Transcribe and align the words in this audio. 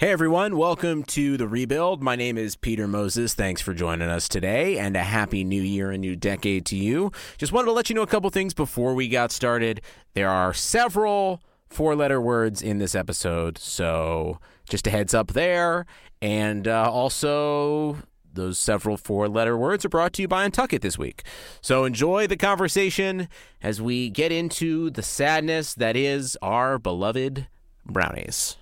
Hey 0.00 0.12
everyone, 0.12 0.56
welcome 0.56 1.02
to 1.06 1.36
the 1.36 1.48
rebuild. 1.48 2.04
My 2.04 2.14
name 2.14 2.38
is 2.38 2.54
Peter 2.54 2.86
Moses. 2.86 3.34
Thanks 3.34 3.60
for 3.60 3.74
joining 3.74 4.08
us 4.08 4.28
today 4.28 4.78
and 4.78 4.94
a 4.94 5.02
happy 5.02 5.42
new 5.42 5.60
year 5.60 5.90
and 5.90 6.00
new 6.00 6.14
decade 6.14 6.64
to 6.66 6.76
you. 6.76 7.10
Just 7.36 7.50
wanted 7.50 7.66
to 7.66 7.72
let 7.72 7.90
you 7.90 7.96
know 7.96 8.02
a 8.02 8.06
couple 8.06 8.30
things 8.30 8.54
before 8.54 8.94
we 8.94 9.08
got 9.08 9.32
started. 9.32 9.80
There 10.14 10.30
are 10.30 10.54
several 10.54 11.42
four 11.68 11.96
letter 11.96 12.20
words 12.20 12.62
in 12.62 12.78
this 12.78 12.94
episode, 12.94 13.58
so 13.58 14.38
just 14.70 14.86
a 14.86 14.90
heads 14.90 15.14
up 15.14 15.32
there. 15.32 15.84
And 16.22 16.68
uh, 16.68 16.88
also, 16.88 17.96
those 18.32 18.56
several 18.56 18.96
four 18.96 19.28
letter 19.28 19.58
words 19.58 19.84
are 19.84 19.88
brought 19.88 20.12
to 20.12 20.22
you 20.22 20.28
by 20.28 20.48
Untuckit 20.48 20.80
this 20.80 20.96
week. 20.96 21.24
So 21.60 21.84
enjoy 21.84 22.28
the 22.28 22.36
conversation 22.36 23.28
as 23.60 23.82
we 23.82 24.10
get 24.10 24.30
into 24.30 24.90
the 24.90 25.02
sadness 25.02 25.74
that 25.74 25.96
is 25.96 26.38
our 26.40 26.78
beloved 26.78 27.48
brownies. 27.84 28.58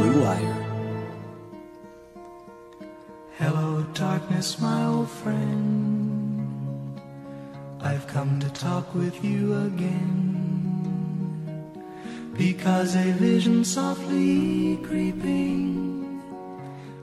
Blue 0.00 0.22
Wire. 0.22 0.56
Hello, 3.36 3.82
darkness, 3.92 4.58
my 4.58 4.86
old 4.86 5.10
friend. 5.10 6.98
I've 7.82 8.06
come 8.06 8.40
to 8.40 8.48
talk 8.48 8.94
with 8.94 9.22
you 9.22 9.54
again. 9.66 10.70
Because 12.32 12.96
a 12.96 13.12
vision 13.12 13.62
softly 13.62 14.78
creeping 14.78 16.22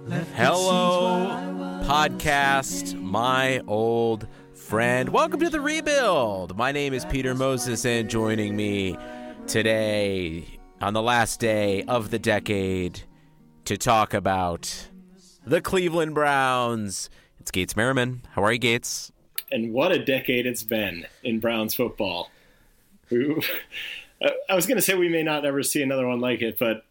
left 0.07 0.31
Hello, 0.33 1.19
seeds 1.19 1.29
while 1.29 1.83
podcast, 1.83 2.99
my 2.99 3.61
old 3.67 4.27
friend. 4.55 5.09
Welcome 5.09 5.39
to 5.41 5.51
the 5.51 5.61
rebuild. 5.61 6.57
My 6.57 6.71
name 6.71 6.95
is 6.95 7.05
Peter 7.05 7.35
Moses, 7.35 7.85
and 7.85 8.09
joining 8.09 8.55
me 8.55 8.97
today 9.45 10.56
on 10.81 10.93
the 10.93 11.01
last 11.01 11.39
day 11.39 11.83
of 11.83 12.11
the 12.11 12.19
decade 12.19 13.01
to 13.65 13.77
talk 13.77 14.13
about 14.13 14.89
the 15.45 15.61
Cleveland 15.61 16.13
Browns. 16.13 17.09
It's 17.39 17.51
Gates 17.51 17.75
Merriman. 17.75 18.21
How 18.31 18.43
are 18.43 18.51
you, 18.51 18.59
Gates? 18.59 19.11
and 19.49 19.71
what 19.71 19.93
a 19.93 20.03
decade 20.03 20.45
it's 20.45 20.63
been 20.63 21.05
in 21.23 21.39
Browns 21.39 21.73
football. 21.73 22.29
We- 23.09 23.41
I 24.49 24.55
was 24.55 24.65
going 24.65 24.75
to 24.77 24.81
say 24.81 24.95
we 24.95 25.07
may 25.09 25.23
not 25.23 25.45
ever 25.45 25.63
see 25.63 25.81
another 25.81 26.05
one 26.07 26.19
like 26.19 26.41
it, 26.41 26.57
but 26.59 26.83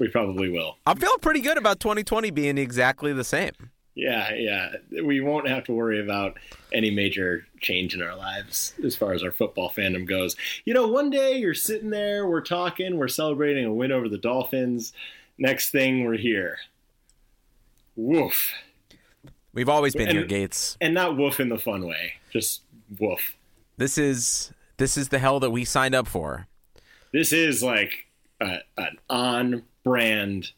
we 0.00 0.08
probably 0.08 0.48
will. 0.50 0.78
I'm 0.86 0.96
feeling 0.96 1.18
pretty 1.20 1.40
good 1.40 1.58
about 1.58 1.78
2020 1.78 2.30
being 2.30 2.58
exactly 2.58 3.12
the 3.12 3.22
same. 3.24 3.52
Yeah, 3.96 4.34
yeah. 4.34 4.72
We 5.02 5.20
won't 5.20 5.48
have 5.48 5.64
to 5.64 5.72
worry 5.72 6.00
about 6.00 6.36
any 6.70 6.90
major 6.90 7.46
change 7.60 7.94
in 7.94 8.02
our 8.02 8.14
lives 8.14 8.74
as 8.84 8.94
far 8.94 9.14
as 9.14 9.22
our 9.22 9.32
football 9.32 9.70
fandom 9.70 10.06
goes. 10.06 10.36
You 10.66 10.74
know, 10.74 10.86
one 10.86 11.08
day 11.08 11.38
you're 11.38 11.54
sitting 11.54 11.88
there, 11.90 12.26
we're 12.28 12.42
talking, 12.42 12.98
we're 12.98 13.08
celebrating 13.08 13.64
a 13.64 13.72
win 13.72 13.92
over 13.92 14.08
the 14.10 14.18
Dolphins. 14.18 14.92
Next 15.38 15.70
thing, 15.70 16.04
we're 16.04 16.18
here. 16.18 16.58
Woof. 17.96 18.52
We've 19.54 19.68
always 19.70 19.94
been 19.94 20.08
And- 20.08 20.18
here, 20.18 20.26
Gates. 20.26 20.76
And 20.80 20.92
not 20.92 21.16
woof 21.16 21.40
in 21.40 21.48
the 21.48 21.58
fun 21.58 21.86
way, 21.86 22.14
just 22.30 22.62
woof. 22.98 23.34
This 23.78 23.96
is 23.98 24.52
this 24.76 24.98
is 24.98 25.08
the 25.08 25.18
hell 25.18 25.40
that 25.40 25.50
we 25.50 25.64
signed 25.64 25.94
up 25.94 26.06
for. 26.06 26.46
this 27.12 27.32
is 27.32 27.62
like 27.62 28.06
a, 28.42 28.58
an 28.76 28.98
on 29.08 29.62
brand 29.84 30.50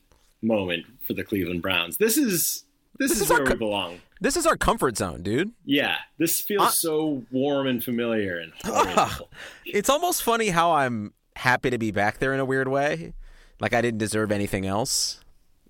moment 0.42 0.86
for 1.06 1.12
the 1.14 1.22
Cleveland 1.22 1.62
Browns. 1.62 1.98
This 1.98 2.16
is 2.16 2.64
this, 2.98 3.12
is, 3.12 3.22
is 3.22 3.30
our 3.30 3.38
where 3.38 3.46
co- 3.46 3.52
we 3.54 3.58
belong. 3.58 4.00
This 4.20 4.36
is 4.36 4.46
our 4.46 4.56
comfort 4.56 4.96
zone, 4.96 5.22
dude. 5.22 5.52
Yeah, 5.64 5.96
this 6.18 6.40
feels 6.40 6.62
Uh, 6.68 6.70
so 6.70 7.24
warm 7.30 7.66
and 7.66 7.82
familiar 7.82 8.38
and 8.38 8.52
horrible. 8.64 9.30
It's 9.64 9.88
almost 9.88 10.22
funny 10.22 10.48
how 10.48 10.72
I'm 10.72 11.12
happy 11.36 11.70
to 11.70 11.78
be 11.78 11.90
back 11.92 12.18
there 12.18 12.34
in 12.34 12.40
a 12.40 12.44
weird 12.44 12.68
way. 12.68 13.12
Like 13.60 13.72
I 13.74 13.80
didn't 13.82 13.98
deserve 13.98 14.32
anything 14.32 14.66
else. 14.66 15.20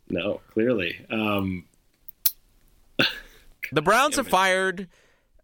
no, 0.09 0.41
clearly. 0.53 1.05
Um, 1.11 1.65
The 3.73 3.83
Browns 3.83 4.17
have 4.17 4.27
fired 4.29 4.89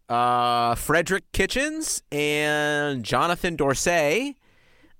uh, 0.09 0.73
Frederick 0.75 1.31
Kitchens 1.31 2.01
and 2.11 3.03
Jonathan 3.03 3.55
Dorsey 3.55 4.35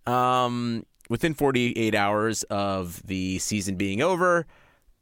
um, 0.06 0.86
within 1.10 1.34
48 1.34 1.96
hours 1.96 2.44
of 2.44 3.02
the 3.08 3.40
season 3.40 3.78
being 3.78 4.02
over. 4.04 4.46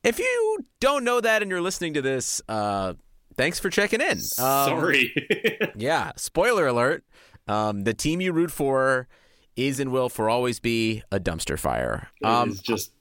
If 0.03 0.19
you 0.19 0.66
don't 0.80 1.03
know 1.03 1.22
that 1.22 1.41
and 1.41 1.50
you're 1.50 1.62
listening 1.62 1.94
to 1.94 2.02
this, 2.02 2.41
uh, 2.50 2.94
thanks 3.38 3.59
for 3.59 3.69
checking 3.69 4.02
in. 4.02 4.18
Um, 4.18 4.68
sorry. 4.68 5.14
Yeah, 5.75 6.12
spoiler 6.18 6.68
alert. 6.68 7.03
Um, 7.47 7.84
the 7.84 7.94
team 7.94 8.22
you 8.22 8.31
root 8.31 8.52
for 8.52 9.08
is 9.56 9.80
and 9.80 9.91
will 9.91 10.09
for 10.09 10.30
always 10.30 10.59
be 10.59 11.03
a 11.12 11.19
dumpster 11.19 11.58
fire. 11.58 12.09
Um, 12.24 12.52
it's 12.52 12.62
just 12.62 12.91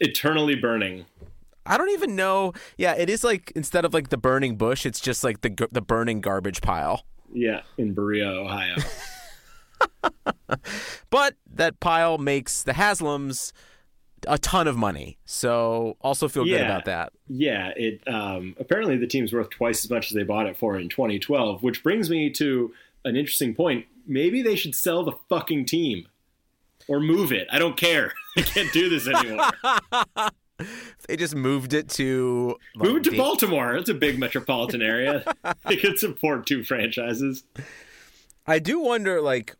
eternally 0.00 0.54
burning. 0.54 1.04
I 1.66 1.76
don't 1.76 1.90
even 1.90 2.16
know. 2.16 2.54
Yeah, 2.76 2.94
it 2.94 3.10
is 3.10 3.22
like 3.22 3.52
instead 3.54 3.84
of 3.84 3.92
like 3.92 4.08
the 4.08 4.16
burning 4.16 4.56
bush, 4.56 4.86
it's 4.86 5.00
just 5.00 5.22
like 5.22 5.42
the 5.42 5.68
the 5.70 5.82
burning 5.82 6.20
garbage 6.20 6.60
pile. 6.62 7.04
Yeah, 7.32 7.60
in 7.76 7.92
Berea, 7.94 8.28
Ohio. 8.28 8.76
But 11.10 11.34
that 11.54 11.80
pile 11.80 12.18
makes 12.18 12.62
the 12.62 12.72
Haslams 12.72 13.52
a 14.26 14.38
ton 14.38 14.66
of 14.66 14.76
money. 14.76 15.18
So 15.24 15.96
also 16.00 16.28
feel 16.28 16.44
good 16.44 16.60
about 16.60 16.86
that. 16.86 17.12
yeah, 17.28 17.72
it 17.76 18.00
um, 18.06 18.56
apparently 18.58 18.96
the 18.96 19.06
team's 19.06 19.32
worth 19.32 19.50
twice 19.50 19.84
as 19.84 19.90
much 19.90 20.06
as 20.06 20.12
they 20.12 20.22
bought 20.22 20.46
it 20.46 20.56
for 20.56 20.78
in 20.78 20.88
2012, 20.88 21.62
which 21.62 21.82
brings 21.82 22.10
me 22.10 22.30
to 22.30 22.72
an 23.04 23.16
interesting 23.16 23.54
point. 23.54 23.86
Maybe 24.06 24.42
they 24.42 24.56
should 24.56 24.74
sell 24.74 25.04
the 25.04 25.12
fucking 25.28 25.66
team 25.66 26.06
or 26.88 27.00
move 27.00 27.32
it. 27.32 27.46
I 27.52 27.58
don't 27.58 27.76
care. 27.76 28.12
I 28.36 28.42
can't 28.42 28.72
do 28.72 28.88
this 28.88 29.06
anymore. 29.06 29.50
They 31.06 31.16
just 31.16 31.36
moved 31.36 31.72
it 31.72 31.88
to 31.90 32.56
like, 32.74 32.88
Move 32.88 32.96
it 32.98 33.04
to 33.04 33.16
Baltimore. 33.16 33.76
It's 33.76 33.88
a 33.88 33.94
big 33.94 34.18
metropolitan 34.18 34.82
area. 34.82 35.22
they 35.66 35.76
could 35.76 35.98
support 35.98 36.46
two 36.46 36.64
franchises. 36.64 37.44
I 38.46 38.58
do 38.58 38.80
wonder 38.80 39.20
like 39.20 39.54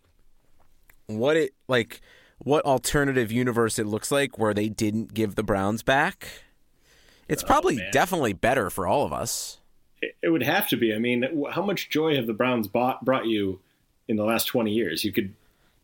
what 1.06 1.36
it 1.36 1.54
like 1.68 2.00
what 2.38 2.64
alternative 2.64 3.30
universe 3.32 3.78
it 3.78 3.86
looks 3.86 4.10
like 4.10 4.38
where 4.38 4.54
they 4.54 4.68
didn't 4.68 5.14
give 5.14 5.34
the 5.34 5.42
Browns 5.42 5.82
back. 5.82 6.28
It's 7.28 7.42
probably 7.42 7.76
man. 7.76 7.90
definitely 7.92 8.32
better 8.32 8.70
for 8.70 8.86
all 8.86 9.04
of 9.04 9.12
us. 9.12 9.58
It, 10.00 10.30
would 10.30 10.42
have 10.44 10.68
to 10.68 10.76
be. 10.76 10.94
I 10.94 10.98
mean, 10.98 11.44
how 11.50 11.62
much 11.62 11.90
joy 11.90 12.14
have 12.16 12.26
the 12.26 12.32
Browns 12.32 12.68
bought, 12.68 13.04
brought 13.04 13.26
you 13.26 13.60
in 14.06 14.16
the 14.16 14.24
last 14.24 14.44
20 14.46 14.70
years? 14.72 15.04
You 15.04 15.12
could, 15.12 15.34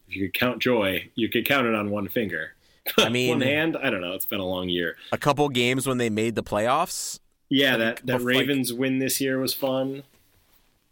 if 0.08 0.16
you 0.16 0.28
could 0.28 0.38
count 0.38 0.60
joy, 0.60 1.10
you 1.14 1.28
could 1.28 1.44
count 1.44 1.66
it 1.66 1.74
on 1.74 1.90
one 1.90 2.08
finger. 2.08 2.52
I 2.96 3.08
mean, 3.10 3.30
one 3.30 3.40
hand? 3.40 3.76
I 3.76 3.90
don't 3.90 4.00
know. 4.00 4.12
It's 4.14 4.24
been 4.24 4.40
a 4.40 4.46
long 4.46 4.68
year. 4.68 4.96
a 5.12 5.18
couple 5.18 5.48
games 5.48 5.86
when 5.86 5.98
they 5.98 6.08
made 6.08 6.34
the 6.34 6.42
playoffs. 6.42 7.18
Yeah, 7.50 7.76
that, 7.76 8.06
that 8.06 8.20
bef- 8.20 8.24
like- 8.24 8.36
Ravens 8.36 8.72
win 8.72 9.00
this 9.00 9.20
year 9.20 9.38
was 9.38 9.52
fun. 9.52 10.04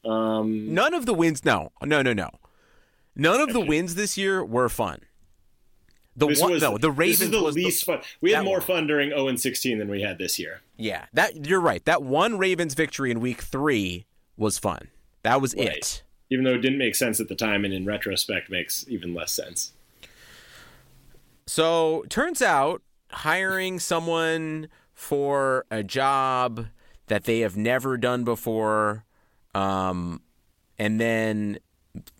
Um, 0.04 0.74
None 0.74 0.94
of 0.94 1.06
the 1.06 1.14
wins. 1.14 1.44
No, 1.44 1.70
no, 1.82 2.02
no, 2.02 2.12
no. 2.12 2.28
None 3.14 3.40
of 3.40 3.52
the 3.52 3.60
wins 3.60 3.94
this 3.94 4.18
year 4.18 4.44
were 4.44 4.68
fun. 4.68 5.00
The 6.16 6.26
this 6.26 6.40
one, 6.40 6.52
was 6.52 6.62
no, 6.62 6.76
the 6.76 6.90
Ravens 6.90 7.18
This 7.20 7.26
is 7.28 7.30
the 7.32 7.42
was 7.42 7.54
the- 7.54 7.64
least 7.64 7.84
fun. 7.86 8.00
We 8.20 8.32
had 8.32 8.44
more 8.44 8.58
one. 8.58 8.66
fun 8.66 8.86
during 8.86 9.10
0 9.10 9.28
and 9.28 9.40
16 9.40 9.78
than 9.78 9.88
we 9.88 10.02
had 10.02 10.18
this 10.18 10.38
year. 10.38 10.60
yeah, 10.76 11.06
that 11.14 11.46
you're 11.46 11.60
right. 11.60 11.82
That 11.86 12.02
one 12.02 12.36
Ravens 12.38 12.74
victory 12.74 13.10
in 13.10 13.20
Week 13.20 13.40
Three 13.42 14.04
was 14.36 14.58
fun. 14.58 14.88
That 15.22 15.40
was 15.40 15.54
Right. 15.54 15.68
it. 15.68 16.02
Even 16.30 16.44
though 16.44 16.54
it 16.54 16.60
didn't 16.62 16.78
make 16.78 16.94
sense 16.94 17.18
at 17.20 17.28
the 17.28 17.34
time, 17.34 17.64
and 17.64 17.72
in 17.72 17.84
retrospect 17.86 18.50
makes 18.50 18.84
even 18.88 19.14
less 19.14 19.32
sense. 19.32 19.72
So 21.46 22.04
turns 22.08 22.40
out 22.42 22.82
hiring 23.10 23.78
someone 23.78 24.68
for 24.94 25.66
a 25.70 25.82
job 25.82 26.66
that 27.08 27.24
they 27.24 27.40
have 27.40 27.56
never 27.56 27.96
done 27.96 28.24
before, 28.24 29.04
um, 29.54 30.22
and 30.78 31.00
then 31.00 31.58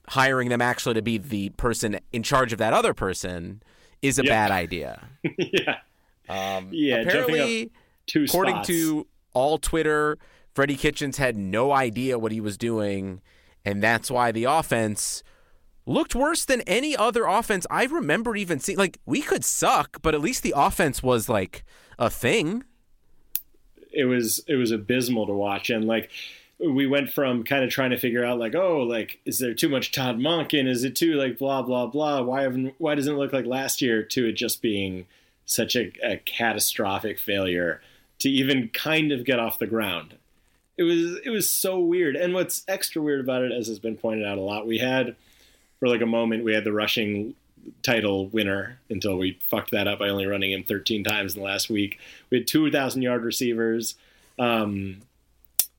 hiring 0.09 0.49
them 0.51 0.61
actually 0.61 0.95
to 0.95 1.03
be 1.03 1.17
the 1.19 1.49
person 1.51 1.99
in 2.13 2.23
charge 2.23 2.53
of 2.53 2.59
that 2.59 2.73
other 2.75 2.93
person 2.93 3.63
is 4.03 4.19
a 4.19 4.25
bad 4.25 4.51
idea. 4.51 5.09
yeah. 5.39 5.79
Um, 6.29 6.69
Yeah, 6.71 6.97
apparently, 6.97 7.71
according 8.15 8.57
spots. 8.57 8.69
to 8.69 9.07
all 9.33 9.59
Twitter, 9.59 10.19
Freddie 10.55 10.77
Kitchens 10.77 11.17
had 11.17 11.37
no 11.37 11.73
idea 11.73 12.19
what 12.19 12.33
he 12.33 12.41
was 12.41 12.59
doing, 12.59 13.21
and 13.65 13.83
that's 13.83 14.11
why 14.11 14.33
the 14.33 14.45
offense 14.45 15.23
looked 15.87 16.15
worse 16.15 16.45
than 16.45 16.61
any 16.63 16.97
other 16.97 17.25
offense 17.25 17.67
I 17.71 17.85
remember 17.85 18.37
even 18.37 18.59
seeing. 18.61 18.79
Like 18.79 18.99
we 19.07 19.21
could 19.23 19.45
suck, 19.45 20.03
but 20.03 20.15
at 20.15 20.21
least 20.21 20.43
the 20.43 20.55
offense 20.57 21.03
was 21.03 21.29
like 21.29 21.65
a 21.99 22.11
thing. 22.11 22.65
it 23.93 24.05
was 24.05 24.43
it 24.49 24.57
was 24.57 24.71
abysmal 24.71 25.27
to 25.27 25.33
watch 25.33 25.71
and 25.71 25.85
like 25.87 26.11
we 26.65 26.87
went 26.87 27.13
from 27.13 27.45
kind 27.45 27.65
of 27.65 27.71
trying 27.71 27.91
to 27.91 27.99
figure 27.99 28.25
out 28.25 28.39
like 28.39 28.55
oh 28.55 28.79
like 28.79 29.21
is 29.25 29.39
there 29.39 29.55
too 29.55 29.69
much 29.69 29.93
Todd 29.93 30.19
Monken 30.19 30.69
is 30.69 30.85
it 30.85 30.97
too 30.97 31.15
like 31.15 31.39
blah 31.39 31.63
blah 31.63 31.87
blah 31.87 32.23
why 32.23 32.43
haven't 32.43 32.75
why 32.79 32.95
doesn't 32.95 33.15
it 33.15 33.19
look 33.19 33.33
like 33.33 33.47
last 33.47 33.83
year 33.83 34.03
to 34.03 34.29
it 34.29 34.33
just 34.33 34.63
being 34.63 35.07
such 35.45 35.77
a, 35.77 35.93
a 36.03 36.17
catastrophic 36.19 37.19
failure 37.19 37.81
to 38.21 38.31
even 38.31 38.69
kind 38.69 39.13
of 39.13 39.25
get 39.25 39.41
off 39.41 39.59
the 39.59 39.67
ground 39.67 40.15
it 40.79 40.85
was 40.85 41.19
it 41.25 41.31
was 41.31 41.51
so 41.51 41.81
weird 41.81 42.17
and 42.17 42.35
what's 42.35 42.65
extra 42.69 43.03
weird 43.03 43.21
about 43.21 43.43
it 43.43 43.53
as 43.53 43.67
has 43.67 43.79
been 43.79 43.97
pointed 43.97 44.25
out 44.25 44.39
a 44.39 44.43
lot 44.43 44.67
we 44.67 44.79
had 44.79 45.17
for 45.81 45.89
like 45.89 46.01
a 46.01 46.07
moment 46.07 46.45
we 46.45 46.55
had 46.55 46.65
the 46.65 46.73
rushing 46.73 47.35
title 47.83 48.29
winner 48.29 48.79
until 48.91 49.17
we 49.17 49.39
fucked 49.45 49.71
that 49.73 49.89
up 49.89 49.99
by 49.99 50.09
only 50.09 50.27
running 50.27 50.53
him 50.53 50.65
13 50.65 51.05
times 51.05 51.35
in 51.35 51.41
the 51.41 51.47
last 51.47 51.71
week. 51.71 51.99
We 52.31 52.39
had 52.39 52.47
2,000 52.47 53.03
yard 53.03 53.25
receivers. 53.25 53.95
Um, 54.39 55.03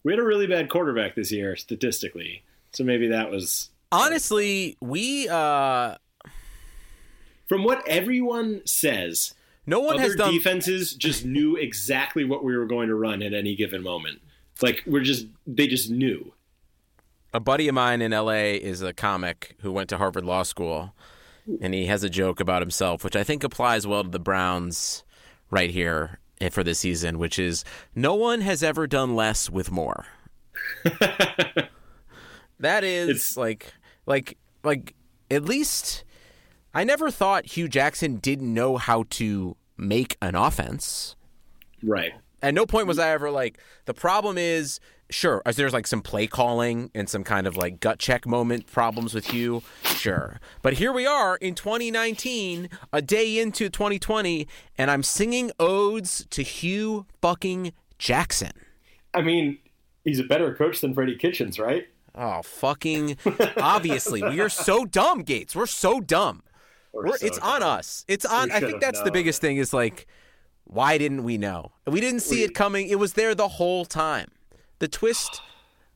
we 0.03 0.11
had 0.13 0.19
a 0.19 0.23
really 0.23 0.47
bad 0.47 0.69
quarterback 0.69 1.15
this 1.15 1.31
year 1.31 1.55
statistically, 1.55 2.43
so 2.71 2.83
maybe 2.83 3.07
that 3.07 3.31
was 3.31 3.69
Honestly, 3.91 4.77
we 4.81 5.27
uh 5.29 5.95
from 7.47 7.63
what 7.63 7.87
everyone 7.87 8.61
says. 8.65 9.33
no 9.67 9.79
one 9.79 9.95
Other 9.95 10.03
has 10.03 10.15
done 10.15 10.33
defenses 10.33 10.93
just 10.93 11.25
knew 11.25 11.55
exactly 11.55 12.25
what 12.25 12.43
we 12.43 12.57
were 12.57 12.65
going 12.65 12.87
to 12.87 12.95
run 12.95 13.21
at 13.21 13.33
any 13.33 13.55
given 13.55 13.83
moment. 13.83 14.21
Like 14.61 14.83
we're 14.85 15.03
just 15.03 15.27
they 15.45 15.67
just 15.67 15.89
knew. 15.89 16.33
a 17.33 17.39
buddy 17.39 17.67
of 17.67 17.75
mine 17.75 18.01
in 18.01 18.11
LA 18.11 18.55
is 18.61 18.81
a 18.81 18.93
comic 18.93 19.55
who 19.61 19.71
went 19.71 19.89
to 19.89 19.97
Harvard 19.97 20.25
Law 20.25 20.43
School, 20.43 20.95
and 21.61 21.73
he 21.73 21.85
has 21.87 22.03
a 22.03 22.09
joke 22.09 22.39
about 22.39 22.61
himself, 22.61 23.03
which 23.03 23.15
I 23.15 23.23
think 23.23 23.43
applies 23.43 23.85
well 23.85 24.03
to 24.03 24.09
the 24.09 24.19
Browns 24.19 25.03
right 25.49 25.69
here 25.69 26.19
Eh, 26.43 26.49
for 26.49 26.61
this 26.63 26.79
season, 26.79 27.19
which 27.19 27.39
is 27.39 27.63
no 27.95 28.15
one 28.15 28.41
has 28.41 28.61
ever 28.63 28.85
done 28.85 29.15
less 29.15 29.49
with 29.49 29.71
more. 29.71 30.05
That 32.59 32.83
is 32.83 33.09
It's- 33.09 33.37
like 33.37 33.73
like 34.05 34.37
like 34.63 34.93
at 35.29 35.43
least 35.43 36.03
I 36.73 36.83
never 36.83 37.11
thought 37.11 37.45
Hue 37.45 37.67
Jackson 37.67 38.17
didn't 38.17 38.53
know 38.53 38.77
how 38.77 39.03
to 39.11 39.57
make 39.77 40.15
an 40.21 40.35
offense. 40.35 41.15
Right. 41.81 42.13
At 42.41 42.53
no 42.53 42.65
point 42.65 42.87
was 42.87 42.99
I 42.99 43.09
ever 43.09 43.31
like 43.31 43.57
the 43.85 43.93
problem 43.93 44.37
is 44.37 44.79
sure 45.09 45.41
as 45.45 45.55
there's 45.55 45.73
like 45.73 45.85
some 45.87 46.01
play 46.01 46.27
calling 46.27 46.89
and 46.95 47.07
some 47.09 47.23
kind 47.23 47.45
of 47.47 47.55
like 47.57 47.79
gut 47.79 47.99
check 47.99 48.25
moment 48.25 48.67
problems 48.67 49.13
with 49.13 49.27
Hue, 49.27 49.61
sure. 49.83 50.39
But 50.61 50.73
here 50.73 50.91
we 50.91 51.05
are 51.05 51.35
in 51.37 51.55
2019, 51.55 52.69
a 52.91 53.01
day 53.01 53.37
into 53.39 53.69
2020, 53.69 54.47
and 54.77 54.89
I'm 54.89 55.03
singing 55.03 55.51
odes 55.59 56.25
to 56.31 56.41
Hue 56.43 57.05
fucking 57.21 57.73
Jackson. 57.99 58.51
I 59.13 59.21
mean, 59.21 59.59
he's 60.03 60.19
a 60.19 60.23
better 60.23 60.53
coach 60.55 60.81
than 60.81 60.93
Freddie 60.93 61.15
Kitchens, 61.17 61.59
right? 61.59 61.87
Oh 62.15 62.41
fucking 62.43 63.17
obviously 63.57 64.21
we 64.21 64.39
are 64.39 64.49
so 64.49 64.85
dumb, 64.85 65.23
Gates. 65.23 65.55
We're 65.55 65.65
so 65.65 65.99
dumb. 65.99 66.43
Or 66.91 67.05
We're, 67.05 67.17
so 67.17 67.25
it's 67.25 67.39
on 67.39 67.63
us. 67.63 68.05
It's 68.07 68.23
on. 68.25 68.51
I 68.51 68.59
think 68.59 68.79
that's 68.79 69.01
the 69.01 69.11
biggest 69.11 69.41
thing. 69.41 69.57
Is 69.57 69.73
like, 69.73 70.05
why 70.65 70.99
didn't 70.99 71.23
we 71.23 71.39
know? 71.39 71.71
We 71.87 71.99
didn't 72.01 72.19
see 72.19 72.37
We- 72.37 72.43
it 72.43 72.53
coming. 72.53 72.87
It 72.87 72.99
was 72.99 73.13
there 73.13 73.33
the 73.33 73.47
whole 73.47 73.83
time. 73.85 74.27
The 74.79 74.87
twist 74.87 75.41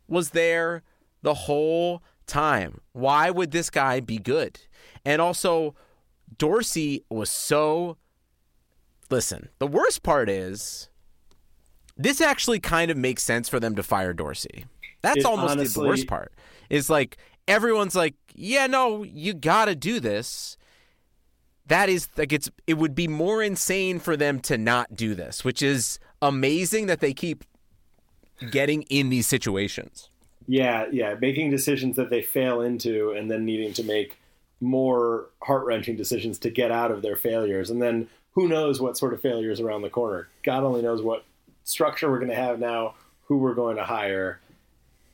was 0.07 0.31
there 0.31 0.83
the 1.21 1.33
whole 1.33 2.01
time. 2.25 2.81
Why 2.93 3.29
would 3.29 3.51
this 3.51 3.69
guy 3.69 3.99
be 3.99 4.17
good? 4.17 4.59
And 5.05 5.21
also, 5.21 5.75
Dorsey 6.37 7.03
was 7.09 7.29
so. 7.29 7.97
Listen, 9.09 9.49
the 9.59 9.67
worst 9.67 10.03
part 10.03 10.29
is, 10.29 10.89
this 11.95 12.19
actually 12.19 12.59
kind 12.59 12.91
of 12.91 12.97
makes 12.97 13.23
sense 13.23 13.47
for 13.47 13.59
them 13.59 13.75
to 13.75 13.83
fire 13.83 14.13
Dorsey. 14.13 14.65
That's 15.01 15.19
It 15.19 15.25
almost 15.25 15.73
the 15.73 15.81
worst 15.81 16.07
part. 16.07 16.33
Is 16.69 16.89
like 16.89 17.17
everyone's 17.47 17.95
like, 17.95 18.15
yeah, 18.35 18.67
no, 18.67 19.03
you 19.03 19.33
got 19.33 19.65
to 19.65 19.75
do 19.75 19.99
this 19.99 20.57
that 21.67 21.89
is 21.89 22.07
like 22.17 22.31
it's 22.31 22.49
it 22.65 22.75
would 22.75 22.95
be 22.95 23.07
more 23.07 23.43
insane 23.43 23.99
for 23.99 24.17
them 24.17 24.39
to 24.39 24.57
not 24.57 24.95
do 24.95 25.13
this, 25.13 25.43
which 25.43 25.61
is 25.61 25.99
amazing 26.21 26.87
that 26.87 26.99
they 26.99 27.13
keep 27.13 27.43
getting 28.51 28.83
in 28.83 29.09
these 29.09 29.27
situations. 29.27 30.09
Yeah, 30.47 30.85
yeah, 30.91 31.15
making 31.19 31.51
decisions 31.51 31.95
that 31.97 32.09
they 32.09 32.21
fail 32.21 32.61
into 32.61 33.11
and 33.11 33.29
then 33.29 33.45
needing 33.45 33.73
to 33.73 33.83
make 33.83 34.17
more 34.61 35.27
heart-wrenching 35.43 35.97
decisions 35.97 36.39
to 36.39 36.49
get 36.49 36.71
out 36.71 36.89
of 36.89 37.01
their 37.01 37.15
failures. 37.15 37.69
And 37.69 37.81
then 37.81 38.07
who 38.31 38.47
knows 38.47 38.79
what 38.79 38.97
sort 38.97 39.13
of 39.13 39.21
failures 39.21 39.59
around 39.59 39.81
the 39.81 39.89
corner. 39.89 40.29
God 40.43 40.63
only 40.63 40.81
knows 40.81 41.01
what 41.01 41.25
structure 41.63 42.09
we're 42.09 42.19
going 42.19 42.29
to 42.29 42.35
have 42.35 42.59
now, 42.59 42.95
who 43.25 43.37
we're 43.37 43.55
going 43.55 43.75
to 43.75 43.83
hire. 43.83 44.39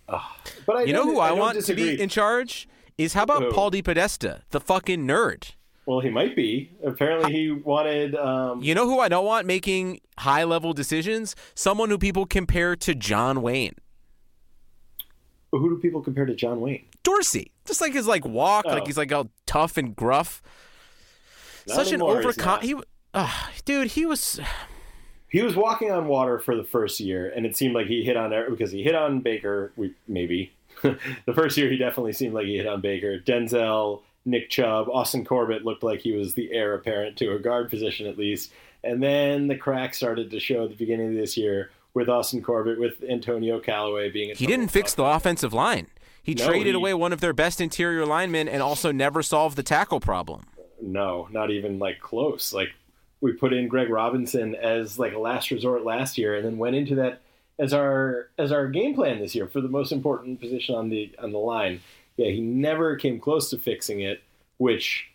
Ugh. 0.08 0.22
But 0.66 0.78
I 0.78 0.84
You 0.84 0.94
know 0.94 1.04
who 1.04 1.20
I, 1.20 1.30
don't 1.30 1.40
want 1.40 1.64
to 1.64 1.74
be 1.74 2.00
in 2.00 2.10
charge 2.10 2.68
is 2.98 3.14
how 3.14 3.24
about 3.24 3.44
Who? 3.44 3.52
Paul 3.52 3.72
DePodesta, 3.72 4.42
the 4.52 4.60
fucking 4.60 5.08
nerd. 5.08 5.54
Well, 5.86 6.00
he 6.00 6.10
might 6.10 6.36
be. 6.36 6.72
Apparently, 6.86 7.32
he 7.32 7.52
wanted. 7.52 8.16
Um, 8.16 8.62
You 8.64 8.74
know 8.74 8.86
who 8.86 9.00
I 9.00 9.10
don't 9.10 9.26
want 9.26 9.46
making 9.48 10.00
high 10.20 10.44
level 10.46 10.74
decisions? 10.74 11.36
Someone 11.56 11.90
who 11.90 11.98
people 11.98 12.26
compare 12.26 12.76
to 12.78 12.96
John 12.96 13.42
Wayne. 13.42 13.76
who 15.52 15.70
do 15.70 15.78
people 15.82 16.02
compare 16.02 16.26
to 16.26 16.34
John 16.34 16.62
Wayne? 16.62 16.86
Dorsey. 17.04 17.52
Just 17.66 17.82
like 17.82 17.94
his 17.94 18.08
like 18.08 18.26
walk, 18.26 18.66
like 18.66 18.84
Oh. 18.84 18.86
he's 18.86 18.98
like 18.98 19.12
all 19.12 19.30
tough 19.46 19.78
and 19.78 19.96
gruff. 19.96 20.42
Not 21.68 21.76
Such 21.76 21.88
anymore, 21.90 22.20
an 22.22 22.34
not. 22.38 22.64
he 22.64 22.76
uh, 23.14 23.30
dude, 23.66 23.92
he 23.92 24.06
was 24.06 24.40
He 25.30 25.42
was 25.42 25.56
walking 25.56 25.92
on 25.92 26.08
water 26.08 26.40
for 26.40 26.56
the 26.56 26.64
first 26.64 27.00
year, 27.00 27.32
and 27.36 27.46
it 27.46 27.56
seemed 27.56 27.74
like 27.76 27.88
he 27.88 28.04
hit 28.04 28.18
on 28.18 28.32
because 28.50 28.72
he 28.72 28.84
hit 28.84 28.96
on 28.96 29.20
Baker. 29.22 29.72
We, 29.76 29.94
maybe 30.08 30.54
the 30.82 31.34
first 31.34 31.58
year 31.58 31.70
he 31.70 31.78
definitely 31.78 32.14
seemed 32.14 32.34
like 32.34 32.46
he 32.46 32.58
hit 32.58 32.68
on 32.68 32.82
Baker. 32.82 33.20
Denzel, 33.20 34.02
Nick 34.26 34.50
Chubb, 34.50 34.88
Austin 34.90 35.26
Corbett 35.26 35.66
looked 35.66 35.84
like 35.84 36.00
he 36.00 36.14
was 36.14 36.34
the 36.34 36.52
heir 36.52 36.74
apparent 36.76 37.18
to 37.18 37.34
a 37.34 37.40
guard 37.40 37.70
position 37.70 38.08
at 38.08 38.18
least. 38.18 38.52
And 38.84 39.02
then 39.02 39.48
the 39.48 39.56
cracks 39.58 39.98
started 39.98 40.32
to 40.32 40.40
show 40.40 40.64
at 40.64 40.70
the 40.70 40.76
beginning 40.76 41.10
of 41.10 41.16
this 41.16 41.36
year 41.38 41.72
with 41.94 42.10
Austin 42.10 42.42
Corbett, 42.42 42.80
with 42.80 43.04
Antonio 43.08 43.60
Callaway 43.60 44.10
being. 44.12 44.32
A 44.32 44.34
He 44.34 44.46
didn't 44.48 44.70
fix 44.70 44.94
the 44.94 45.04
offensive 45.04 45.54
line. 45.54 45.88
He 46.22 46.34
No, 46.34 46.48
traded 46.48 46.68
he- 46.68 46.74
away 46.74 46.94
one 46.94 47.12
of 47.14 47.20
their 47.22 47.34
best 47.34 47.60
interior 47.62 48.06
linemen 48.06 48.48
and 48.48 48.62
also 48.62 48.92
never 48.92 49.22
solved 49.22 49.58
the 49.58 49.64
tackle 49.64 50.00
problem. 50.00 50.46
No, 50.82 51.28
not 51.32 51.52
even 51.52 51.80
like 51.80 52.00
close. 52.00 52.54
Like 52.54 52.70
we 53.22 53.32
put 53.34 53.54
in 53.54 53.68
Greg 53.68 53.90
Robinson 53.90 54.56
as 54.56 54.98
like 55.00 55.14
a 55.14 55.20
last 55.20 55.52
resort 55.52 55.84
last 55.86 56.18
year, 56.18 56.36
and 56.36 56.46
then 56.46 56.58
went 56.58 56.76
into 56.76 56.96
that 56.96 57.22
as 57.60 57.74
our 57.74 58.30
as 58.38 58.52
our 58.52 58.68
game 58.68 58.96
plan 58.96 59.20
this 59.20 59.36
year 59.36 59.48
for 59.48 59.62
the 59.62 59.68
most 59.70 59.92
important 59.92 60.40
position 60.42 60.76
on 60.76 60.90
the 60.90 61.12
on 61.20 61.32
the 61.32 61.38
line. 61.38 61.80
Yeah, 62.18 62.30
he 62.30 62.42
never 62.42 62.96
came 62.96 63.20
close 63.20 63.50
to 63.50 63.58
fixing 63.58 64.02
it, 64.02 64.22
which 64.58 65.10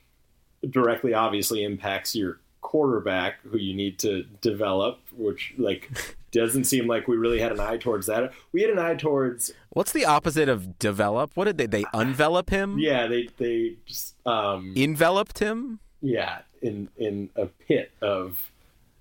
directly 0.69 1.15
obviously 1.15 1.63
impacts 1.63 2.15
your 2.17 2.41
quarterback 2.61 3.41
who 3.43 3.57
you 3.57 3.75
need 3.75 3.99
to 4.01 4.25
develop, 4.41 4.99
which 5.17 5.55
like 5.59 5.91
doesn't 6.33 6.65
seem 6.65 6.87
like 6.87 7.09
we 7.09 7.17
really 7.17 7.39
had 7.41 7.53
an 7.53 7.61
eye 7.61 7.77
towards 7.77 8.07
that. 8.07 8.33
We 8.53 8.63
had 8.63 8.71
an 8.71 8.79
eye 8.79 8.95
towards 8.97 9.53
What's 9.71 9.93
the 9.93 10.05
opposite 10.05 10.49
of 10.49 10.79
develop? 10.79 11.31
What 11.35 11.45
did 11.45 11.57
they 11.59 11.67
they 11.67 11.85
envelop 11.95 12.51
him? 12.51 12.79
yeah, 12.79 13.07
they 13.07 13.29
they 13.39 13.77
just 13.87 14.15
um 14.27 14.75
Enveloped 14.77 15.39
him? 15.39 15.79
yeah, 16.03 16.41
in 16.61 16.89
in 16.99 17.31
a 17.37 17.47
pit 17.47 17.93
of 18.03 18.51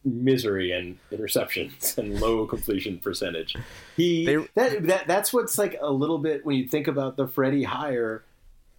misery 0.07 0.71
and 0.71 0.97
interceptions 1.11 1.97
and 1.97 2.19
low 2.19 2.45
completion 2.45 2.97
percentage. 2.99 3.55
He 3.95 4.25
They- 4.25 4.47
that, 4.55 4.83
that 4.87 5.07
that's 5.07 5.33
what's 5.33 5.57
like 5.57 5.77
a 5.81 5.91
little 5.91 6.17
bit 6.17 6.45
when 6.45 6.55
you 6.55 6.67
think 6.67 6.87
about 6.87 7.17
the 7.17 7.27
Freddie 7.27 7.63
hire. 7.63 8.23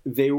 They 0.06 0.30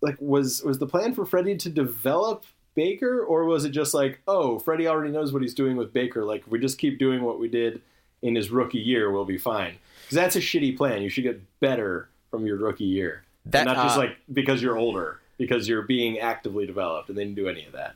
like 0.00 0.16
was 0.20 0.62
was 0.62 0.78
the 0.78 0.86
plan 0.86 1.14
for 1.14 1.24
Freddie 1.24 1.56
to 1.58 1.68
develop 1.70 2.44
Baker, 2.74 3.22
or 3.24 3.44
was 3.44 3.64
it 3.64 3.70
just 3.70 3.94
like 3.94 4.20
oh 4.26 4.58
Freddie 4.58 4.88
already 4.88 5.10
knows 5.12 5.32
what 5.32 5.42
he's 5.42 5.54
doing 5.54 5.76
with 5.76 5.92
Baker? 5.92 6.24
Like 6.24 6.42
if 6.42 6.48
we 6.48 6.58
just 6.58 6.78
keep 6.78 6.98
doing 6.98 7.22
what 7.22 7.38
we 7.38 7.48
did 7.48 7.82
in 8.22 8.34
his 8.34 8.50
rookie 8.50 8.78
year, 8.78 9.10
we'll 9.10 9.24
be 9.24 9.38
fine. 9.38 9.76
Because 10.02 10.16
that's 10.16 10.36
a 10.36 10.40
shitty 10.40 10.76
plan. 10.76 11.02
You 11.02 11.08
should 11.08 11.24
get 11.24 11.40
better 11.60 12.08
from 12.30 12.46
your 12.46 12.56
rookie 12.56 12.84
year, 12.84 13.24
That, 13.46 13.64
not 13.64 13.76
just 13.76 13.96
uh, 13.96 14.00
like 14.00 14.16
because 14.32 14.62
you're 14.62 14.76
older, 14.76 15.20
because 15.38 15.68
you're 15.68 15.82
being 15.82 16.18
actively 16.18 16.66
developed, 16.66 17.08
and 17.08 17.18
they 17.18 17.24
didn't 17.24 17.36
do 17.36 17.48
any 17.48 17.66
of 17.66 17.72
that. 17.72 17.94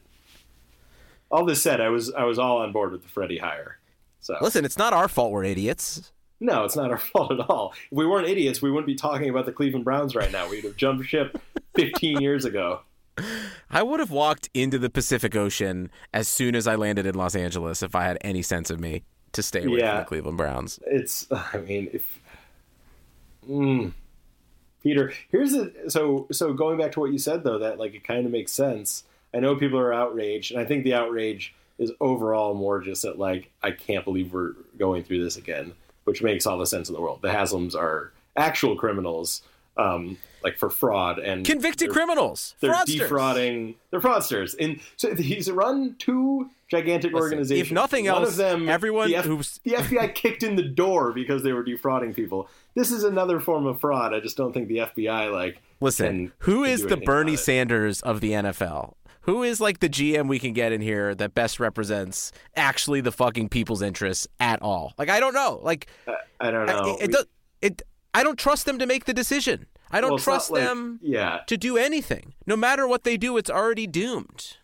All 1.30 1.44
this 1.44 1.62
said, 1.62 1.80
I 1.80 1.88
was 1.88 2.12
I 2.12 2.25
was 2.25 2.38
all 2.38 2.58
on 2.58 2.72
board 2.72 2.92
with 2.92 3.02
the 3.02 3.08
Freddie 3.08 3.38
hire. 3.38 3.78
So 4.20 4.37
Listen, 4.40 4.64
it's 4.64 4.76
not 4.78 4.92
our 4.92 5.08
fault 5.08 5.32
we're 5.32 5.44
idiots. 5.44 6.12
no, 6.40 6.64
it's 6.64 6.76
not 6.76 6.90
our 6.90 6.99
fault 7.12 7.32
at 7.32 7.40
all. 7.49 7.72
If 7.90 7.96
we 7.96 8.06
weren't 8.06 8.28
idiots, 8.28 8.60
we 8.60 8.70
wouldn't 8.70 8.87
be 8.87 8.94
talking 8.96 9.30
about 9.30 9.46
the 9.46 9.52
Cleveland 9.52 9.84
Browns 9.84 10.14
right 10.14 10.30
now. 10.32 10.49
We'd 10.49 10.64
have 10.64 10.76
jumped 10.76 11.06
ship 11.06 11.40
15 11.76 12.20
years 12.22 12.44
ago. 12.44 12.80
I 13.70 13.82
would 13.82 14.00
have 14.00 14.10
walked 14.10 14.49
into 14.54 14.78
the 14.78 14.88
Pacific 14.90 15.37
Ocean 15.37 15.90
as 16.14 16.26
soon 16.28 16.54
as 16.54 16.66
I 16.66 16.75
landed 16.76 17.06
in 17.06 17.14
Los 17.14 17.34
Angeles 17.34 17.82
if 17.82 17.94
I 17.94 18.04
had 18.04 18.18
any 18.22 18.40
sense 18.42 18.70
of 18.70 18.80
me 18.80 19.02
to 19.32 19.42
stay 19.42 19.64
away 19.64 19.78
Yeah. 19.80 19.92
from 19.92 19.99
the 20.00 20.04
Cleveland 20.06 20.37
Browns. 20.38 20.80
It's 20.87 21.26
I 21.30 21.58
mean 21.58 21.88
if 21.92 22.20
mm. 23.49 23.92
Peter, 24.82 25.12
here's 25.30 25.52
the 25.52 25.72
so 25.88 26.26
so 26.32 26.52
going 26.54 26.78
back 26.78 26.92
to 26.92 27.00
what 27.00 27.12
you 27.12 27.18
said 27.18 27.44
though 27.44 27.58
that 27.58 27.78
like 27.78 27.94
it 27.94 28.04
kind 28.04 28.25
of 28.26 28.32
makes 28.32 28.52
sense. 28.52 29.04
I 29.34 29.40
know 29.40 29.56
people 29.56 29.78
are 29.78 29.92
outraged, 29.92 30.52
and 30.52 30.60
I 30.60 30.64
think 30.64 30.84
the 30.84 30.94
outrage 30.94 31.54
is 31.78 31.92
overall 32.00 32.54
more 32.54 32.80
just 32.80 33.02
that 33.02 33.18
like 33.18 33.50
I 33.62 33.70
can't 33.70 34.04
believe 34.04 34.32
we're 34.32 34.52
going 34.78 35.02
through 35.04 35.22
this 35.25 35.37
again, 35.37 35.72
which 36.04 36.22
makes 36.22 36.46
all 36.46 36.58
the 36.58 36.66
sense 36.66 36.88
in 36.88 36.94
the 36.94 37.00
world. 37.00 37.20
The 37.22 37.28
Haslams 37.28 37.75
are 37.75 38.12
actual 38.37 38.76
criminals, 38.76 39.42
um, 39.76 40.18
like 40.44 40.58
for 40.58 40.68
fraud 40.70 41.18
and 41.18 41.44
Convicted 41.44 41.88
they're- 41.88 41.92
criminals. 41.94 42.54
They're 42.60 42.72
fraudsters. 42.72 42.99
defrauding. 42.99 43.75
They're 43.90 44.00
fraudsters, 44.00 44.54
and 44.60 44.80
so 44.96 45.14
he's 45.14 45.50
run 45.50 45.96
two 45.99 46.50
gigantic 46.68 47.12
Listen, 47.12 47.22
organizations. 47.25 47.68
if 47.68 47.72
nothing 47.72 48.04
One 48.06 48.22
else, 48.22 48.30
of 48.30 48.37
them, 48.37 48.68
everyone 48.68 49.08
the, 49.08 49.16
F- 49.16 49.25
who's- 49.25 49.58
the 49.64 49.72
FBI 49.72 50.14
kicked 50.14 50.42
in 50.42 50.56
the 50.56 50.62
door 50.62 51.12
because 51.12 51.42
they 51.42 51.52
were 51.52 51.64
defrauding 51.64 52.14
people. 52.14 52.49
This 52.75 52.92
is 52.92 53.02
another 53.04 53.40
form 53.40 53.66
of 53.66 53.80
fraud. 53.80 54.14
I 54.14 54.20
just 54.20 54.37
don't 54.37 54.52
think 54.52 54.68
the 54.68 54.78
FBI 54.78 55.32
like 55.32 55.60
Listen, 55.80 56.06
can- 56.28 56.32
who 56.40 56.62
is 56.64 56.82
the 56.87 56.96
Bernie. 56.96 57.37
Sanders 57.37 58.00
of 58.02 58.20
the 58.20 58.32
NFL? 58.32 58.94
Who 59.23 59.43
is 59.43 59.61
like 59.61 59.81
the 59.81 59.89
GM 59.89 60.29
we 60.29 60.39
can 60.39 60.53
get 60.53 60.73
in 60.73 60.81
here 60.81 61.15
that 61.15 61.35
best 61.35 61.61
represents 61.61 62.33
actually 62.57 63.00
the 63.00 63.12
fucking 63.12 63.49
people's 63.50 63.83
interests 63.83 64.27
at 64.39 64.62
all? 64.62 64.95
Like 64.99 65.09
I 65.11 65.21
don't 65.21 65.35
know. 65.35 65.61
Like 65.62 65.87
I 66.41 66.50
don't 66.50 66.69
I- 66.69 66.73
know. 66.73 66.97
it, 66.97 67.05
it, 67.05 67.12
does- 67.12 67.27
it 67.61 67.83
I 68.15 68.23
don't 68.23 68.39
trust 68.39 68.65
them 68.67 68.79
to 68.79 68.87
make 68.87 69.05
the 69.05 69.12
decision. 69.15 69.67
I 69.91 70.00
don't 70.00 70.11
well, 70.11 70.19
trust 70.19 70.50
like- 70.50 70.62
them 70.65 70.99
Yeah. 71.03 71.41
to 71.49 71.57
do 71.57 71.77
anything. 71.77 72.35
No 72.47 72.57
matter 72.57 72.87
what 72.89 73.05
they 73.05 73.17
do, 73.17 73.37
it's 73.37 73.50
already 73.50 73.87
doomed. 73.87 74.57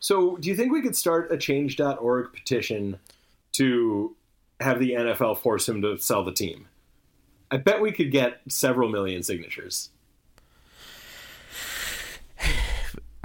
So, 0.00 0.36
do 0.36 0.48
you 0.48 0.56
think 0.56 0.70
we 0.72 0.82
could 0.82 0.96
start 0.96 1.32
a 1.32 1.36
change.org 1.38 2.32
petition 2.32 2.98
to 3.52 4.14
have 4.60 4.78
the 4.78 4.92
NFL 4.92 5.38
force 5.38 5.68
him 5.68 5.80
to 5.82 5.96
sell 5.98 6.22
the 6.24 6.32
team? 6.32 6.68
I 7.50 7.56
bet 7.56 7.80
we 7.80 7.90
could 7.92 8.10
get 8.10 8.40
several 8.48 8.88
million 8.90 9.22
signatures. 9.22 9.90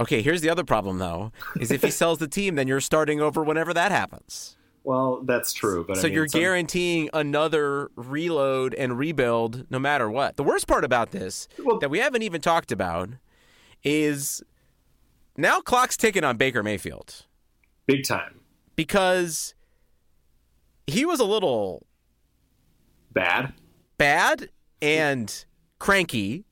Okay, 0.00 0.22
here's 0.22 0.40
the 0.40 0.48
other 0.50 0.64
problem 0.64 0.98
though: 0.98 1.30
is 1.60 1.70
if 1.70 1.82
he 1.82 1.90
sells 2.02 2.18
the 2.18 2.28
team, 2.28 2.54
then 2.54 2.66
you're 2.66 2.80
starting 2.80 3.20
over 3.20 3.42
whenever 3.44 3.72
that 3.74 3.92
happens. 3.92 4.56
Well, 4.82 5.22
that's 5.24 5.52
true, 5.52 5.84
but 5.86 5.98
I 5.98 6.00
so 6.00 6.06
mean, 6.06 6.14
you're 6.14 6.26
some- 6.28 6.40
guaranteeing 6.40 7.10
another 7.12 7.90
reload 7.96 8.72
and 8.74 8.96
rebuild 8.98 9.70
no 9.70 9.78
matter 9.78 10.08
what. 10.10 10.36
The 10.36 10.42
worst 10.42 10.66
part 10.66 10.84
about 10.84 11.10
this 11.10 11.48
Well- 11.62 11.78
that 11.80 11.90
we 11.90 11.98
haven't 11.98 12.22
even 12.22 12.40
talked 12.40 12.72
about 12.72 13.10
is 13.84 14.42
now 15.36 15.60
clock's 15.60 15.96
ticking 15.98 16.24
on 16.24 16.36
Baker 16.38 16.62
Mayfield 16.62 17.26
big 17.86 18.04
time 18.04 18.40
because 18.76 19.54
he 20.86 21.04
was 21.04 21.20
a 21.20 21.24
little 21.24 21.86
bad. 23.12 23.52
bad 23.98 24.48
and 24.80 25.44
cranky 25.78 26.44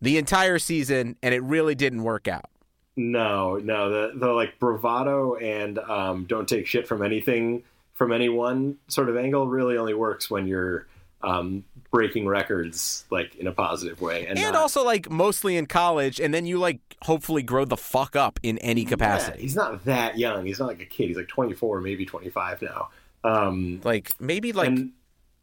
the 0.00 0.18
entire 0.18 0.58
season 0.60 1.16
and 1.22 1.34
it 1.34 1.42
really 1.42 1.74
didn't 1.74 2.02
work 2.04 2.28
out. 2.28 2.48
No, 2.96 3.56
no, 3.56 3.90
the 3.90 4.18
the 4.18 4.28
like 4.32 4.58
bravado 4.58 5.36
and 5.36 5.78
um, 5.78 6.24
don't 6.24 6.48
take 6.48 6.66
shit 6.66 6.86
from 6.86 7.02
anything 7.02 7.62
from 7.94 8.12
anyone 8.12 8.76
sort 8.88 9.08
of 9.08 9.16
angle 9.16 9.46
really 9.46 9.76
only 9.78 9.94
works 9.94 10.30
when 10.30 10.46
you're 10.46 10.86
um, 11.22 11.64
breaking 11.90 12.26
records 12.26 13.04
like 13.10 13.34
in 13.36 13.46
a 13.46 13.52
positive 13.52 14.00
way, 14.00 14.26
and, 14.26 14.38
And 14.38 14.52
not- 14.52 14.56
also 14.60 14.84
like 14.84 15.08
mostly 15.10 15.56
in 15.56 15.66
college 15.66 16.20
and 16.20 16.34
then 16.34 16.44
you 16.44 16.58
like 16.58 16.80
hopefully 17.02 17.42
grow 17.42 17.64
the 17.64 17.76
fuck 17.76 18.14
up 18.16 18.38
in 18.42 18.58
any 18.58 18.82
Yeah, 18.82 18.88
capacity. 18.90 19.40
he's 19.42 19.56
not 19.56 19.84
that 19.86 20.18
young. 20.18 20.44
He's 20.44 20.58
not 20.58 20.68
like 20.68 20.80
a 20.80 20.84
kid. 20.86 21.08
He's 21.08 21.16
like 21.16 21.28
24, 21.28 21.80
maybe 21.80 22.04
25 22.04 22.62
now. 22.62 22.88
Um, 23.24 23.80
Like 23.84 24.10
maybe 24.20 24.52
like 24.52 24.76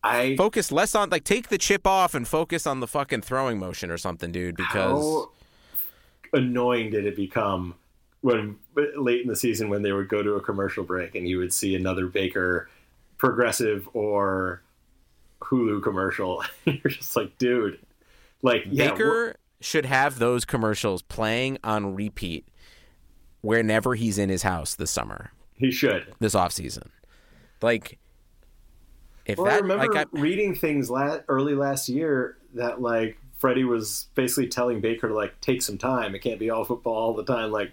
I 0.03 0.35
focus 0.37 0.71
less 0.71 0.95
on 0.95 1.09
like 1.09 1.23
take 1.23 1.47
the 1.49 1.57
chip 1.57 1.87
off 1.87 2.13
and 2.13 2.27
focus 2.27 2.67
on 2.67 2.79
the 2.79 2.87
fucking 2.87 3.21
throwing 3.21 3.57
motion 3.57 3.89
or 3.89 3.97
something, 3.97 4.31
dude. 4.31 4.55
Because 4.55 5.01
how 5.03 5.29
annoying 6.33 6.91
did 6.91 7.05
it 7.05 7.15
become 7.15 7.75
when 8.21 8.57
late 8.97 9.21
in 9.21 9.27
the 9.27 9.35
season 9.35 9.69
when 9.69 9.81
they 9.81 9.91
would 9.91 10.09
go 10.09 10.21
to 10.21 10.33
a 10.33 10.41
commercial 10.41 10.83
break 10.83 11.15
and 11.15 11.27
you 11.27 11.37
would 11.37 11.53
see 11.53 11.75
another 11.75 12.07
Baker 12.07 12.69
progressive 13.17 13.87
or 13.93 14.61
Hulu 15.41 15.81
commercial. 15.81 16.43
You're 16.65 16.91
just 16.91 17.15
like, 17.15 17.37
dude, 17.37 17.79
like 18.41 18.63
yeah, 18.69 18.91
Baker 18.91 19.35
should 19.61 19.85
have 19.85 20.19
those 20.19 20.45
commercials 20.45 21.01
playing 21.01 21.57
on 21.63 21.95
repeat 21.95 22.47
whenever 23.41 23.95
he's 23.95 24.17
in 24.17 24.29
his 24.29 24.43
house 24.43 24.75
this 24.75 24.91
summer, 24.91 25.31
he 25.55 25.71
should. 25.71 26.13
this 26.19 26.35
off 26.35 26.51
season. 26.51 26.89
Like 27.61 27.99
if 29.25 29.37
Well, 29.37 29.47
I 29.47 29.51
that 29.51 29.61
remember 29.61 29.93
like 29.93 30.07
I, 30.13 30.19
reading 30.19 30.55
things 30.55 30.89
la- 30.89 31.19
early 31.27 31.55
last 31.55 31.87
year 31.89 32.37
that 32.53 32.81
like 32.81 33.17
Freddie 33.39 33.63
was 33.63 34.07
basically 34.15 34.47
telling 34.47 34.81
Baker 34.81 35.07
to 35.07 35.13
like 35.15 35.39
take 35.41 35.61
some 35.61 35.77
time. 35.77 36.13
It 36.13 36.19
can't 36.19 36.39
be 36.39 36.49
all 36.49 36.65
football 36.65 36.93
all 36.93 37.13
the 37.13 37.23
time. 37.23 37.51
Like, 37.51 37.71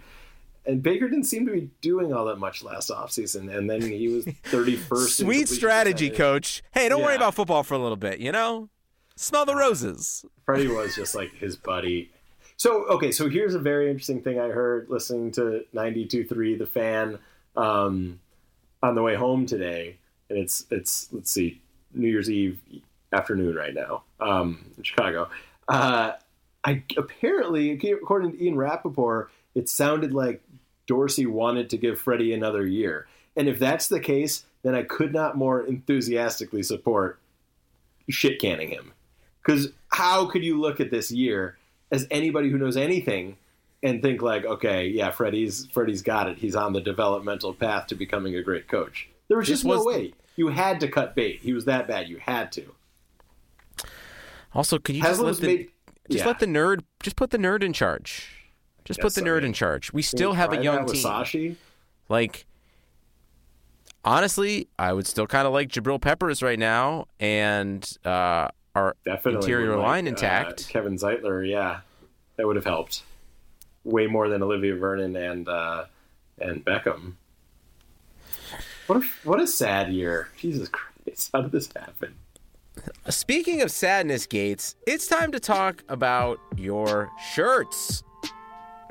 and 0.64 0.82
Baker 0.82 1.08
didn't 1.08 1.24
seem 1.24 1.44
to 1.46 1.52
be 1.52 1.70
doing 1.80 2.12
all 2.12 2.24
that 2.26 2.38
much 2.38 2.62
last 2.62 2.88
offseason. 2.88 3.54
And 3.54 3.68
then 3.68 3.82
he 3.82 4.08
was 4.08 4.24
31st. 4.50 5.24
sweet 5.24 5.48
strategy, 5.48 6.08
coach. 6.08 6.62
Hey, 6.72 6.88
don't 6.88 7.02
worry 7.02 7.16
about 7.16 7.34
football 7.34 7.64
for 7.64 7.74
a 7.74 7.78
little 7.78 7.96
bit, 7.96 8.20
you 8.20 8.32
know? 8.32 8.70
Smell 9.16 9.44
the 9.44 9.56
roses. 9.56 10.24
Freddie 10.44 10.68
was 10.68 10.94
just 10.94 11.14
like 11.14 11.34
his 11.34 11.56
buddy. 11.56 12.10
So 12.56 12.84
okay, 12.86 13.10
so 13.10 13.28
here's 13.28 13.54
a 13.54 13.58
very 13.58 13.90
interesting 13.90 14.22
thing 14.22 14.38
I 14.38 14.48
heard 14.48 14.88
listening 14.88 15.32
to 15.32 15.64
92.3 15.74 16.58
The 16.58 16.66
Fan 16.66 17.18
um, 17.56 18.20
on 18.82 18.94
the 18.94 19.02
way 19.02 19.14
home 19.14 19.46
today, 19.46 19.98
and 20.30 20.38
it's 20.38 20.64
it's 20.70 21.08
let's 21.12 21.30
see, 21.30 21.60
New 21.92 22.08
Year's 22.08 22.30
Eve 22.30 22.58
afternoon 23.12 23.54
right 23.54 23.74
now 23.74 24.04
um, 24.20 24.64
in 24.76 24.82
Chicago. 24.82 25.28
Uh, 25.68 26.12
I 26.64 26.82
apparently, 26.96 27.72
according 27.72 28.32
to 28.32 28.44
Ian 28.44 28.56
Rapoport, 28.56 29.30
it 29.54 29.68
sounded 29.68 30.12
like 30.12 30.42
Dorsey 30.86 31.26
wanted 31.26 31.70
to 31.70 31.76
give 31.76 31.98
Freddie 31.98 32.32
another 32.32 32.66
year, 32.66 33.06
and 33.36 33.48
if 33.48 33.58
that's 33.58 33.88
the 33.88 34.00
case, 34.00 34.44
then 34.62 34.74
I 34.74 34.82
could 34.82 35.12
not 35.12 35.36
more 35.36 35.62
enthusiastically 35.64 36.62
support 36.62 37.18
shit 38.08 38.40
canning 38.40 38.70
him. 38.70 38.92
Because 39.40 39.68
how 39.92 40.26
could 40.26 40.44
you 40.44 40.60
look 40.60 40.80
at 40.80 40.90
this 40.90 41.10
year 41.10 41.56
as 41.92 42.06
anybody 42.10 42.50
who 42.50 42.58
knows 42.58 42.76
anything 42.76 43.36
and 43.82 44.02
think 44.02 44.22
like, 44.22 44.44
okay, 44.44 44.88
yeah, 44.88 45.10
Freddie's 45.10 45.66
Freddie's 45.66 46.02
got 46.02 46.28
it. 46.28 46.38
He's 46.38 46.56
on 46.56 46.72
the 46.72 46.80
developmental 46.80 47.54
path 47.54 47.86
to 47.88 47.94
becoming 47.94 48.34
a 48.34 48.42
great 48.42 48.66
coach. 48.66 49.08
There 49.28 49.38
was 49.38 49.46
just 49.48 49.64
no 49.64 49.76
was- 49.76 49.86
way. 49.86 50.14
You 50.38 50.48
had 50.48 50.80
to 50.80 50.88
cut 50.88 51.14
bait. 51.14 51.40
He 51.40 51.54
was 51.54 51.64
that 51.64 51.88
bad. 51.88 52.08
You 52.08 52.18
had 52.18 52.52
to. 52.52 52.74
Also, 54.56 54.78
could 54.78 54.96
you 54.96 55.02
just 55.02 55.20
let 55.20 55.36
the 55.36 55.46
made. 55.46 55.70
just 56.10 56.24
yeah. 56.24 56.26
let 56.26 56.38
the 56.38 56.46
nerd 56.46 56.80
just 57.02 57.14
put 57.14 57.28
the 57.28 57.36
nerd 57.36 57.62
in 57.62 57.74
charge. 57.74 58.32
Just 58.86 59.00
put 59.00 59.14
the 59.14 59.20
so, 59.20 59.26
nerd 59.26 59.42
yeah. 59.42 59.48
in 59.48 59.52
charge. 59.52 59.92
We 59.92 60.00
still 60.00 60.32
have 60.32 60.50
a 60.54 60.62
young 60.62 60.86
team. 60.86 61.04
Sashi? 61.04 61.56
Like, 62.08 62.46
honestly, 64.02 64.68
I 64.78 64.94
would 64.94 65.06
still 65.06 65.26
kind 65.26 65.46
of 65.46 65.52
like 65.52 65.68
Jabril 65.68 66.00
Peppers 66.00 66.42
right 66.42 66.58
now, 66.58 67.04
and 67.20 67.86
uh, 68.06 68.48
our 68.74 68.96
Definitely. 69.04 69.40
interior 69.40 69.76
like, 69.76 69.86
line 69.86 70.06
uh, 70.06 70.10
intact. 70.10 70.68
Kevin 70.70 70.96
Zeitler, 70.96 71.46
yeah, 71.46 71.80
that 72.36 72.46
would 72.46 72.56
have 72.56 72.64
helped 72.64 73.02
way 73.84 74.06
more 74.06 74.30
than 74.30 74.42
Olivier 74.42 74.72
Vernon 74.72 75.16
and 75.16 75.48
uh, 75.50 75.84
and 76.40 76.64
Beckham. 76.64 77.12
What 78.86 79.02
a 79.02 79.06
what 79.24 79.38
a 79.38 79.46
sad 79.46 79.92
year! 79.92 80.28
Jesus 80.38 80.70
Christ, 80.70 81.28
how 81.34 81.42
did 81.42 81.52
this 81.52 81.68
happen? 81.76 82.14
Speaking 83.08 83.62
of 83.62 83.70
sadness, 83.70 84.26
Gates, 84.26 84.74
it's 84.86 85.06
time 85.06 85.32
to 85.32 85.40
talk 85.40 85.82
about 85.88 86.38
your 86.56 87.10
shirts. 87.32 88.02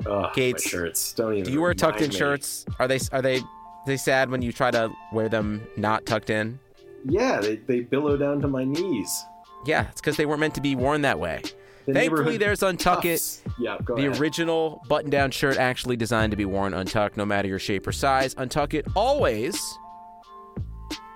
Oh, 0.04 0.30
Gates, 0.34 0.68
shirts. 0.68 1.12
Don't 1.12 1.32
even. 1.34 1.44
Do 1.44 1.52
you 1.52 1.60
wear 1.60 1.74
tucked 1.74 2.00
in 2.00 2.10
me. 2.10 2.16
shirts? 2.16 2.66
Are 2.78 2.88
they 2.88 2.98
are 3.12 3.22
they 3.22 3.40
they 3.86 3.96
sad 3.96 4.30
when 4.30 4.42
you 4.42 4.52
try 4.52 4.70
to 4.70 4.90
wear 5.12 5.28
them 5.28 5.66
not 5.76 6.04
tucked 6.06 6.30
in? 6.30 6.58
Yeah, 7.08 7.40
they, 7.40 7.56
they 7.56 7.80
billow 7.80 8.16
down 8.16 8.40
to 8.42 8.48
my 8.48 8.64
knees. 8.64 9.24
Yeah, 9.64 9.88
it's 9.90 10.00
because 10.00 10.16
they 10.16 10.26
weren't 10.26 10.40
meant 10.40 10.54
to 10.56 10.60
be 10.60 10.74
worn 10.74 11.02
that 11.02 11.18
way. 11.18 11.42
The 11.86 11.92
Thankfully, 11.92 12.36
there's 12.36 12.60
Untuck 12.60 13.04
It, 13.04 13.22
Yeah, 13.60 13.78
go 13.84 13.94
the 13.94 14.08
ahead. 14.08 14.20
original 14.20 14.82
button-down 14.88 15.30
shirt 15.30 15.56
actually 15.56 15.96
designed 15.96 16.32
to 16.32 16.36
be 16.36 16.44
worn 16.44 16.74
untucked, 16.74 17.16
no 17.16 17.24
matter 17.24 17.46
your 17.46 17.60
shape 17.60 17.86
or 17.86 17.92
size. 17.92 18.34
Untuck 18.34 18.74
It 18.74 18.86
always 18.96 19.56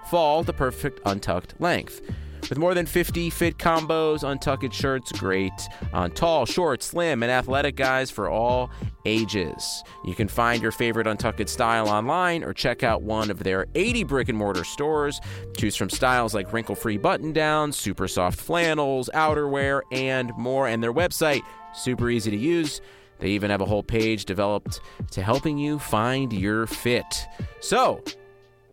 fall 0.09 0.45
the 0.45 0.53
perfect 0.53 1.01
untucked 1.07 1.61
length. 1.61 2.01
With 2.49 2.59
more 2.59 2.75
than 2.75 2.87
50 2.87 3.31
fit 3.31 3.59
combos, 3.59 4.29
untucked 4.29 4.73
shirts 4.73 5.13
great 5.13 5.53
on 5.93 6.11
tall, 6.11 6.47
short, 6.47 6.83
slim, 6.83 7.23
and 7.23 7.31
athletic 7.31 7.77
guys 7.77 8.11
for 8.11 8.29
all 8.29 8.71
ages. 9.05 9.85
You 10.05 10.15
can 10.15 10.29
find 10.29 10.63
your 10.63 10.73
favorite 10.73 11.07
untucked 11.07 11.49
style 11.49 11.89
online 11.89 12.43
or 12.45 12.53
check 12.53 12.83
out 12.83 13.03
one 13.03 13.31
of 13.31 13.43
their 13.43 13.67
80 13.75 14.05
brick 14.05 14.29
and 14.29 14.39
mortar 14.39 14.65
stores. 14.65 15.21
Choose 15.57 15.77
from 15.77 15.91
styles 15.91 16.35
like 16.35 16.53
wrinkle 16.53 16.75
free 16.75 16.99
button 16.99 17.33
downs, 17.33 17.77
super 17.77 18.09
soft 18.09 18.41
flannels, 18.41 19.09
outerwear, 19.15 19.83
and 19.93 20.33
more. 20.37 20.69
And 20.69 20.83
their 20.83 20.93
website, 20.93 21.43
super 21.75 22.11
easy 22.11 22.31
to 22.31 22.37
use. 22.37 22.81
They 23.21 23.29
even 23.29 23.51
have 23.51 23.61
a 23.61 23.67
whole 23.67 23.83
page 23.83 24.25
developed 24.25 24.81
to 25.13 25.23
helping 25.23 25.59
you 25.59 25.79
find 25.79 26.33
your 26.33 26.67
fit. 26.67 27.27
So, 27.61 28.03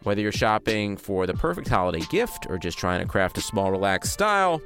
whether 0.04 0.22
you're 0.22 0.32
shopping 0.32 0.98
for 0.98 1.26
the 1.28 1.34
perfect 1.34 1.68
holiday 1.68 2.06
gift 2.10 2.48
or 2.50 2.58
just 2.58 2.78
trying 2.78 3.00
to 3.02 3.06
craft 3.06 3.38
a 3.38 3.42
small, 3.42 3.72
relaxed 3.72 4.14
style 4.14 4.62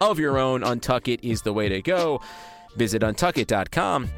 of 0.00 0.18
your 0.18 0.38
own, 0.38 0.62
Untuck 0.62 1.08
It 1.12 1.24
is 1.24 1.42
the 1.42 1.52
way 1.52 1.68
to 1.68 1.80
go. 1.82 2.20
Visit 2.76 3.02
untuckit.com 3.02 4.08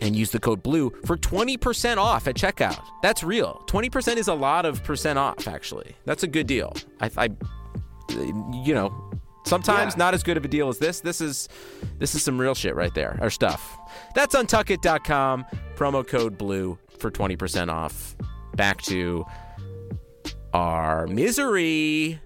and 0.00 0.14
use 0.16 0.30
the 0.30 0.38
code 0.38 0.62
BLUE 0.62 0.90
for 1.04 1.16
20% 1.16 1.96
off 1.98 2.28
at 2.28 2.36
checkout. 2.36 2.80
That's 3.02 3.22
real. 3.24 3.62
20% 3.66 4.16
is 4.16 4.28
a 4.28 4.34
lot 4.34 4.64
of 4.64 4.82
percent 4.84 5.18
off, 5.18 5.48
actually. 5.48 5.96
That's 6.04 6.22
a 6.22 6.28
good 6.28 6.46
deal. 6.46 6.74
I, 7.00 7.10
I 7.16 7.28
you 8.64 8.74
know, 8.74 9.10
sometimes 9.44 9.94
Yeah. 9.94 9.98
not 9.98 10.14
as 10.14 10.22
good 10.22 10.36
of 10.36 10.44
a 10.44 10.48
deal 10.48 10.68
as 10.68 10.78
this. 10.78 11.00
This 11.00 11.20
is 11.20 11.48
this 11.98 12.14
is 12.14 12.22
some 12.22 12.38
real 12.40 12.54
shit 12.54 12.74
right 12.76 12.94
there, 12.94 13.18
or 13.20 13.28
stuff. 13.28 13.76
That's 14.14 14.34
untuckit.com, 14.34 15.44
promo 15.76 16.06
code 16.06 16.38
BLUE 16.38 16.78
for 16.98 17.10
20% 17.10 17.68
off. 17.70 18.16
Back 18.54 18.80
to 18.82 19.24
our 20.52 21.06
misery. 21.06 22.20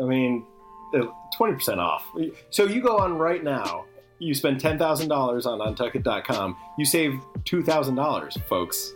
I 0.00 0.04
mean, 0.04 0.46
uh, 0.94 1.06
twenty 1.36 1.54
percent 1.54 1.80
off. 1.80 2.04
So 2.50 2.64
you 2.64 2.80
go 2.80 2.98
on 2.98 3.18
right 3.18 3.42
now 3.42 3.84
you 4.18 4.34
spend 4.34 4.60
ten 4.60 4.78
thousand 4.78 5.08
dollars 5.08 5.46
on 5.46 5.58
Untuckit.com, 5.60 6.56
you 6.76 6.84
save 6.84 7.20
two 7.44 7.62
thousand 7.62 7.94
dollars, 7.94 8.36
folks. 8.48 8.92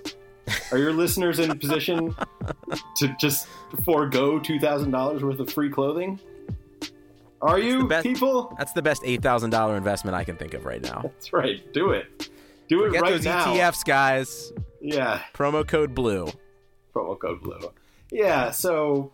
Are 0.72 0.78
your 0.78 0.92
listeners 0.92 1.38
in 1.38 1.50
a 1.50 1.54
position 1.54 2.14
to 2.96 3.16
just 3.20 3.46
forego 3.84 4.38
two 4.40 4.58
thousand 4.58 4.90
dollars 4.90 5.22
worth 5.22 5.38
of 5.38 5.50
free 5.52 5.70
clothing? 5.70 6.18
Are 7.40 7.58
you 7.58 7.86
best- 7.88 8.04
people? 8.06 8.54
That's 8.58 8.72
the 8.72 8.82
best 8.82 9.02
eight 9.04 9.22
thousand 9.22 9.50
dollar 9.50 9.76
investment 9.76 10.16
I 10.16 10.24
can 10.24 10.36
think 10.36 10.54
of 10.54 10.64
right 10.64 10.82
now. 10.82 11.00
That's 11.04 11.32
right. 11.32 11.72
Do 11.72 11.90
it. 11.92 12.30
Do 12.68 12.84
it 12.84 12.92
Get 12.92 13.02
right 13.02 13.10
those 13.12 13.24
now. 13.24 13.46
ETFs, 13.54 13.84
guys. 13.84 14.52
Yeah. 14.80 15.20
Promo 15.34 15.66
code 15.66 15.94
blue. 15.94 16.28
promo 16.94 17.18
code 17.18 17.40
blue. 17.42 17.70
Yeah, 18.12 18.50
so 18.50 19.10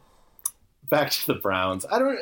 back 0.91 1.11
to 1.13 1.27
the 1.29 1.35
Browns. 1.35 1.87
I 1.91 1.99
don't 1.99 2.19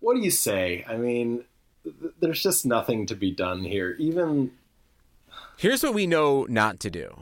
what 0.00 0.14
do 0.14 0.20
you 0.20 0.30
say? 0.30 0.84
I 0.88 0.96
mean, 0.96 1.44
th- 1.84 2.14
there's 2.20 2.42
just 2.42 2.64
nothing 2.64 3.04
to 3.06 3.14
be 3.14 3.30
done 3.32 3.64
here. 3.64 3.96
Even 3.98 4.52
Here's 5.58 5.82
what 5.82 5.92
we 5.92 6.06
know 6.06 6.46
not 6.48 6.80
to 6.80 6.90
do. 6.90 7.14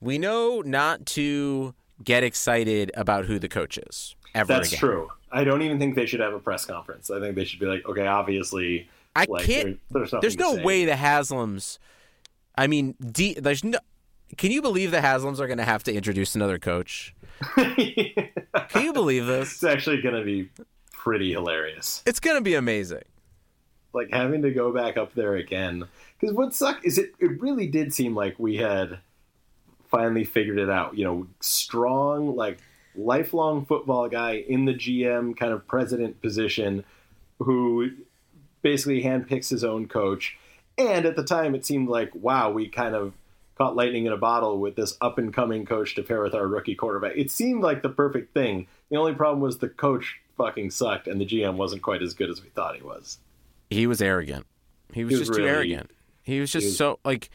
We 0.00 0.18
know 0.18 0.60
not 0.64 1.06
to 1.06 1.74
get 2.04 2.22
excited 2.22 2.90
about 2.94 3.24
who 3.24 3.38
the 3.38 3.48
coach 3.48 3.78
is 3.78 4.14
ever 4.34 4.52
that's 4.52 4.68
again. 4.68 4.78
true. 4.80 5.08
I 5.32 5.44
don't 5.44 5.62
even 5.62 5.78
think 5.78 5.94
they 5.96 6.06
should 6.06 6.20
have 6.20 6.34
a 6.34 6.38
press 6.38 6.64
conference. 6.66 7.10
I 7.10 7.18
think 7.20 7.34
they 7.36 7.44
should 7.44 7.58
be 7.60 7.66
like, 7.66 7.84
okay, 7.86 8.06
obviously 8.06 8.88
I 9.16 9.26
like, 9.28 9.44
can't. 9.46 9.80
there- 9.90 10.00
there's 10.06 10.14
There's 10.20 10.38
no 10.38 10.56
say. 10.56 10.62
way 10.62 10.84
the 10.84 10.92
Haslams. 10.92 11.78
I 12.56 12.66
mean, 12.66 12.94
D, 13.00 13.34
there's 13.34 13.64
no. 13.64 13.78
Can 14.36 14.50
you 14.50 14.60
believe 14.62 14.90
the 14.90 14.98
Haslams 14.98 15.40
are 15.40 15.46
going 15.46 15.58
to 15.58 15.64
have 15.64 15.82
to 15.84 15.92
introduce 15.92 16.34
another 16.34 16.58
coach? 16.58 17.14
Can 17.54 18.82
you 18.82 18.92
believe 18.92 19.26
this? 19.26 19.52
it's 19.52 19.64
actually 19.64 20.00
going 20.00 20.14
to 20.14 20.24
be 20.24 20.48
pretty 20.92 21.32
hilarious. 21.32 22.02
It's 22.06 22.20
going 22.20 22.36
to 22.36 22.42
be 22.42 22.54
amazing. 22.54 23.02
Like 23.92 24.08
having 24.12 24.42
to 24.42 24.50
go 24.50 24.72
back 24.72 24.96
up 24.96 25.14
there 25.14 25.36
again. 25.36 25.84
Because 26.18 26.34
what 26.34 26.54
sucked 26.54 26.84
is 26.84 26.98
it, 26.98 27.12
it 27.18 27.40
really 27.40 27.66
did 27.66 27.92
seem 27.92 28.14
like 28.14 28.38
we 28.38 28.56
had 28.56 29.00
finally 29.90 30.24
figured 30.24 30.58
it 30.58 30.70
out. 30.70 30.96
You 30.96 31.04
know, 31.04 31.26
strong, 31.40 32.36
like 32.36 32.58
lifelong 32.94 33.66
football 33.66 34.08
guy 34.08 34.44
in 34.48 34.64
the 34.64 34.74
GM 34.74 35.36
kind 35.36 35.52
of 35.52 35.66
president 35.66 36.20
position 36.20 36.84
who 37.38 37.90
basically 38.62 39.02
handpicks 39.02 39.50
his 39.50 39.64
own 39.64 39.88
coach. 39.88 40.38
And 40.78 41.04
at 41.04 41.16
the 41.16 41.24
time, 41.24 41.54
it 41.54 41.66
seemed 41.66 41.88
like, 41.88 42.14
wow, 42.14 42.50
we 42.50 42.68
kind 42.68 42.94
of 42.94 43.12
caught 43.62 43.76
lightning 43.76 44.06
in 44.06 44.12
a 44.12 44.16
bottle 44.16 44.58
with 44.58 44.74
this 44.74 44.96
up 45.00 45.18
and 45.18 45.32
coming 45.32 45.64
coach 45.64 45.94
to 45.94 46.02
pair 46.02 46.20
with 46.22 46.34
our 46.34 46.46
rookie 46.48 46.74
quarterback. 46.74 47.12
It 47.16 47.30
seemed 47.30 47.62
like 47.62 47.82
the 47.82 47.88
perfect 47.88 48.34
thing. 48.34 48.66
The 48.90 48.96
only 48.96 49.14
problem 49.14 49.40
was 49.40 49.58
the 49.58 49.68
coach 49.68 50.18
fucking 50.36 50.70
sucked 50.70 51.06
and 51.06 51.20
the 51.20 51.26
GM 51.26 51.54
wasn't 51.56 51.82
quite 51.82 52.02
as 52.02 52.12
good 52.14 52.28
as 52.30 52.42
we 52.42 52.48
thought 52.48 52.74
he 52.74 52.82
was. 52.82 53.18
He 53.70 53.86
was 53.86 54.02
arrogant. 54.02 54.46
He 54.92 55.04
was, 55.04 55.12
He 55.14 55.18
was 55.20 55.28
just 55.28 55.38
too 55.38 55.46
arrogant. 55.46 55.90
He 56.22 56.40
was 56.40 56.50
just 56.50 56.66
was- 56.66 56.76
so 56.76 56.98
like. 57.04 57.30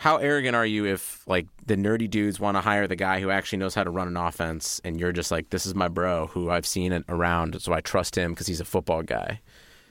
How 0.00 0.18
arrogant 0.18 0.54
are 0.54 0.64
you 0.64 0.86
if 0.86 1.26
like 1.26 1.48
the 1.66 1.74
nerdy 1.74 2.08
dudes 2.08 2.38
want 2.38 2.56
to 2.56 2.60
hire 2.60 2.86
the 2.86 2.94
guy 2.94 3.18
who 3.20 3.30
actually 3.30 3.58
knows 3.58 3.74
how 3.74 3.82
to 3.82 3.90
run 3.90 4.06
an 4.06 4.16
offense, 4.16 4.80
and 4.84 5.00
you're 5.00 5.10
just 5.10 5.32
like, 5.32 5.50
this 5.50 5.66
is 5.66 5.74
my 5.74 5.88
bro 5.88 6.28
who 6.28 6.50
I've 6.50 6.66
seen 6.66 6.92
it 6.92 7.02
around, 7.08 7.60
so 7.60 7.72
I 7.72 7.80
trust 7.80 8.16
him 8.16 8.30
because 8.30 8.46
he's 8.46 8.60
a 8.60 8.64
football 8.64 9.02
guy. 9.02 9.40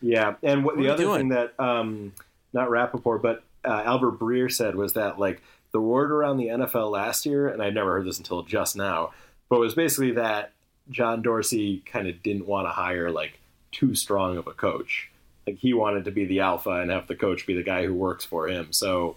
Yeah, 0.01 0.35
and 0.43 0.63
what, 0.63 0.77
What 0.77 0.83
the 0.83 0.93
other 0.93 1.03
doing? 1.03 1.19
thing 1.19 1.29
that 1.29 1.59
um, 1.59 2.13
not 2.53 2.69
Rapoport, 2.69 3.21
but 3.21 3.43
uh, 3.67 3.83
Albert 3.85 4.19
Breer 4.19 4.51
said 4.51 4.75
was 4.75 4.93
that 4.93 5.19
like 5.19 5.41
the 5.71 5.81
word 5.81 6.11
around 6.11 6.37
the 6.37 6.47
NFL 6.47 6.91
last 6.91 7.25
year, 7.25 7.47
and 7.47 7.61
I'd 7.61 7.73
never 7.75 7.91
heard 7.93 8.07
this 8.07 8.17
until 8.17 8.41
just 8.43 8.75
now, 8.75 9.11
but 9.49 9.57
it 9.57 9.59
was 9.59 9.75
basically 9.75 10.11
that 10.13 10.53
John 10.89 11.21
Dorsey 11.21 11.83
kind 11.85 12.07
of 12.07 12.23
didn't 12.23 12.47
want 12.47 12.67
to 12.67 12.71
hire 12.71 13.11
like 13.11 13.39
too 13.71 13.93
strong 13.95 14.37
of 14.37 14.47
a 14.47 14.53
coach. 14.53 15.11
Like 15.45 15.57
he 15.57 15.73
wanted 15.73 16.05
to 16.05 16.11
be 16.11 16.25
the 16.25 16.39
alpha 16.41 16.71
and 16.71 16.91
have 16.91 17.07
the 17.07 17.15
coach 17.15 17.45
be 17.45 17.53
the 17.53 17.63
guy 17.63 17.85
who 17.85 17.93
works 17.93 18.25
for 18.25 18.47
him. 18.47 18.71
So, 18.71 19.15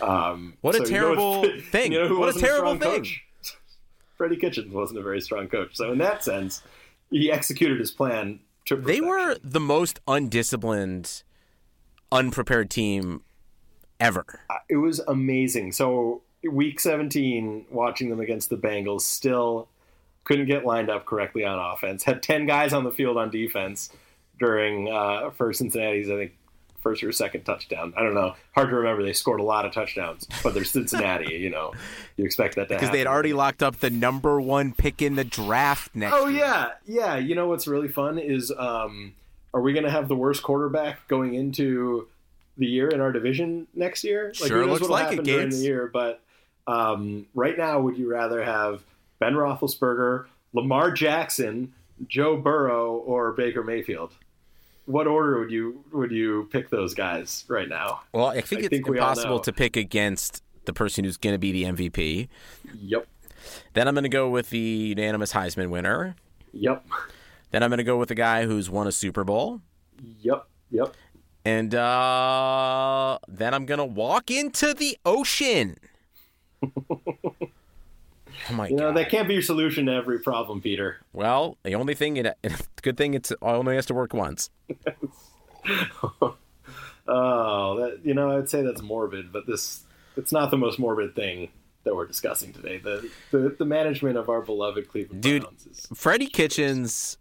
um, 0.00 0.54
What 0.60 0.74
a 0.74 0.78
so 0.78 0.84
you 0.84 0.90
know 0.90 0.98
terrible 0.98 1.42
thing. 1.70 1.92
You 1.92 2.08
know 2.08 2.18
What 2.18 2.36
a 2.36 2.38
terrible 2.38 2.76
strong 2.76 2.92
thing. 2.92 3.00
Coach? 3.00 3.24
Freddie 4.16 4.36
Kitchens 4.36 4.72
wasn't 4.72 5.00
a 5.00 5.02
very 5.02 5.20
strong 5.20 5.48
coach. 5.48 5.70
So 5.76 5.92
in 5.92 5.98
that 5.98 6.22
sense, 6.22 6.62
he 7.10 7.30
executed 7.30 7.78
his 7.80 7.90
plan. 7.90 8.40
To 8.66 8.76
They 8.76 9.00
were 9.00 9.36
the 9.42 9.60
most 9.60 10.00
undisciplined, 10.06 11.22
unprepared 12.12 12.70
team 12.70 13.22
ever. 14.00 14.40
it 14.68 14.76
was 14.76 14.98
amazing. 15.00 15.72
So 15.72 16.22
week 16.50 16.80
17, 16.80 17.66
watching 17.70 18.10
them 18.10 18.20
against 18.20 18.50
the 18.50 18.56
Bengals, 18.56 19.02
still 19.02 19.68
couldn't 20.24 20.46
get 20.46 20.64
lined 20.64 20.90
up 20.90 21.04
correctly 21.06 21.44
on 21.44 21.58
offense. 21.58 22.02
Had 22.04 22.22
10 22.22 22.46
guys 22.46 22.72
on 22.72 22.84
the 22.84 22.90
field 22.92 23.16
on 23.16 23.30
defense 23.30 23.90
during 24.38 24.90
uh, 24.90 25.30
for 25.30 25.52
Cincinnati's, 25.52 26.10
I 26.10 26.16
think, 26.16 26.32
first 26.80 27.02
or 27.02 27.12
second 27.12 27.44
touchdown. 27.44 27.94
I 27.96 28.02
don't 28.02 28.14
know. 28.14 28.34
Hard 28.54 28.68
to 28.70 28.76
remember. 28.76 29.02
They 29.02 29.12
scored 29.14 29.40
a 29.40 29.44
lot 29.44 29.64
of 29.64 29.72
touchdowns, 29.72 30.26
but 30.42 30.52
they're 30.54 30.64
Cincinnati. 30.64 31.34
you 31.34 31.48
know, 31.50 31.72
you 32.16 32.24
expect 32.24 32.56
that 32.56 32.68
to 32.68 32.74
Because 32.74 32.90
they 32.90 32.98
had 32.98 33.06
already 33.06 33.32
locked 33.32 33.62
up 33.62 33.76
the 33.80 33.90
number 33.90 34.40
one 34.40 34.72
pick 34.74 35.00
in 35.00 35.14
the 35.14 35.24
draft 35.24 35.94
next 35.94 36.14
Oh 36.16 36.26
year. 36.26 36.40
yeah, 36.40 36.70
yeah. 36.84 37.16
You 37.16 37.34
know 37.34 37.48
what's 37.48 37.66
really 37.66 37.88
fun 37.88 38.18
is, 38.18 38.52
um, 38.56 39.14
are 39.54 39.60
we 39.62 39.72
going 39.72 39.84
to 39.84 39.90
have 39.90 40.08
the 40.08 40.16
worst 40.16 40.42
quarterback 40.42 41.06
going 41.08 41.34
into 41.34 42.08
the 42.56 42.66
year 42.66 42.88
in 42.88 43.00
our 43.00 43.12
division 43.12 43.66
next 43.74 44.04
year? 44.04 44.32
Sure 44.34 44.48
who 44.48 44.66
knows 44.66 44.80
looks 44.80 44.90
like 44.90 45.06
it, 45.06 45.10
happen 45.10 45.24
during 45.24 45.46
Gates. 45.48 45.58
the 45.58 45.64
year, 45.64 45.90
but 45.92 46.20
um, 46.66 47.26
right 47.34 47.56
now, 47.58 47.80
would 47.80 47.96
you 47.98 48.10
rather 48.10 48.42
have 48.42 48.82
Ben 49.18 49.34
Roethlisberger, 49.34 50.26
Lamar 50.52 50.90
Jackson, 50.92 51.72
Joe 52.08 52.36
Burrow, 52.36 52.94
or 52.96 53.32
Baker 53.32 53.62
Mayfield? 53.62 54.12
What 54.86 55.06
order 55.06 55.38
would 55.40 55.50
you 55.50 55.82
would 55.92 56.10
you 56.10 56.48
pick 56.52 56.68
those 56.70 56.92
guys 56.94 57.44
right 57.48 57.68
now? 57.68 58.02
Well, 58.12 58.26
I 58.26 58.40
think 58.42 58.62
I 58.62 58.64
it's 58.64 58.68
think 58.68 58.86
impossible 58.86 59.40
to 59.40 59.52
pick 59.52 59.76
against 59.76 60.42
the 60.66 60.72
person 60.74 61.04
who's 61.04 61.16
going 61.16 61.34
to 61.34 61.38
be 61.38 61.52
the 61.52 61.64
MVP. 61.64 62.28
Yep, 62.80 63.06
Then 63.72 63.88
I'm 63.88 63.94
going 63.94 64.02
to 64.04 64.08
go 64.10 64.28
with 64.28 64.50
the 64.50 64.58
unanimous 64.58 65.32
Heisman 65.32 65.68
winner. 65.70 66.16
yep, 66.52 66.86
Then 67.50 67.62
I'm 67.62 67.70
going 67.70 67.78
to 67.78 67.84
go 67.84 67.96
with 67.98 68.08
the 68.10 68.14
guy 68.14 68.44
who's 68.44 68.68
won 68.70 68.86
a 68.86 68.92
Super 68.92 69.24
Bowl. 69.24 69.60
yep, 70.20 70.46
yep. 70.70 70.94
And 71.44 71.74
uh, 71.74 73.18
then 73.28 73.52
I'm 73.54 73.66
going 73.66 73.78
to 73.78 73.84
walk 73.84 74.30
into 74.30 74.72
the 74.72 74.96
ocean. 75.04 75.76
oh 76.62 77.34
my 78.52 78.68
You 78.68 78.76
know 78.76 78.88
god. 78.88 78.96
that 78.96 79.10
can't 79.10 79.28
be 79.28 79.34
your 79.34 79.42
solution 79.42 79.86
to 79.86 79.92
every 79.92 80.20
problem, 80.20 80.60
Peter. 80.62 80.98
Well, 81.12 81.58
the 81.62 81.74
only 81.74 81.94
thing 81.94 82.16
it 82.16 82.34
good 82.82 82.96
thing 82.96 83.14
it's 83.14 83.32
only 83.42 83.74
has 83.76 83.86
to 83.86 83.94
work 83.94 84.14
once. 84.14 84.50
Oh, 87.06 87.76
that 87.80 88.00
you 88.04 88.14
know, 88.14 88.36
I'd 88.38 88.48
say 88.48 88.62
that's 88.62 88.80
morbid, 88.80 89.30
but 89.32 89.46
this 89.46 89.84
it's 90.16 90.32
not 90.32 90.50
the 90.50 90.56
most 90.56 90.78
morbid 90.78 91.14
thing 91.14 91.50
that 91.84 91.94
we're 91.94 92.06
discussing 92.06 92.52
today. 92.52 92.78
The 92.78 93.10
the, 93.30 93.54
the 93.58 93.64
management 93.66 94.16
of 94.16 94.30
our 94.30 94.40
beloved 94.40 94.88
Cleveland 94.88 95.22
Dude. 95.22 95.42
Browns 95.42 95.66
is 95.66 95.86
Freddie 95.94 96.28
Kitchens 96.28 97.18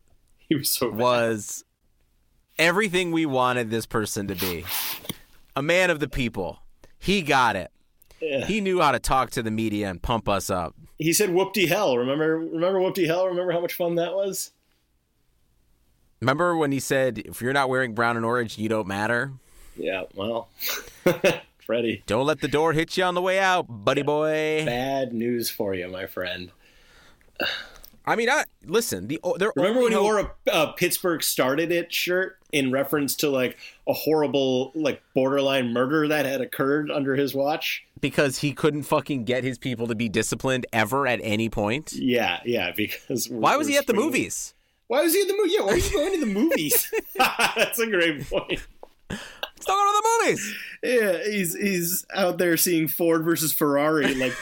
he 0.47 0.55
was 0.55 0.69
so 0.69 0.89
was 0.89 1.65
everything 2.57 3.11
we 3.11 3.25
wanted 3.25 3.69
this 3.69 3.85
person 3.85 4.27
to 4.27 4.35
be. 4.35 4.65
A 5.55 5.61
man 5.61 5.89
of 5.89 5.99
the 5.99 6.07
people. 6.07 6.59
He 6.99 7.21
got 7.21 7.55
it. 7.55 7.71
Yeah. 8.21 8.45
He 8.45 8.61
knew 8.61 8.79
how 8.79 8.91
to 8.91 8.99
talk 8.99 9.31
to 9.31 9.43
the 9.43 9.51
media 9.51 9.89
and 9.89 10.01
pump 10.01 10.29
us 10.29 10.49
up. 10.49 10.75
He 10.97 11.11
said 11.11 11.29
whoopty 11.29 11.67
hell. 11.67 11.97
Remember 11.97 12.37
remember 12.37 12.79
whoopty 12.79 13.05
hell? 13.05 13.27
Remember 13.27 13.51
how 13.51 13.59
much 13.59 13.73
fun 13.73 13.95
that 13.95 14.13
was? 14.13 14.51
Remember 16.21 16.55
when 16.55 16.71
he 16.71 16.79
said, 16.79 17.17
if 17.17 17.41
you're 17.41 17.51
not 17.51 17.67
wearing 17.67 17.93
brown 17.93 18.15
and 18.15 18.25
orange, 18.25 18.57
you 18.57 18.69
don't 18.69 18.87
matter? 18.87 19.33
Yeah, 19.75 20.03
well 20.15 20.47
Freddie. 21.57 22.03
Don't 22.05 22.25
let 22.25 22.39
the 22.39 22.47
door 22.47 22.71
hit 22.71 22.95
you 22.95 23.03
on 23.03 23.13
the 23.13 23.21
way 23.21 23.39
out, 23.39 23.65
buddy 23.67 24.03
boy. 24.03 24.63
Bad 24.65 25.13
news 25.13 25.49
for 25.49 25.73
you, 25.73 25.89
my 25.89 26.05
friend. 26.05 26.51
I 28.05 28.15
mean, 28.15 28.29
I 28.29 28.45
listen. 28.65 29.07
The 29.07 29.19
they're 29.37 29.51
Remember 29.55 29.81
when 29.81 29.91
he 29.91 29.97
wore 29.97 30.19
a 30.19 30.31
uh, 30.51 30.71
Pittsburgh 30.73 31.23
started 31.23 31.71
it 31.71 31.93
shirt 31.93 32.37
in 32.51 32.71
reference 32.71 33.15
to 33.17 33.29
like 33.29 33.57
a 33.87 33.93
horrible, 33.93 34.71
like 34.75 35.01
borderline 35.15 35.73
murder 35.73 36.07
that 36.07 36.25
had 36.25 36.41
occurred 36.41 36.91
under 36.91 37.15
his 37.15 37.33
watch? 37.33 37.85
because 38.03 38.39
he 38.39 38.51
couldn't 38.51 38.83
fucking 38.83 39.23
get 39.23 39.45
his 39.45 39.57
people 39.57 39.87
to 39.87 39.95
be 39.95 40.09
disciplined 40.09 40.65
ever 40.73 41.07
at 41.07 41.21
any 41.23 41.47
point. 41.47 41.93
Yeah, 41.93 42.41
yeah. 42.43 42.73
Because 42.75 43.29
Why 43.29 43.55
was 43.55 43.65
he 43.65 43.77
at 43.77 43.87
the 43.87 43.93
movies? 43.93 44.53
Why 44.87 45.03
was 45.03 45.13
he 45.13 45.21
at 45.21 45.27
the 45.29 45.37
movie? 45.37 45.51
Yeah, 45.53 45.61
why 45.61 45.71
are 45.71 45.77
you 45.77 45.91
going 45.91 46.19
to 46.19 46.19
the 46.19 46.31
movies? 46.31 46.91
That's 47.15 47.79
a 47.79 47.87
great 47.87 48.29
point. 48.29 48.67
Let's 49.09 49.67
not 49.67 49.77
go 49.77 50.01
to 50.01 50.01
the 50.03 50.25
movies. 50.25 50.55
Yeah, 50.83 51.31
he's 51.31 51.55
he's 51.55 52.05
out 52.13 52.37
there 52.39 52.57
seeing 52.57 52.89
Ford 52.89 53.23
versus 53.23 53.53
Ferrari 53.53 54.13
like 54.15 54.33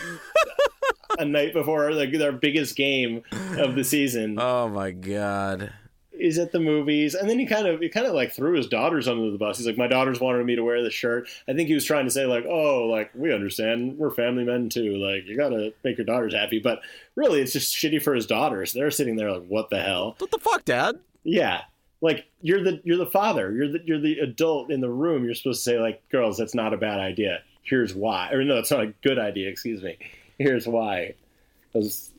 a 1.19 1.25
night 1.25 1.53
before 1.53 1.91
like 1.93 2.11
their 2.11 2.31
biggest 2.31 2.75
game 2.75 3.23
of 3.57 3.75
the 3.75 3.83
season. 3.83 4.37
Oh 4.39 4.69
my 4.69 4.91
god. 4.91 5.73
He's 6.11 6.37
at 6.37 6.51
the 6.51 6.59
movies, 6.59 7.15
and 7.15 7.27
then 7.27 7.39
he 7.39 7.47
kind 7.47 7.65
of 7.67 7.79
he 7.79 7.89
kind 7.89 8.05
of 8.05 8.13
like 8.13 8.31
threw 8.31 8.55
his 8.55 8.67
daughters 8.67 9.07
under 9.07 9.31
the 9.31 9.39
bus. 9.39 9.57
He's 9.57 9.65
like, 9.65 9.77
"My 9.77 9.87
daughters 9.87 10.19
wanted 10.19 10.45
me 10.45 10.55
to 10.55 10.63
wear 10.63 10.83
this 10.83 10.93
shirt." 10.93 11.27
I 11.47 11.53
think 11.53 11.67
he 11.67 11.73
was 11.73 11.85
trying 11.85 12.05
to 12.05 12.11
say 12.11 12.27
like, 12.27 12.45
"Oh, 12.47 12.83
like 12.85 13.09
we 13.15 13.33
understand, 13.33 13.97
we're 13.97 14.11
family 14.11 14.43
men 14.43 14.69
too. 14.69 14.97
Like 14.97 15.25
you 15.25 15.35
got 15.35 15.49
to 15.49 15.73
make 15.83 15.97
your 15.97 16.05
daughters 16.05 16.35
happy." 16.35 16.59
But 16.59 16.81
really, 17.15 17.41
it's 17.41 17.53
just 17.53 17.75
shitty 17.75 18.03
for 18.03 18.13
his 18.13 18.27
daughters. 18.27 18.71
They're 18.71 18.91
sitting 18.91 19.15
there 19.15 19.31
like, 19.31 19.47
"What 19.47 19.71
the 19.71 19.81
hell?" 19.81 20.15
What 20.19 20.29
the 20.29 20.37
fuck, 20.37 20.63
Dad? 20.63 20.99
Yeah. 21.23 21.61
like 22.01 22.25
you're 22.41 22.63
the 22.63 22.81
you're 22.83 22.97
the 22.97 23.05
father, 23.07 23.51
you're 23.51 23.71
the 23.71 23.79
you're 23.85 23.99
the 23.99 24.19
adult 24.19 24.69
in 24.69 24.81
the 24.81 24.89
room. 24.89 25.23
You're 25.25 25.33
supposed 25.33 25.63
to 25.63 25.71
say 25.71 25.79
like, 25.79 26.07
girls, 26.09 26.37
that's 26.37 26.53
not 26.53 26.73
a 26.73 26.77
bad 26.77 26.99
idea. 26.99 27.41
Here's 27.63 27.95
why. 27.95 28.29
Or 28.31 28.43
no, 28.43 28.57
it's 28.59 28.69
not 28.71 28.81
a 28.81 28.93
good 29.01 29.17
idea. 29.17 29.49
Excuse 29.49 29.81
me. 29.81 29.97
Here's 30.41 30.67
why. 30.67 31.13
Was, 31.73 32.11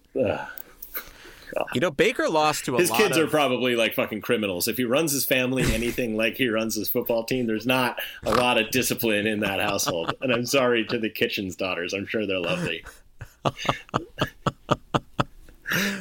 you 1.74 1.80
know, 1.80 1.90
Baker 1.90 2.28
lost 2.28 2.64
to 2.66 2.76
a 2.76 2.78
his 2.78 2.90
lot 2.90 2.98
kids 2.98 3.16
of, 3.16 3.26
are 3.26 3.30
probably 3.30 3.76
like 3.76 3.94
fucking 3.94 4.20
criminals. 4.22 4.68
If 4.68 4.76
he 4.76 4.84
runs 4.84 5.12
his 5.12 5.24
family 5.24 5.62
anything 5.74 6.16
like 6.16 6.36
he 6.36 6.48
runs 6.48 6.74
his 6.74 6.88
football 6.88 7.24
team, 7.24 7.46
there's 7.46 7.66
not 7.66 7.98
a 8.24 8.34
lot 8.34 8.58
of 8.58 8.70
discipline 8.70 9.26
in 9.26 9.40
that 9.40 9.60
household. 9.60 10.14
And 10.20 10.32
I'm 10.32 10.46
sorry 10.46 10.84
to 10.86 10.98
the 10.98 11.10
kitchen's 11.10 11.56
daughters. 11.56 11.92
I'm 11.92 12.06
sure 12.06 12.26
they're 12.26 12.40
lovely. 12.40 12.84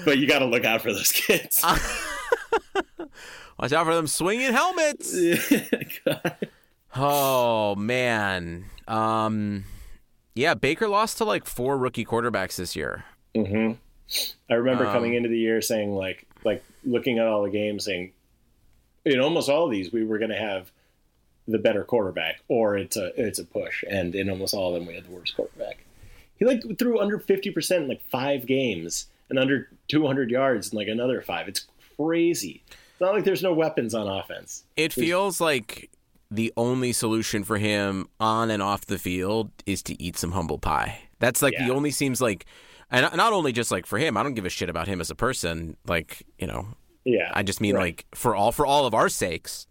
but 0.05 0.17
you 0.17 0.27
got 0.27 0.39
to 0.39 0.45
look 0.45 0.65
out 0.65 0.81
for 0.81 0.93
those 0.93 1.11
kids. 1.11 1.63
Watch 3.59 3.73
out 3.73 3.85
for 3.85 3.93
them 3.93 4.07
swinging 4.07 4.51
helmets. 4.53 5.15
oh 6.95 7.75
man, 7.75 8.65
um, 8.87 9.65
yeah, 10.35 10.53
Baker 10.53 10.87
lost 10.87 11.17
to 11.19 11.25
like 11.25 11.45
four 11.45 11.77
rookie 11.77 12.05
quarterbacks 12.05 12.55
this 12.55 12.75
year. 12.75 13.05
hmm 13.35 13.73
I 14.49 14.55
remember 14.55 14.85
Um, 14.85 14.91
coming 14.91 15.13
into 15.13 15.29
the 15.29 15.37
year 15.37 15.61
saying 15.61 15.95
like 15.95 16.27
like 16.43 16.63
looking 16.83 17.17
at 17.19 17.27
all 17.27 17.43
the 17.43 17.49
games 17.49 17.85
saying 17.85 18.11
in 19.05 19.19
almost 19.21 19.49
all 19.49 19.65
of 19.65 19.71
these 19.71 19.91
we 19.93 20.03
were 20.03 20.17
going 20.17 20.31
to 20.31 20.37
have 20.37 20.69
the 21.47 21.57
better 21.57 21.83
quarterback 21.85 22.41
or 22.49 22.75
it's 22.77 22.97
a 22.97 23.11
it's 23.19 23.39
a 23.39 23.45
push 23.45 23.83
and 23.89 24.13
in 24.13 24.29
almost 24.29 24.53
all 24.53 24.73
of 24.75 24.79
them 24.79 24.85
we 24.87 24.95
had 24.95 25.05
the 25.05 25.11
worst 25.11 25.35
quarterback. 25.35 25.85
He 26.37 26.45
like 26.45 26.61
threw 26.77 26.99
under 26.99 27.19
50% 27.19 27.77
in 27.77 27.87
like 27.87 28.01
5 28.09 28.45
games 28.45 29.07
and 29.29 29.37
under 29.39 29.69
200 29.87 30.29
yards 30.29 30.71
in 30.73 30.77
like 30.77 30.87
another 30.87 31.21
5. 31.21 31.47
It's 31.47 31.65
crazy. 31.97 32.63
It's 32.69 32.99
not 33.01 33.13
like 33.13 33.23
there's 33.23 33.43
no 33.43 33.53
weapons 33.53 33.93
on 33.93 34.07
offense. 34.07 34.63
It 34.75 34.91
feels 34.91 35.39
like 35.39 35.89
the 36.33 36.51
only 36.55 36.93
solution 36.93 37.43
for 37.43 37.57
him 37.57 38.07
on 38.19 38.49
and 38.49 38.63
off 38.63 38.85
the 38.85 38.97
field 38.97 39.51
is 39.65 39.83
to 39.83 40.01
eat 40.01 40.17
some 40.17 40.31
humble 40.31 40.57
pie. 40.57 40.97
That's 41.19 41.41
like 41.41 41.53
Yeah. 41.53 41.67
the 41.67 41.73
only 41.73 41.91
seems 41.91 42.21
like, 42.21 42.45
and 42.89 43.05
not 43.15 43.33
only 43.33 43.51
just 43.51 43.69
like 43.71 43.85
for 43.85 43.99
him. 43.99 44.15
I 44.17 44.23
don't 44.23 44.33
give 44.33 44.45
a 44.45 44.49
shit 44.49 44.69
about 44.69 44.87
him 44.87 45.01
as 45.01 45.09
a 45.11 45.15
person. 45.15 45.75
Like 45.85 46.23
you 46.39 46.47
know, 46.47 46.67
Yeah. 47.03 47.29
I 47.33 47.43
just 47.43 47.59
mean 47.61 47.75
Right. 47.75 47.81
like 47.83 48.05
for 48.15 48.33
all 48.35 48.51
for 48.53 48.65
all 48.65 48.85
of 48.85 48.93
our 48.93 49.09
sakes. 49.09 49.67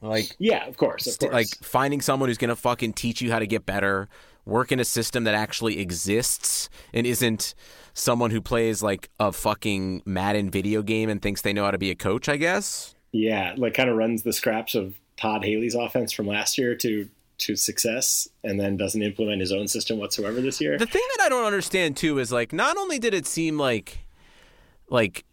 Like 0.00 0.34
yeah, 0.40 0.66
of 0.66 0.76
course, 0.76 1.06
of 1.06 1.12
st- 1.12 1.30
course. 1.30 1.32
like 1.32 1.64
finding 1.64 2.00
someone 2.00 2.28
who's 2.28 2.38
gonna 2.38 2.56
fucking 2.56 2.94
teach 2.94 3.22
you 3.22 3.30
how 3.30 3.38
to 3.38 3.46
get 3.46 3.64
better, 3.64 4.08
work 4.44 4.72
in 4.72 4.80
a 4.80 4.84
system 4.84 5.22
that 5.24 5.34
actually 5.36 5.78
exists 5.78 6.68
and 6.92 7.06
isn't 7.06 7.54
someone 7.94 8.32
who 8.32 8.40
plays 8.40 8.82
like 8.82 9.08
a 9.20 9.30
fucking 9.30 10.02
Madden 10.04 10.50
video 10.50 10.82
game 10.82 11.08
and 11.08 11.22
thinks 11.22 11.42
they 11.42 11.52
know 11.52 11.64
how 11.64 11.70
to 11.70 11.78
be 11.78 11.90
a 11.92 11.94
coach. 11.94 12.28
I 12.28 12.36
guess. 12.36 12.96
Yeah, 13.12 13.54
like 13.56 13.74
kind 13.74 13.88
of 13.88 13.96
runs 13.96 14.24
the 14.24 14.32
scraps 14.32 14.74
of 14.74 14.94
Todd 15.22 15.44
Haley's 15.44 15.76
offense 15.76 16.10
from 16.10 16.26
last 16.26 16.58
year 16.58 16.74
to 16.74 17.08
to 17.38 17.56
success, 17.56 18.28
and 18.44 18.58
then 18.58 18.76
doesn't 18.76 19.02
implement 19.02 19.40
his 19.40 19.52
own 19.52 19.66
system 19.68 19.98
whatsoever 19.98 20.40
this 20.40 20.60
year. 20.60 20.78
The 20.78 20.86
thing 20.86 21.02
that 21.16 21.24
I 21.24 21.28
don't 21.28 21.44
understand 21.44 21.96
too 21.96 22.18
is 22.18 22.32
like 22.32 22.52
not 22.52 22.76
only 22.76 22.98
did 22.98 23.14
it 23.14 23.26
seem 23.26 23.56
like 23.56 24.00
like 24.88 25.24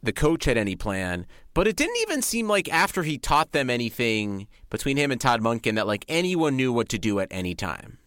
the 0.00 0.12
coach 0.12 0.44
had 0.44 0.56
any 0.56 0.76
plan, 0.76 1.26
but 1.54 1.66
it 1.66 1.74
didn't 1.74 1.96
even 2.02 2.22
seem 2.22 2.48
like 2.48 2.72
after 2.72 3.02
he 3.02 3.18
taught 3.18 3.50
them 3.50 3.68
anything 3.68 4.46
between 4.70 4.96
him 4.96 5.10
and 5.10 5.20
Todd 5.20 5.40
Monken 5.40 5.74
that 5.74 5.88
like 5.88 6.04
anyone 6.08 6.56
knew 6.56 6.72
what 6.72 6.88
to 6.90 6.98
do 6.98 7.18
at 7.18 7.28
any 7.32 7.56
time. 7.56 7.98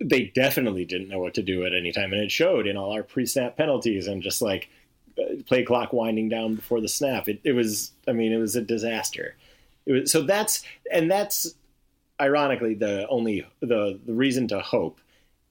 they 0.00 0.32
definitely 0.34 0.84
didn't 0.84 1.08
know 1.08 1.20
what 1.20 1.34
to 1.34 1.42
do 1.42 1.64
at 1.64 1.72
any 1.74 1.92
time, 1.92 2.12
and 2.12 2.22
it 2.22 2.32
showed 2.32 2.66
in 2.66 2.76
all 2.76 2.90
our 2.92 3.04
pre-snap 3.04 3.56
penalties 3.56 4.08
and 4.08 4.20
just 4.20 4.42
like 4.42 4.68
uh, 5.16 5.42
play 5.46 5.62
clock 5.62 5.92
winding 5.92 6.28
down 6.28 6.56
before 6.56 6.80
the 6.80 6.88
snap. 6.88 7.28
It, 7.28 7.40
it 7.44 7.52
was, 7.52 7.92
I 8.08 8.12
mean, 8.12 8.32
it 8.32 8.38
was 8.38 8.56
a 8.56 8.62
disaster. 8.62 9.36
It 9.86 9.92
was 9.92 10.12
so 10.12 10.22
that's 10.22 10.62
and 10.92 11.10
that's 11.10 11.54
ironically 12.20 12.74
the 12.74 13.06
only 13.08 13.46
the 13.60 13.98
the 14.04 14.12
reason 14.12 14.48
to 14.48 14.60
hope 14.60 15.00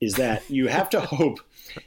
is 0.02 0.14
that 0.16 0.50
you 0.50 0.68
have 0.68 0.90
to 0.92 1.00
hope 1.02 1.40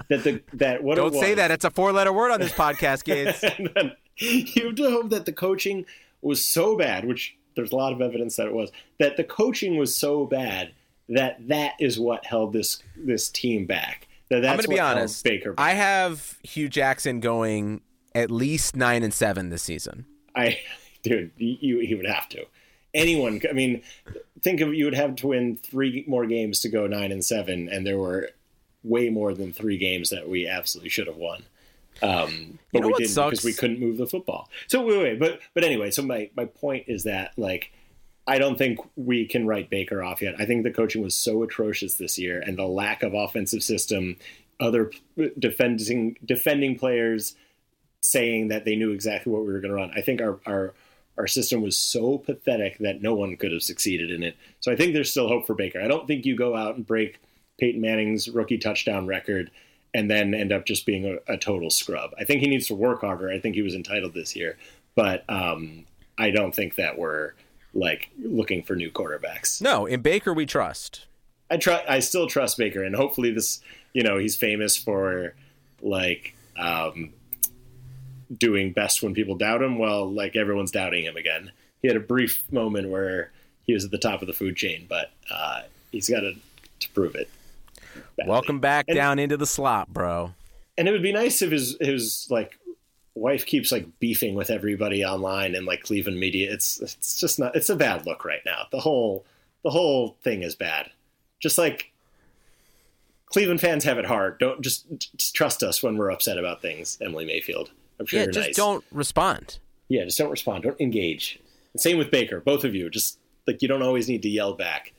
that 0.09 0.25
the 0.25 0.43
that 0.55 0.83
what 0.83 0.97
Don't 0.97 1.15
say 1.15 1.31
was- 1.31 1.37
that. 1.37 1.51
It's 1.51 1.65
a 1.65 1.71
four-letter 1.71 2.13
word 2.13 2.31
on 2.31 2.41
this 2.41 2.53
podcast, 2.53 3.05
kids. 3.05 3.43
you 4.17 4.67
have 4.67 4.75
to 4.77 4.91
hope 4.91 5.11
that 5.11 5.27
the 5.27 5.33
coaching 5.33 5.87
was 6.21 6.45
so 6.45 6.77
bad, 6.77 7.05
which 7.05 7.37
there's 7.57 7.73
a 7.73 7.77
lot 7.77 7.93
of 7.93 8.01
evidence 8.01 8.37
that 8.37 8.47
it 8.47 8.55
was, 8.55 8.71
that 8.99 9.17
the 9.17 9.25
coaching 9.25 9.77
was 9.77 9.97
so 9.97 10.25
bad 10.25 10.73
that 11.09 11.49
that 11.49 11.75
is 11.81 11.99
what 11.99 12.25
held 12.25 12.53
this 12.53 12.83
this 12.97 13.29
team 13.29 13.67
back. 13.67 14.09
That 14.31 14.43
that's 14.43 14.51
I'm 14.51 14.57
going 14.57 14.65
to 14.65 14.69
be 14.69 14.81
honest. 14.81 15.25
Baker. 15.25 15.55
I, 15.59 15.71
I 15.71 15.75
have 15.75 16.39
Hue 16.43 16.69
Jackson 16.69 17.21
going 17.21 17.83
at 18.15 18.31
least 18.31 18.77
nine 18.77 19.03
and 19.03 19.13
seven 19.13 19.51
this 19.51 19.63
season. 19.63 20.07
dude, 21.09 21.33
you 21.37 21.81
he 21.81 21.95
would 21.95 22.07
have 22.07 22.29
to. 22.31 22.45
Anyone, 22.95 23.41
I 23.49 23.53
mean, 23.53 23.83
think 24.43 24.61
of 24.61 24.75
you 24.75 24.85
would 24.85 24.95
have 24.95 25.17
to 25.17 25.29
win 25.29 25.57
three 25.57 26.05
more 26.07 26.27
games 26.27 26.61
to 26.61 26.69
go 26.69 26.87
nine 26.87 27.11
and 27.11 27.25
seven, 27.25 27.69
and 27.69 27.87
there 27.87 27.99
were 27.99 28.31
way 28.85 29.09
more 29.09 29.33
than 29.33 29.53
three 29.53 29.79
games 29.79 30.11
that 30.11 30.29
we 30.29 30.47
absolutely 30.47 30.91
should 30.91 31.07
have 31.07 31.17
won. 31.17 31.45
Um, 32.03 32.59
but 32.73 32.83
know 32.83 32.89
we 32.89 32.95
didn't 32.95 33.11
sucks? 33.11 33.31
because 33.31 33.45
we 33.45 33.53
couldn't 33.53 33.81
move 33.81 33.97
the 33.97 34.07
football. 34.07 34.49
So 34.67 34.85
wait, 34.85 34.99
wait, 34.99 35.19
but 35.19 35.41
but 35.55 35.65
anyway, 35.65 35.91
so 35.91 36.03
my 36.03 36.31
my 36.37 36.47
point 36.47 36.85
is 36.89 37.05
that 37.05 37.33
like 37.37 37.73
I 38.27 38.39
don't 38.39 38.57
think 38.57 38.79
we 38.97 39.27
can 39.27 39.47
write 39.47 39.71
Baker 39.71 40.03
off 40.03 40.23
yet. 40.23 40.35
I 40.39 40.47
think 40.47 40.63
the 40.63 40.71
coaching 40.71 41.03
was 41.03 41.15
so 41.15 41.43
atrocious 41.43 41.95
this 41.95 42.19
year, 42.19 42.41
and 42.41 42.59
the 42.59 42.67
lack 42.67 43.03
of 43.03 43.15
offensive 43.15 43.63
system, 43.63 44.17
other 44.61 44.91
defending 45.39 46.17
defending 46.25 46.79
players 46.79 47.35
saying 48.01 48.49
that 48.49 48.65
they 48.65 48.75
knew 48.75 48.91
exactly 48.91 49.33
what 49.33 49.43
we 49.43 49.53
were 49.53 49.61
going 49.61 49.71
to 49.71 49.77
run. 49.77 49.93
I 49.95 50.01
think 50.01 50.21
our 50.21 50.41
our 50.47 50.75
our 51.19 51.27
system 51.27 51.63
was 51.63 51.77
so 51.77 52.19
pathetic 52.19 52.79
that 52.79 53.03
no 53.03 53.15
one 53.15 53.37
could 53.37 53.53
have 53.53 53.63
succeeded 53.63 54.11
in 54.11 54.23
it. 54.23 54.37
So 54.61 54.73
I 54.73 54.77
think 54.77 54.95
there's 54.95 55.11
still 55.11 55.29
hope 55.29 55.47
for 55.47 55.55
Baker. 55.55 55.81
I 55.81 55.89
don't 55.89 56.07
think 56.07 56.25
you 56.25 56.37
go 56.37 56.57
out 56.57 56.77
and 56.77 56.87
break 56.87 57.21
Peyton 57.59 57.81
Manning's 57.81 58.29
rookie 58.29 58.59
touchdown 58.59 59.07
record 59.07 59.51
and 59.95 60.11
then 60.11 60.35
end 60.35 60.53
up 60.53 60.65
just 60.65 60.87
being 60.87 61.05
a, 61.05 61.33
a 61.33 61.37
total 61.37 61.71
scrub. 61.71 62.13
I 62.19 62.25
think 62.25 62.41
he 62.41 62.49
needs 62.49 62.67
to 62.69 62.75
work 62.75 63.03
harder. 63.03 63.31
I 63.31 63.39
think 63.39 63.55
he 63.55 63.63
was 63.63 63.75
entitled 63.75 64.15
this 64.15 64.35
year, 64.35 64.57
but 64.95 65.25
um, 65.29 65.85
I 66.19 66.31
don't 66.31 66.55
think 66.55 66.77
that 66.77 66.99
we're 66.99 67.33
like 67.75 68.11
looking 68.19 68.63
for 68.63 68.75
new 68.75 68.91
quarterbacks. 68.91 69.61
No, 69.61 69.87
in 69.87 70.01
Baker 70.01 70.33
we 70.33 70.47
trust. 70.47 71.07
I 71.51 71.59
try. 71.59 71.85
I 71.87 71.99
still 71.99 72.27
trust 72.27 72.57
Baker, 72.57 72.83
and 72.83 72.97
hopefully 72.97 73.31
this. 73.31 73.61
You 73.93 74.03
know, 74.03 74.17
he's 74.17 74.37
famous 74.37 74.79
for 74.79 75.35
like 75.83 76.35
um, 76.57 77.13
doing 78.37 78.73
best 78.73 79.03
when 79.03 79.15
people 79.15 79.35
doubt 79.37 79.63
him. 79.63 79.79
Well, 79.79 80.11
like 80.11 80.37
everyone's 80.37 80.71
doubting 80.71 81.05
him 81.05 81.17
again. 81.17 81.53
He 81.83 81.89
had 81.89 81.97
a 81.97 82.01
brief 82.01 82.43
moment 82.53 82.89
where 82.89 83.31
he 83.65 83.73
was 83.73 83.85
at 83.85 83.91
the 83.91 83.99
top 83.99 84.23
of 84.23 84.27
the 84.29 84.33
food 84.33 84.57
chain, 84.57 84.87
but 84.89 85.11
uh, 85.31 85.63
he's 85.91 86.09
got 86.09 86.21
to, 86.21 86.35
to 86.81 86.89
prove 86.91 87.15
it. 87.15 87.29
badly. 88.17 88.31
Welcome 88.31 88.61
back 88.61 88.87
And- 88.89 88.97
down 88.97 89.19
into 89.19 89.37
the 89.37 89.47
slop, 89.47 89.89
bro. 89.89 90.35
And 90.79 90.89
it 90.89 90.93
would 90.93 91.03
be 91.03 91.13
nice 91.13 91.43
if 91.43 91.51
his 91.51 91.77
his 91.81 92.27
like 92.31 92.59
wife 93.15 93.45
keeps 93.45 93.71
like 93.71 93.87
beefing 94.01 94.35
with 94.35 94.49
everybody 94.49 95.05
online 95.05 95.55
and 95.55 95.67
like 95.67 95.83
Cleveland 95.83 96.19
media. 96.19 96.51
It's 96.51 96.81
it's 96.81 97.21
just 97.21 97.39
not. 97.39 97.55
It's 97.55 97.69
a 97.69 97.77
bad 97.77 98.07
look 98.07 98.25
right 98.25 98.41
now. 98.47 98.67
The 98.73 98.81
whole 98.81 99.27
the 99.65 99.71
whole 99.71 100.17
thing 100.25 100.43
is 100.43 100.55
bad. 100.55 100.91
Just 101.41 101.59
like 101.59 101.93
Cleveland 103.27 103.61
fans 103.61 103.85
have 103.85 103.99
it 103.99 104.07
hard. 104.07 104.39
Don't 104.39 104.61
just, 104.63 104.87
just 105.17 105.35
trust 105.35 105.63
us 105.63 105.83
when 105.83 105.97
we're 105.99 106.11
upset 106.11 106.39
about 106.39 106.63
things. 106.63 106.99
Emily 107.01 107.25
Mayfield. 107.27 107.71
I'm 108.03 108.07
sure 108.07 108.21
Yeah, 108.21 108.27
just 108.27 108.49
nice. 108.49 108.57
don't 108.57 108.85
respond. 108.93 109.59
Yeah, 109.89 110.05
just 110.05 110.19
don't 110.19 110.31
respond. 110.31 110.65
Don't 110.65 110.81
engage. 110.81 111.39
Same 111.77 111.99
with 111.99 112.11
Baker. 112.11 112.41
Both 112.41 112.65
of 112.65 112.75
you. 112.75 112.91
Just 112.91 113.19
like 113.47 113.63
you 113.63 113.69
don't 113.69 113.83
always 113.83 114.09
need 114.09 114.23
to 114.23 114.29
yell 114.29 114.53
back. 114.55 114.93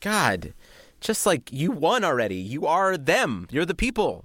God, 0.00 0.52
just 1.00 1.26
like 1.26 1.52
you 1.52 1.70
won 1.70 2.04
already. 2.04 2.36
You 2.36 2.66
are 2.66 2.96
them. 2.96 3.46
You're 3.50 3.64
the 3.66 3.74
people. 3.74 4.24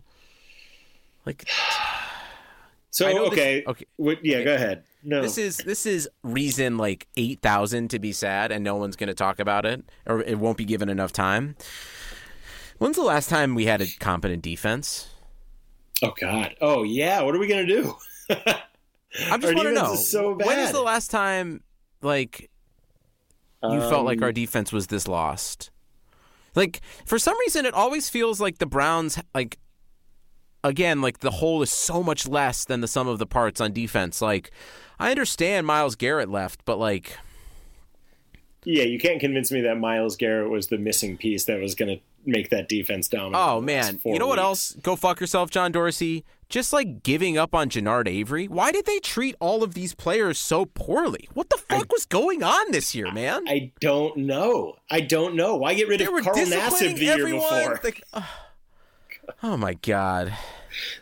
Like 1.25 1.47
So 2.89 3.11
know 3.11 3.25
this- 3.25 3.33
okay, 3.33 3.63
okay. 3.67 3.85
What- 3.97 4.23
yeah, 4.25 4.43
go 4.43 4.55
ahead. 4.55 4.83
No, 5.03 5.21
this 5.21 5.37
is 5.37 5.57
this 5.57 5.85
is 5.85 6.09
reason 6.23 6.77
like 6.77 7.07
eight 7.15 7.41
thousand 7.41 7.89
to 7.91 7.99
be 7.99 8.11
sad, 8.11 8.51
and 8.51 8.63
no 8.63 8.75
one's 8.75 8.95
going 8.95 9.07
to 9.07 9.13
talk 9.13 9.39
about 9.39 9.65
it, 9.65 9.83
or 10.05 10.21
it 10.21 10.37
won't 10.39 10.57
be 10.57 10.65
given 10.65 10.89
enough 10.89 11.13
time. 11.13 11.55
When's 12.79 12.95
the 12.97 13.03
last 13.03 13.29
time 13.29 13.55
we 13.55 13.65
had 13.67 13.79
a 13.81 13.87
competent 13.99 14.41
defense? 14.41 15.07
Oh 16.03 16.13
God. 16.19 16.55
Oh 16.61 16.83
yeah. 16.83 17.21
What 17.21 17.35
are 17.35 17.39
we 17.39 17.47
gonna 17.47 17.65
do? 17.65 17.95
I 18.29 19.37
just 19.37 19.55
want 19.55 19.67
to 19.69 19.71
know 19.73 19.95
so 19.95 20.33
when 20.33 20.59
is 20.59 20.71
the 20.71 20.81
last 20.81 21.09
time 21.09 21.63
like 22.01 22.49
you 23.63 23.79
felt 23.79 24.05
like 24.05 24.19
Um, 24.19 24.25
our 24.25 24.31
defense 24.31 24.71
was 24.71 24.87
this 24.87 25.07
lost? 25.07 25.71
Like 26.55 26.81
for 27.05 27.17
some 27.17 27.37
reason, 27.39 27.65
it 27.65 27.73
always 27.73 28.09
feels 28.09 28.39
like 28.39 28.59
the 28.59 28.65
Browns 28.65 29.19
like 29.33 29.57
again 30.63 31.01
like 31.01 31.19
the 31.19 31.31
whole 31.31 31.61
is 31.61 31.71
so 31.71 32.03
much 32.03 32.27
less 32.27 32.65
than 32.65 32.81
the 32.81 32.87
sum 32.87 33.07
of 33.07 33.17
the 33.19 33.25
parts 33.25 33.59
on 33.61 33.73
defense. 33.73 34.21
Like 34.21 34.51
I 34.99 35.09
understand 35.11 35.65
Myles 35.65 35.95
Garrett 35.95 36.29
left, 36.29 36.65
but 36.65 36.77
like 36.77 37.17
Yeah, 38.65 38.83
you 38.83 38.99
can't 38.99 39.19
convince 39.19 39.51
me 39.51 39.61
that 39.61 39.79
Myles 39.79 40.17
Garrett 40.17 40.49
was 40.51 40.67
the 40.67 40.77
missing 40.77 41.17
piece 41.17 41.45
that 41.45 41.59
was 41.59 41.73
going 41.75 41.97
to 41.97 42.03
make 42.27 42.49
that 42.49 42.69
defense 42.69 43.07
dominant. 43.07 43.35
Oh 43.35 43.59
in 43.59 43.65
the 43.65 43.73
last 43.73 44.05
man, 44.05 44.13
you 44.13 44.19
know 44.19 44.27
what 44.27 44.39
else? 44.39 44.73
Go 44.81 44.95
fuck 44.95 45.19
yourself, 45.19 45.49
John 45.49 45.71
Dorsey. 45.71 46.23
Just 46.49 46.71
like 46.71 47.03
giving 47.03 47.37
up 47.37 47.53
on 47.53 47.69
Genard 47.69 48.07
Avery. 48.07 48.47
Why 48.47 48.71
did 48.71 48.85
they 48.85 48.99
treat 48.99 49.35
all 49.41 49.63
of 49.63 49.73
these 49.73 49.93
players 49.93 50.37
so 50.37 50.65
poorly? 50.65 51.27
What 51.33 51.49
the 51.49 51.57
fuck 51.57 51.91
was 51.91 52.05
going 52.05 52.41
on 52.41 52.71
this 52.71 52.95
year, 52.95 53.11
man? 53.11 53.43
I 53.49 53.73
don't 53.81 54.15
know. 54.15 54.75
I 54.89 55.01
don't 55.01 55.35
know. 55.35 55.57
Why 55.57 55.73
get 55.73 55.89
rid 55.89 55.99
they 55.99 56.05
of 56.05 56.23
Carl 56.23 56.37
Nassib 56.37 56.95
the 56.95 57.03
year 57.03 57.13
everyone. 57.13 57.41
before? 57.41 57.79
Like, 57.83 58.01
ugh. 58.13 58.23
Oh 59.43 59.57
my 59.57 59.73
god. 59.75 60.33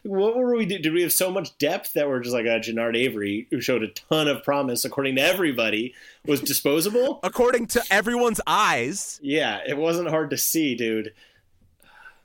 What 0.04 0.38
were 0.38 0.56
we? 0.56 0.66
Did 0.66 0.94
we 0.94 1.02
have 1.02 1.14
so 1.14 1.32
much 1.32 1.58
depth 1.58 1.94
that 1.94 2.08
we're 2.08 2.20
just 2.20 2.34
like 2.34 2.46
a 2.46 2.60
Genard 2.60 2.96
Avery, 2.96 3.48
who 3.50 3.62
showed 3.62 3.84
a 3.84 3.90
ton 3.90 4.28
of 4.28 4.44
promise, 4.44 4.86
according 4.86 5.16
to 5.16 5.22
everybody, 5.22 5.94
was 6.26 6.42
disposable? 6.42 7.20
According 7.24 7.68
to 7.68 7.84
everyone's 7.92 8.42
eyes, 8.48 9.20
yeah, 9.22 9.60
it 9.68 9.78
wasn't 9.78 10.10
hard 10.10 10.30
to 10.30 10.38
see, 10.38 10.76
dude. 10.76 11.14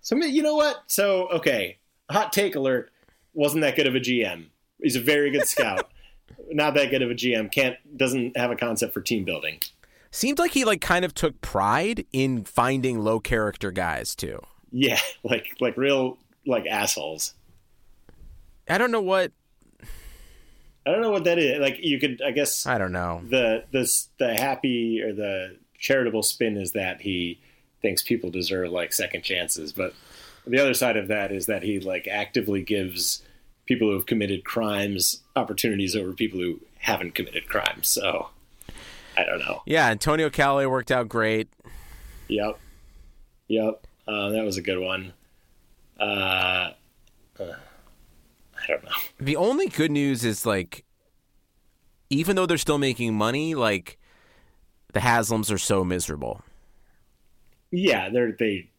So 0.00 0.16
you 0.16 0.42
know 0.42 0.54
what? 0.54 0.82
So 0.86 1.28
okay, 1.28 1.78
hot 2.10 2.32
take 2.32 2.54
alert. 2.54 2.92
Wasn't 3.34 3.62
that 3.62 3.76
good 3.76 3.86
of 3.86 3.94
a 3.94 4.00
GM? 4.00 4.46
He's 4.82 4.96
a 4.96 5.00
very 5.00 5.30
good 5.30 5.46
scout. 5.46 5.90
Not 6.50 6.74
that 6.74 6.90
good 6.90 7.02
of 7.02 7.10
a 7.10 7.14
GM. 7.14 7.50
Can't 7.52 7.76
doesn't 7.96 8.36
have 8.36 8.50
a 8.50 8.56
concept 8.56 8.94
for 8.94 9.00
team 9.00 9.24
building. 9.24 9.60
seemed 10.10 10.38
like 10.38 10.52
he 10.52 10.64
like 10.64 10.80
kind 10.80 11.04
of 11.04 11.14
took 11.14 11.40
pride 11.40 12.06
in 12.12 12.44
finding 12.44 13.00
low 13.00 13.20
character 13.20 13.70
guys 13.70 14.14
too. 14.14 14.40
Yeah, 14.72 14.98
like 15.22 15.56
like 15.60 15.76
real 15.76 16.18
like 16.46 16.66
assholes. 16.66 17.34
I 18.68 18.78
don't 18.78 18.90
know 18.90 19.00
what 19.00 19.32
I 20.86 20.92
don't 20.92 21.02
know 21.02 21.10
what 21.10 21.24
that 21.24 21.38
is. 21.38 21.60
Like 21.60 21.78
you 21.80 21.98
could, 21.98 22.22
I 22.22 22.30
guess, 22.30 22.66
I 22.66 22.78
don't 22.78 22.92
know. 22.92 23.22
the 23.28 23.64
the 23.70 23.90
the 24.18 24.34
happy 24.34 25.02
or 25.02 25.12
the 25.12 25.58
charitable 25.78 26.22
spin 26.22 26.56
is 26.56 26.72
that 26.72 27.00
he 27.00 27.40
thinks 27.82 28.02
people 28.02 28.30
deserve 28.30 28.70
like 28.70 28.92
second 28.92 29.22
chances, 29.22 29.72
but 29.72 29.94
the 30.46 30.58
other 30.58 30.74
side 30.74 30.96
of 30.96 31.08
that 31.08 31.32
is 31.32 31.46
that 31.46 31.62
he 31.62 31.80
like 31.80 32.08
actively 32.08 32.62
gives 32.62 33.22
people 33.66 33.88
who 33.88 33.94
have 33.94 34.06
committed 34.06 34.44
crimes 34.44 35.22
opportunities 35.36 35.94
over 35.94 36.12
people 36.12 36.40
who 36.40 36.60
haven't 36.78 37.14
committed 37.14 37.48
crimes. 37.48 37.88
So 37.88 38.30
I 39.16 39.24
don't 39.24 39.38
know. 39.38 39.62
Yeah, 39.66 39.86
Antonio 39.88 40.30
Callaway 40.30 40.66
worked 40.66 40.90
out 40.90 41.08
great. 41.08 41.48
Yep, 42.28 42.58
yep. 43.48 43.86
Uh, 44.10 44.30
that 44.30 44.44
was 44.44 44.56
a 44.56 44.62
good 44.62 44.78
one. 44.78 45.12
Uh, 45.98 46.72
uh, 47.38 47.42
I 47.42 48.66
don't 48.66 48.82
know. 48.82 48.90
The 49.20 49.36
only 49.36 49.68
good 49.68 49.90
news 49.90 50.24
is 50.24 50.44
like, 50.44 50.84
even 52.08 52.34
though 52.34 52.46
they're 52.46 52.58
still 52.58 52.78
making 52.78 53.14
money, 53.14 53.54
like 53.54 53.98
the 54.92 55.00
Haslams 55.00 55.52
are 55.52 55.58
so 55.58 55.84
miserable. 55.84 56.42
Yeah, 57.70 58.08
they're 58.08 58.32
they 58.32 58.70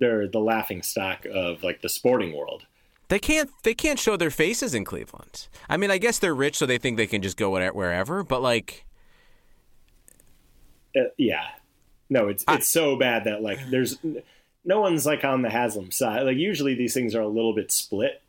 they're 0.00 0.26
the 0.26 0.40
laughing 0.40 0.82
stock 0.82 1.24
of 1.26 1.62
like 1.62 1.82
the 1.82 1.88
sporting 1.88 2.36
world. 2.36 2.66
They 3.08 3.20
can't 3.20 3.50
they 3.62 3.74
can't 3.74 3.98
show 3.98 4.16
their 4.16 4.30
faces 4.30 4.74
in 4.74 4.84
Cleveland. 4.84 5.46
I 5.68 5.76
mean, 5.76 5.90
I 5.90 5.98
guess 5.98 6.18
they're 6.18 6.34
rich, 6.34 6.56
so 6.56 6.66
they 6.66 6.78
think 6.78 6.96
they 6.96 7.06
can 7.06 7.22
just 7.22 7.36
go 7.36 7.50
wherever. 7.50 8.24
But 8.24 8.42
like, 8.42 8.86
Uh, 10.96 11.10
yeah, 11.16 11.44
no, 12.08 12.26
it's 12.28 12.44
it's 12.48 12.68
so 12.68 12.96
bad 12.96 13.24
that 13.24 13.42
like 13.42 13.58
there's 13.70 13.98
no 14.64 14.80
one's 14.80 15.06
like 15.06 15.24
on 15.24 15.42
the 15.42 15.50
Haslam 15.50 15.90
side. 15.90 16.22
Like 16.22 16.36
usually 16.36 16.74
these 16.74 16.94
things 16.94 17.14
are 17.14 17.22
a 17.22 17.28
little 17.28 17.54
bit 17.54 17.72
split. 17.72 18.22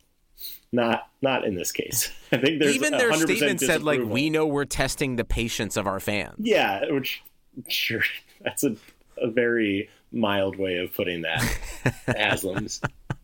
Not 0.72 1.10
not 1.22 1.46
in 1.46 1.56
this 1.56 1.72
case. 1.72 2.12
I 2.32 2.38
think 2.38 2.62
there's 2.62 2.76
even 2.76 2.92
their 2.92 3.12
100% 3.12 3.24
statement 3.24 3.60
said 3.60 3.84
like, 3.84 4.02
"We 4.04 4.30
know 4.30 4.46
we're 4.48 4.66
testing 4.66 5.18
the 5.18 5.26
patience 5.26 5.76
of 5.78 5.86
our 5.86 6.00
fans." 6.00 6.36
Yeah, 6.40 6.92
which 6.92 7.22
sure 7.68 8.04
that's 8.42 8.64
a 8.64 8.76
a 9.18 9.30
very 9.30 9.90
mild 10.12 10.58
way 10.58 10.78
of 10.78 10.94
putting 10.94 11.22
that. 11.22 11.42
Haslam's 12.08 12.82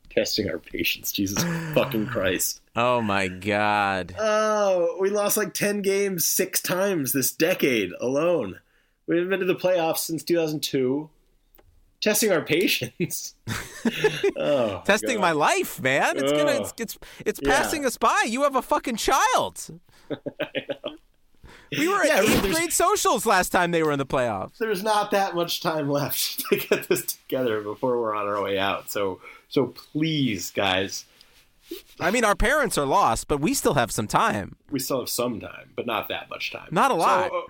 testing 0.10 0.50
our 0.50 0.60
patience. 0.60 1.12
Jesus 1.12 1.44
fucking 1.74 2.08
Christ. 2.08 2.62
Oh 2.76 3.02
my 3.02 3.28
god. 3.28 4.16
Oh, 4.18 4.98
we 5.00 5.10
lost 5.10 5.38
like 5.38 5.54
10 5.54 5.82
games 5.82 6.26
six 6.26 6.62
times 6.62 7.12
this 7.12 7.32
decade 7.32 7.92
alone. 8.00 8.60
We 9.08 9.16
haven't 9.16 9.30
been 9.30 9.40
to 9.40 9.46
the 9.46 9.56
playoffs 9.56 10.00
since 10.00 10.24
2002. 10.24 11.10
Testing 12.02 12.32
our 12.32 12.42
patience. 12.42 13.36
oh, 14.38 14.82
Testing 14.86 15.16
God. 15.16 15.22
my 15.22 15.32
life, 15.32 15.82
man. 15.82 16.18
It's 16.18 16.32
gonna 16.32 16.52
Ugh. 16.52 16.62
it's 16.62 16.74
it's, 16.78 16.98
it's 17.26 17.40
Yeah. 17.42 17.50
passing 17.58 17.86
us 17.86 17.98
by. 17.98 18.26
You 18.28 18.44
have 18.44 18.56
a 18.56 18.62
fucking 18.62 18.98
child. 18.98 19.80
We 21.78 21.88
were 21.90 22.02
at 22.02 22.24
eighth 22.24 22.44
grade 22.44 22.72
socials 22.72 23.26
last 23.26 23.50
time 23.50 23.72
they 23.72 23.84
were 23.84 23.92
in 23.92 24.00
the 24.00 24.06
playoffs. 24.06 24.58
There's 24.58 24.84
not 24.84 25.12
that 25.12 25.36
much 25.36 25.60
time 25.60 25.90
left 25.90 26.40
to 26.50 26.56
get 26.56 26.88
this 26.88 27.06
together 27.06 27.62
before 27.62 28.00
we're 28.00 28.16
on 28.16 28.26
our 28.26 28.42
way 28.42 28.58
out. 28.58 28.90
So, 28.90 29.20
so 29.50 29.68
please, 29.68 30.50
guys, 30.52 31.04
I 32.00 32.10
mean, 32.12 32.24
our 32.24 32.36
parents 32.36 32.78
are 32.78 32.86
lost, 32.86 33.28
but 33.28 33.42
we 33.42 33.54
still 33.54 33.74
have 33.74 33.92
some 33.92 34.08
time. 34.08 34.56
we 34.72 34.80
still 34.80 35.00
have 35.02 35.10
some 35.10 35.42
time, 35.42 35.72
but 35.76 35.86
not 35.86 36.08
that 36.08 36.30
much 36.30 36.54
time. 36.54 36.70
Not 36.72 36.92
a 36.92 36.94
lot. 36.94 37.32
So, 37.32 37.38
uh, 37.38 37.42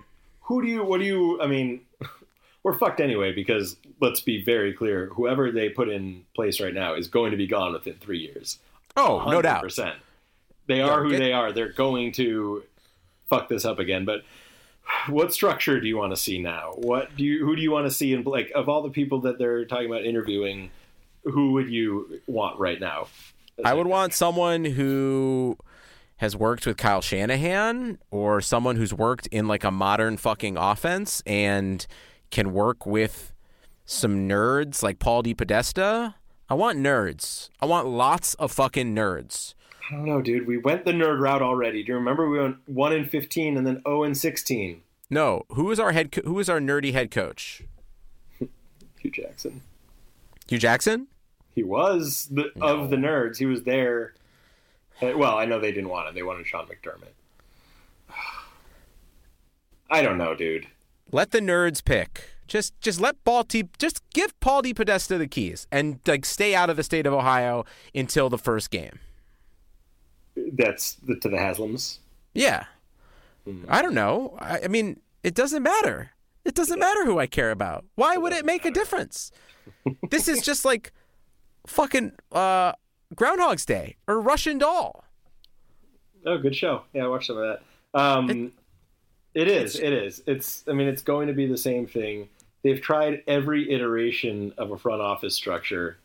who 0.42 0.62
do 0.62 0.68
you? 0.68 0.82
What 0.84 0.98
do 0.98 1.06
you? 1.06 1.40
I 1.40 1.46
mean, 1.46 1.82
we're 2.62 2.76
fucked 2.78 3.00
anyway 3.00 3.32
because 3.32 3.76
let's 4.00 4.20
be 4.20 4.42
very 4.42 4.72
clear: 4.72 5.06
whoever 5.14 5.50
they 5.50 5.68
put 5.68 5.88
in 5.88 6.24
place 6.34 6.60
right 6.60 6.74
now 6.74 6.94
is 6.94 7.08
going 7.08 7.30
to 7.30 7.36
be 7.36 7.46
gone 7.46 7.72
within 7.72 7.94
three 7.94 8.18
years. 8.18 8.58
Oh, 8.96 9.24
no 9.30 9.40
doubt. 9.40 9.64
100%. 9.64 9.94
They 10.66 10.80
are 10.80 11.02
who 11.02 11.16
they 11.16 11.32
are. 11.32 11.52
They're 11.52 11.72
going 11.72 12.12
to 12.12 12.64
fuck 13.30 13.48
this 13.48 13.64
up 13.64 13.78
again. 13.78 14.04
But 14.04 14.22
what 15.08 15.32
structure 15.32 15.80
do 15.80 15.86
you 15.86 15.96
want 15.96 16.12
to 16.12 16.16
see 16.16 16.38
now? 16.38 16.72
What 16.74 17.16
do 17.16 17.24
you? 17.24 17.44
Who 17.44 17.56
do 17.56 17.62
you 17.62 17.70
want 17.70 17.86
to 17.86 17.90
see? 17.90 18.12
In 18.12 18.24
like 18.24 18.50
of 18.54 18.68
all 18.68 18.82
the 18.82 18.90
people 18.90 19.20
that 19.22 19.38
they're 19.38 19.64
talking 19.64 19.86
about 19.86 20.04
interviewing, 20.04 20.70
who 21.24 21.52
would 21.52 21.70
you 21.70 22.20
want 22.26 22.58
right 22.58 22.80
now? 22.80 23.08
I 23.64 23.74
would 23.74 23.86
want 23.86 24.14
someone 24.14 24.64
who 24.64 25.56
has 26.18 26.36
worked 26.36 26.66
with 26.66 26.76
Kyle 26.76 27.00
Shanahan 27.00 27.98
or 28.10 28.40
someone 28.40 28.76
who's 28.76 28.92
worked 28.92 29.26
in 29.28 29.48
like 29.48 29.64
a 29.64 29.70
modern 29.70 30.16
fucking 30.16 30.56
offense 30.56 31.22
and 31.26 31.86
can 32.30 32.52
work 32.52 32.86
with 32.86 33.32
some 33.84 34.28
nerds 34.28 34.82
like 34.82 34.98
Paul 34.98 35.22
DePodesta. 35.22 36.14
I 36.48 36.54
want 36.54 36.78
nerds. 36.78 37.50
I 37.60 37.66
want 37.66 37.88
lots 37.88 38.34
of 38.34 38.52
fucking 38.52 38.94
nerds. 38.94 39.54
I 39.90 39.94
don't 39.94 40.04
know, 40.04 40.20
dude. 40.20 40.46
We 40.46 40.58
went 40.58 40.84
the 40.84 40.92
nerd 40.92 41.20
route 41.20 41.42
already. 41.42 41.82
Do 41.82 41.92
you 41.92 41.98
remember 41.98 42.28
we 42.28 42.38
went 42.38 42.56
one 42.66 42.92
in 42.92 43.06
fifteen 43.08 43.56
and 43.56 43.66
then 43.66 43.82
zero 43.86 44.02
and 44.04 44.16
sixteen? 44.16 44.82
No, 45.10 45.44
who 45.50 45.70
is 45.70 45.80
our 45.80 45.92
head? 45.92 46.12
Co- 46.12 46.22
who 46.22 46.38
is 46.38 46.48
our 46.50 46.60
nerdy 46.60 46.92
head 46.92 47.10
coach? 47.10 47.62
Hue 48.38 49.10
Jackson. 49.10 49.62
Hue 50.46 50.58
Jackson. 50.58 51.08
He 51.54 51.62
was 51.62 52.28
the 52.30 52.50
of 52.60 52.90
the 52.90 52.96
nerds. 52.96 53.38
He 53.38 53.46
was 53.46 53.62
there. 53.62 54.14
Uh, 55.00 55.12
well, 55.16 55.38
I 55.38 55.44
know 55.46 55.58
they 55.60 55.72
didn't 55.72 55.88
want 55.90 56.08
him. 56.08 56.14
They 56.14 56.22
wanted 56.22 56.46
Sean 56.46 56.66
McDermott. 56.66 57.14
I 59.90 60.02
don't 60.02 60.18
know, 60.18 60.34
dude. 60.34 60.66
Let 61.10 61.30
the 61.30 61.40
nerds 61.40 61.84
pick. 61.84 62.30
Just 62.46 62.78
just 62.80 63.00
let 63.00 63.22
Paul 63.24 63.44
T 63.44 63.64
just 63.78 64.02
give 64.14 64.38
Paul 64.40 64.62
DePodesta 64.62 65.18
the 65.18 65.26
keys 65.26 65.66
and 65.70 66.00
like 66.06 66.24
stay 66.24 66.54
out 66.54 66.70
of 66.70 66.76
the 66.76 66.82
state 66.82 67.06
of 67.06 67.12
Ohio 67.12 67.64
until 67.94 68.30
the 68.30 68.38
first 68.38 68.70
game. 68.70 68.98
That's 70.34 70.94
the, 70.94 71.16
to 71.16 71.28
the 71.28 71.36
Haslams. 71.36 71.98
Yeah. 72.32 72.64
I 73.68 73.82
don't 73.82 73.94
know. 73.94 74.36
I, 74.40 74.60
I 74.64 74.68
mean, 74.68 75.00
it 75.22 75.34
doesn't 75.34 75.62
matter. 75.62 76.10
It 76.44 76.54
doesn't 76.54 76.78
matter 76.78 77.04
who 77.04 77.18
I 77.18 77.26
care 77.26 77.50
about. 77.50 77.84
Why 77.94 78.16
would 78.16 78.32
it 78.32 78.44
make 78.44 78.64
a 78.64 78.70
difference? 78.70 79.30
this 80.10 80.28
is 80.28 80.42
just 80.42 80.64
like 80.64 80.92
fucking 81.66 82.12
uh, 82.32 82.72
Groundhog's 83.14 83.64
Day 83.64 83.96
or 84.06 84.20
Russian 84.20 84.58
Doll. 84.58 85.04
Oh, 86.26 86.38
good 86.38 86.54
show. 86.54 86.82
Yeah, 86.92 87.04
I 87.04 87.08
watched 87.08 87.26
some 87.26 87.38
of 87.38 87.42
that. 87.42 87.98
Um, 87.98 88.30
it 88.30 88.52
is. 89.46 89.78
It 89.78 89.92
is. 89.92 90.22
It's. 90.26 90.64
I 90.66 90.72
mean, 90.72 90.88
it's 90.88 91.02
going 91.02 91.28
to 91.28 91.34
be 91.34 91.46
the 91.46 91.56
same 91.56 91.86
thing. 91.86 92.28
They've 92.62 92.80
tried 92.80 93.22
every 93.28 93.70
iteration 93.72 94.52
of 94.58 94.72
a 94.72 94.78
front 94.78 95.00
office 95.00 95.34
structure. 95.34 95.98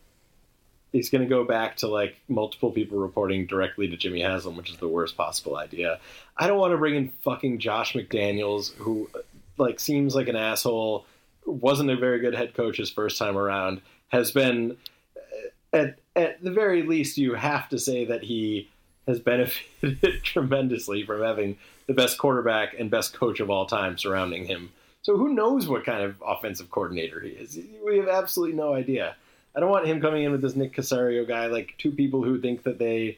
It's 0.91 1.09
going 1.09 1.23
to 1.23 1.27
go 1.29 1.43
back 1.43 1.77
to 1.77 1.87
like 1.87 2.15
multiple 2.27 2.69
people 2.69 2.99
reporting 2.99 3.47
directly 3.47 3.87
to 3.87 3.97
Jimmy 3.97 4.21
Haslam, 4.21 4.55
which 4.55 4.69
is 4.69 4.77
the 4.77 4.87
worst 4.87 5.17
possible 5.17 5.57
idea. 5.57 5.99
I 6.37 6.45
don't 6.45 6.59
want 6.59 6.73
to 6.73 6.77
bring 6.77 6.95
in 6.95 7.09
fucking 7.23 7.57
Josh 7.57 7.93
McDaniels, 7.93 8.73
who 8.75 9.09
like 9.57 9.79
seems 9.79 10.13
like 10.13 10.27
an 10.27 10.35
asshole. 10.35 11.05
Wasn't 11.45 11.89
a 11.89 11.95
very 11.95 12.19
good 12.19 12.35
head 12.35 12.53
coach 12.53 12.77
his 12.77 12.91
first 12.91 13.17
time 13.17 13.37
around. 13.37 13.81
Has 14.09 14.31
been 14.31 14.77
uh, 15.17 15.77
at 15.77 15.97
at 16.15 16.43
the 16.43 16.51
very 16.51 16.83
least, 16.83 17.17
you 17.17 17.33
have 17.33 17.67
to 17.69 17.79
say 17.79 18.05
that 18.05 18.23
he 18.23 18.69
has 19.07 19.19
benefited 19.19 20.19
tremendously 20.23 21.03
from 21.03 21.21
having 21.21 21.57
the 21.87 21.93
best 21.93 22.17
quarterback 22.17 22.75
and 22.77 22.89
best 22.89 23.13
coach 23.13 23.39
of 23.39 23.49
all 23.49 23.65
time 23.65 23.97
surrounding 23.97 24.45
him. 24.45 24.71
So 25.01 25.17
who 25.17 25.33
knows 25.33 25.67
what 25.67 25.85
kind 25.85 26.03
of 26.03 26.21
offensive 26.25 26.71
coordinator 26.71 27.19
he 27.19 27.31
is? 27.31 27.59
We 27.85 27.97
have 27.97 28.07
absolutely 28.07 28.55
no 28.55 28.73
idea. 28.73 29.15
I 29.55 29.59
don't 29.59 29.69
want 29.69 29.85
him 29.85 30.01
coming 30.01 30.23
in 30.23 30.31
with 30.31 30.41
this 30.41 30.55
Nick 30.55 30.73
Caserio 30.75 31.27
guy, 31.27 31.47
like 31.47 31.75
two 31.77 31.91
people 31.91 32.23
who 32.23 32.39
think 32.39 32.63
that 32.63 32.79
they 32.79 33.17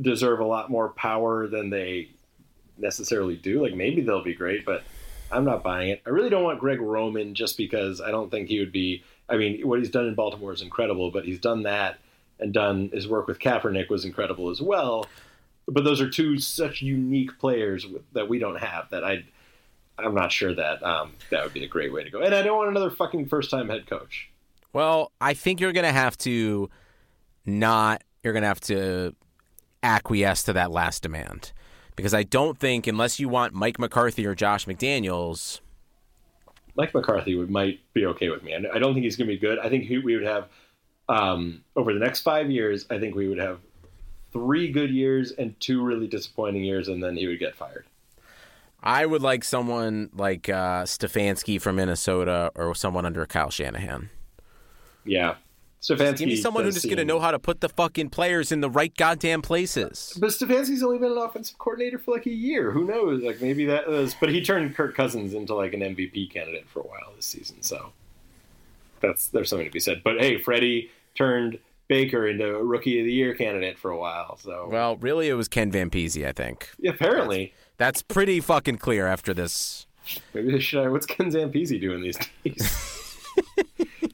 deserve 0.00 0.40
a 0.40 0.44
lot 0.44 0.70
more 0.70 0.88
power 0.90 1.46
than 1.46 1.70
they 1.70 2.08
necessarily 2.78 3.36
do. 3.36 3.62
Like 3.62 3.74
maybe 3.74 4.00
they'll 4.02 4.24
be 4.24 4.34
great, 4.34 4.64
but 4.64 4.82
I'm 5.30 5.44
not 5.44 5.62
buying 5.62 5.90
it. 5.90 6.02
I 6.06 6.10
really 6.10 6.30
don't 6.30 6.44
want 6.44 6.60
Greg 6.60 6.80
Roman 6.80 7.34
just 7.34 7.56
because 7.56 8.00
I 8.00 8.10
don't 8.10 8.30
think 8.30 8.48
he 8.48 8.60
would 8.60 8.72
be 8.72 9.02
I 9.28 9.36
mean, 9.36 9.66
what 9.66 9.78
he's 9.78 9.90
done 9.90 10.06
in 10.06 10.14
Baltimore 10.14 10.52
is 10.52 10.60
incredible, 10.60 11.10
but 11.10 11.24
he's 11.24 11.40
done 11.40 11.62
that 11.62 11.98
and 12.38 12.52
done 12.52 12.90
his 12.92 13.08
work 13.08 13.26
with 13.26 13.38
Kaepernick 13.38 13.88
was 13.88 14.04
incredible 14.04 14.50
as 14.50 14.60
well. 14.60 15.06
But 15.66 15.84
those 15.84 16.00
are 16.00 16.10
two 16.10 16.38
such 16.38 16.82
unique 16.82 17.38
players 17.38 17.86
that 18.12 18.28
we 18.28 18.38
don't 18.38 18.58
have 18.58 18.90
that 18.90 19.04
I, 19.04 19.24
I'm 19.98 20.14
not 20.14 20.32
sure 20.32 20.54
that 20.54 20.82
um, 20.82 21.12
that 21.30 21.44
would 21.44 21.52
be 21.52 21.64
a 21.64 21.68
great 21.68 21.92
way 21.92 22.04
to 22.04 22.10
go. 22.10 22.20
And 22.20 22.34
I 22.34 22.42
don't 22.42 22.56
want 22.56 22.70
another 22.70 22.90
fucking 22.90 23.26
first 23.26 23.50
time 23.50 23.68
head 23.68 23.86
coach. 23.86 24.28
Well, 24.72 25.12
I 25.20 25.34
think 25.34 25.60
you're 25.60 25.72
going 25.72 25.86
to 25.86 25.92
have 25.92 26.16
to 26.18 26.70
not, 27.46 28.02
you're 28.22 28.32
going 28.32 28.42
to 28.42 28.48
have 28.48 28.60
to 28.60 29.14
acquiesce 29.82 30.42
to 30.44 30.52
that 30.54 30.70
last 30.70 31.02
demand. 31.02 31.52
Because 31.94 32.14
I 32.14 32.22
don't 32.22 32.58
think, 32.58 32.86
unless 32.86 33.20
you 33.20 33.28
want 33.28 33.52
Mike 33.52 33.78
McCarthy 33.78 34.26
or 34.26 34.34
Josh 34.34 34.64
McDaniels, 34.66 35.60
Mike 36.74 36.94
McCarthy 36.94 37.34
would 37.34 37.50
might 37.50 37.80
be 37.92 38.06
okay 38.06 38.30
with 38.30 38.42
me. 38.42 38.52
And 38.52 38.66
I 38.72 38.78
don't 38.78 38.94
think 38.94 39.04
he's 39.04 39.16
going 39.16 39.28
to 39.28 39.34
be 39.34 39.38
good. 39.38 39.58
I 39.58 39.68
think 39.68 39.84
he, 39.84 39.98
we 39.98 40.16
would 40.16 40.26
have 40.26 40.48
um, 41.08 41.62
over 41.76 41.92
the 41.92 42.00
next 42.00 42.22
five 42.22 42.50
years. 42.50 42.86
I 42.88 42.98
think 42.98 43.14
we 43.14 43.28
would 43.28 43.38
have 43.38 43.58
three 44.32 44.70
good 44.70 44.90
years 44.90 45.32
and 45.32 45.58
two 45.60 45.82
really 45.82 46.06
disappointing 46.06 46.64
years, 46.64 46.88
and 46.88 47.02
then 47.02 47.16
he 47.16 47.26
would 47.26 47.38
get 47.38 47.54
fired. 47.54 47.84
I 48.82 49.06
would 49.06 49.22
like 49.22 49.44
someone 49.44 50.10
like 50.12 50.48
uh, 50.48 50.82
Stefanski 50.82 51.60
from 51.60 51.76
Minnesota 51.76 52.50
or 52.54 52.74
someone 52.74 53.06
under 53.06 53.24
Kyle 53.26 53.50
Shanahan. 53.50 54.10
Yeah, 55.04 55.36
Stefanski. 55.80 56.18
Give 56.18 56.28
me 56.28 56.36
someone 56.36 56.64
who's 56.64 56.74
just 56.74 56.86
going 56.86 56.96
to 56.98 57.04
know 57.04 57.18
how 57.18 57.32
to 57.32 57.38
put 57.38 57.60
the 57.60 57.68
fucking 57.68 58.10
players 58.10 58.52
in 58.52 58.60
the 58.60 58.70
right 58.70 58.96
goddamn 58.96 59.42
places. 59.42 60.16
But 60.20 60.30
Stefanski's 60.30 60.82
only 60.82 60.98
been 60.98 61.12
an 61.12 61.18
offensive 61.18 61.58
coordinator 61.58 61.98
for 61.98 62.12
like 62.12 62.26
a 62.26 62.30
year. 62.30 62.70
Who 62.70 62.84
knows? 62.84 63.22
Like 63.22 63.40
maybe 63.40 63.66
that 63.66 63.88
was. 63.88 64.14
But 64.14 64.30
he 64.30 64.42
turned 64.42 64.74
Kirk 64.76 64.94
Cousins 64.94 65.34
into 65.34 65.54
like 65.54 65.74
an 65.74 65.80
MVP 65.80 66.30
candidate 66.30 66.68
for 66.68 66.80
a 66.80 66.84
while 66.84 67.12
this 67.16 67.26
season. 67.26 67.62
So 67.62 67.92
that's 69.00 69.26
there's 69.28 69.48
something 69.48 69.66
to 69.66 69.72
be 69.72 69.80
said. 69.80 70.02
But 70.04 70.20
hey, 70.20 70.38
Freddie 70.38 70.90
turned 71.16 71.58
Baker 71.92 72.26
into 72.26 72.56
a 72.56 72.64
Rookie 72.64 73.00
of 73.00 73.04
the 73.04 73.12
Year 73.12 73.34
candidate 73.34 73.78
for 73.78 73.90
a 73.90 73.98
while. 73.98 74.38
So 74.38 74.66
well, 74.70 74.96
really, 74.96 75.28
it 75.28 75.34
was 75.34 75.46
Ken 75.46 75.70
Vampese, 75.70 76.26
I 76.26 76.32
think. 76.32 76.70
Yeah, 76.78 76.92
apparently. 76.92 77.52
That's, 77.76 78.00
that's 78.00 78.02
pretty 78.02 78.40
fucking 78.40 78.78
clear 78.78 79.06
after 79.06 79.34
this. 79.34 79.86
Maybe 80.32 80.52
they 80.52 80.58
should. 80.58 80.90
What's 80.90 81.04
Ken 81.04 81.30
Zampese 81.30 81.78
doing 81.78 82.00
these 82.00 82.16
days? 82.16 83.26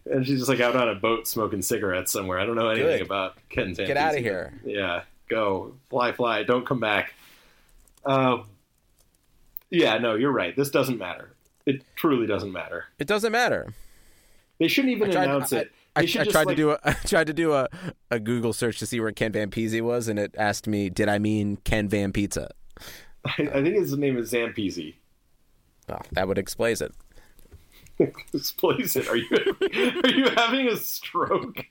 and 0.11 0.27
she's 0.27 0.41
just 0.41 0.49
like 0.49 0.59
out 0.59 0.75
on 0.75 0.89
a 0.89 0.97
boat 0.97 1.29
smoking 1.29 1.63
cigarettes 1.63 2.11
somewhere. 2.11 2.41
I 2.41 2.47
don't 2.47 2.57
know 2.57 2.69
anything 2.69 2.99
Good. 2.99 3.07
about 3.07 3.37
Ken 3.49 3.77
Zampese. 3.77 3.87
Get 3.87 3.97
out 3.97 4.17
of 4.17 4.21
here. 4.21 4.53
Yeah, 4.65 5.03
go 5.29 5.75
fly, 5.89 6.11
fly. 6.11 6.43
Don't 6.43 6.67
come 6.67 6.81
back. 6.81 7.15
Um, 8.05 8.47
yeah, 9.71 9.99
no, 9.99 10.17
you're 10.17 10.33
right. 10.33 10.57
This 10.57 10.71
doesn't 10.71 10.99
matter. 10.99 11.31
It 11.65 11.85
truly 11.95 12.27
doesn't 12.27 12.51
matter. 12.51 12.87
It 12.99 13.07
doesn't 13.07 13.31
matter. 13.31 13.73
They 14.59 14.67
shouldn't 14.67 14.93
even 14.95 15.13
tried, 15.13 15.29
announce 15.29 15.53
I, 15.53 15.59
it. 15.59 15.73
I, 15.99 16.21
I, 16.21 16.23
I 16.23 16.25
tried 16.25 16.47
like, 16.47 16.49
to 16.49 16.55
do 16.55 16.71
a 16.71 16.79
I 16.85 16.93
tried 16.93 17.27
to 17.27 17.35
do 17.35 17.53
a, 17.53 17.69
a 18.11 18.21
Google 18.21 18.53
search 18.53 18.79
to 18.79 18.87
see 18.87 19.01
where 19.01 19.13
Ken 19.13 19.33
Vampese 19.33 19.81
was, 19.81 20.09
and 20.09 20.19
it 20.19 20.35
asked 20.39 20.67
me, 20.67 20.91
"Did 20.91 21.09
I 21.09 21.19
mean 21.19 21.57
Ken 21.65 21.89
Van 21.89 22.13
Pizza?" 22.13 22.51
I, 23.25 23.49
I 23.55 23.63
think 23.63 23.77
his 23.77 23.97
name 23.97 24.17
is 24.19 24.33
Zampese. 24.33 24.95
Well, 25.89 26.03
that 26.13 26.29
would 26.29 26.39
explain 26.39 26.77
it. 26.81 26.93
Displace 28.33 28.97
it. 28.97 29.09
Are 29.09 29.17
you 29.17 29.29
are 30.05 30.11
you 30.11 30.29
having 30.31 30.69
a 30.69 30.77
stroke? 30.77 31.65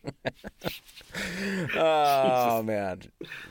oh 1.76 2.63
man, 2.63 3.02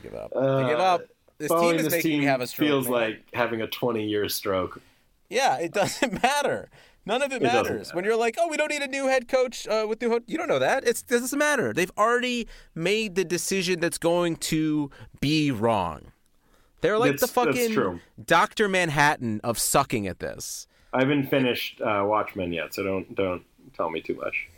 give 0.02 0.14
up. 0.14 0.32
Uh, 0.34 0.68
give 0.68 0.80
up. 0.80 1.02
This 1.38 1.50
team 1.50 1.76
is 1.76 1.84
this 1.84 1.92
making 1.92 2.10
team 2.10 2.20
me 2.20 2.26
have 2.26 2.40
a 2.40 2.46
stroke. 2.46 2.68
Feels 2.68 2.84
man. 2.86 2.92
like 2.92 3.24
having 3.32 3.62
a 3.62 3.66
twenty-year 3.66 4.28
stroke. 4.28 4.80
Yeah, 5.28 5.58
it 5.58 5.72
doesn't 5.72 6.22
matter. 6.22 6.70
None 7.06 7.22
of 7.22 7.32
it, 7.32 7.36
it 7.36 7.42
matters. 7.42 7.94
When 7.94 8.04
you're 8.04 8.16
like, 8.16 8.36
oh, 8.38 8.48
we 8.48 8.56
don't 8.56 8.70
need 8.70 8.82
a 8.82 8.88
new 8.88 9.06
head 9.06 9.28
coach 9.28 9.66
uh, 9.68 9.86
with 9.88 10.02
new. 10.02 10.10
Ho-. 10.10 10.20
You 10.26 10.36
don't 10.36 10.48
know 10.48 10.58
that. 10.58 10.86
It's, 10.86 11.02
it 11.02 11.08
doesn't 11.08 11.38
matter. 11.38 11.72
They've 11.72 11.92
already 11.96 12.48
made 12.74 13.14
the 13.14 13.24
decision 13.24 13.78
that's 13.78 13.96
going 13.96 14.36
to 14.36 14.90
be 15.20 15.52
wrong. 15.52 16.12
They're 16.80 16.98
like 16.98 17.12
that's, 17.12 17.22
the 17.22 17.28
fucking 17.28 18.00
Doctor 18.22 18.68
Manhattan 18.68 19.40
of 19.42 19.58
sucking 19.58 20.06
at 20.06 20.18
this. 20.18 20.66
I 20.92 21.00
haven't 21.00 21.28
finished 21.28 21.80
uh, 21.80 22.04
Watchmen 22.06 22.52
yet, 22.52 22.74
so 22.74 22.82
don't 22.82 23.14
don't 23.14 23.42
tell 23.74 23.90
me 23.90 24.00
too 24.00 24.14
much. 24.14 24.48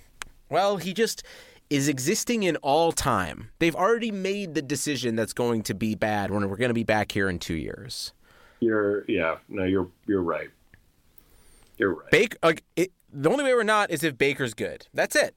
Well, 0.49 0.79
he 0.79 0.93
just 0.93 1.23
is 1.71 1.89
existing 1.89 2.43
in 2.43 2.57
all 2.57 2.93
time. 2.93 3.51
They've 3.59 3.75
already 3.75 4.11
made 4.11 4.55
the 4.55 4.63
decision 4.63 5.17
that's 5.17 5.33
going 5.33 5.63
to 5.65 5.75
be 5.75 5.95
bad 5.95 6.31
when 6.31 6.49
we're 6.49 6.57
going 6.57 6.71
to 6.71 6.75
be 6.75 6.85
back 6.85 7.13
here 7.13 7.29
in 7.29 7.39
two 7.39 7.55
years. 7.55 8.13
You're 8.61 9.05
yeah 9.07 9.37
no 9.49 9.65
you're 9.65 9.89
you're 10.07 10.23
right. 10.23 10.49
You're 11.79 11.95
right. 11.95 12.11
Baker. 12.11 12.37
Like, 12.43 12.65
it, 12.77 12.93
the 13.13 13.31
only 13.31 13.45
way 13.45 13.55
we're 13.55 13.63
not 13.63 13.91
is 13.91 14.05
if 14.05 14.19
Baker's 14.19 14.55
good. 14.55 14.87
That's 14.93 15.17
it. 15.17 15.37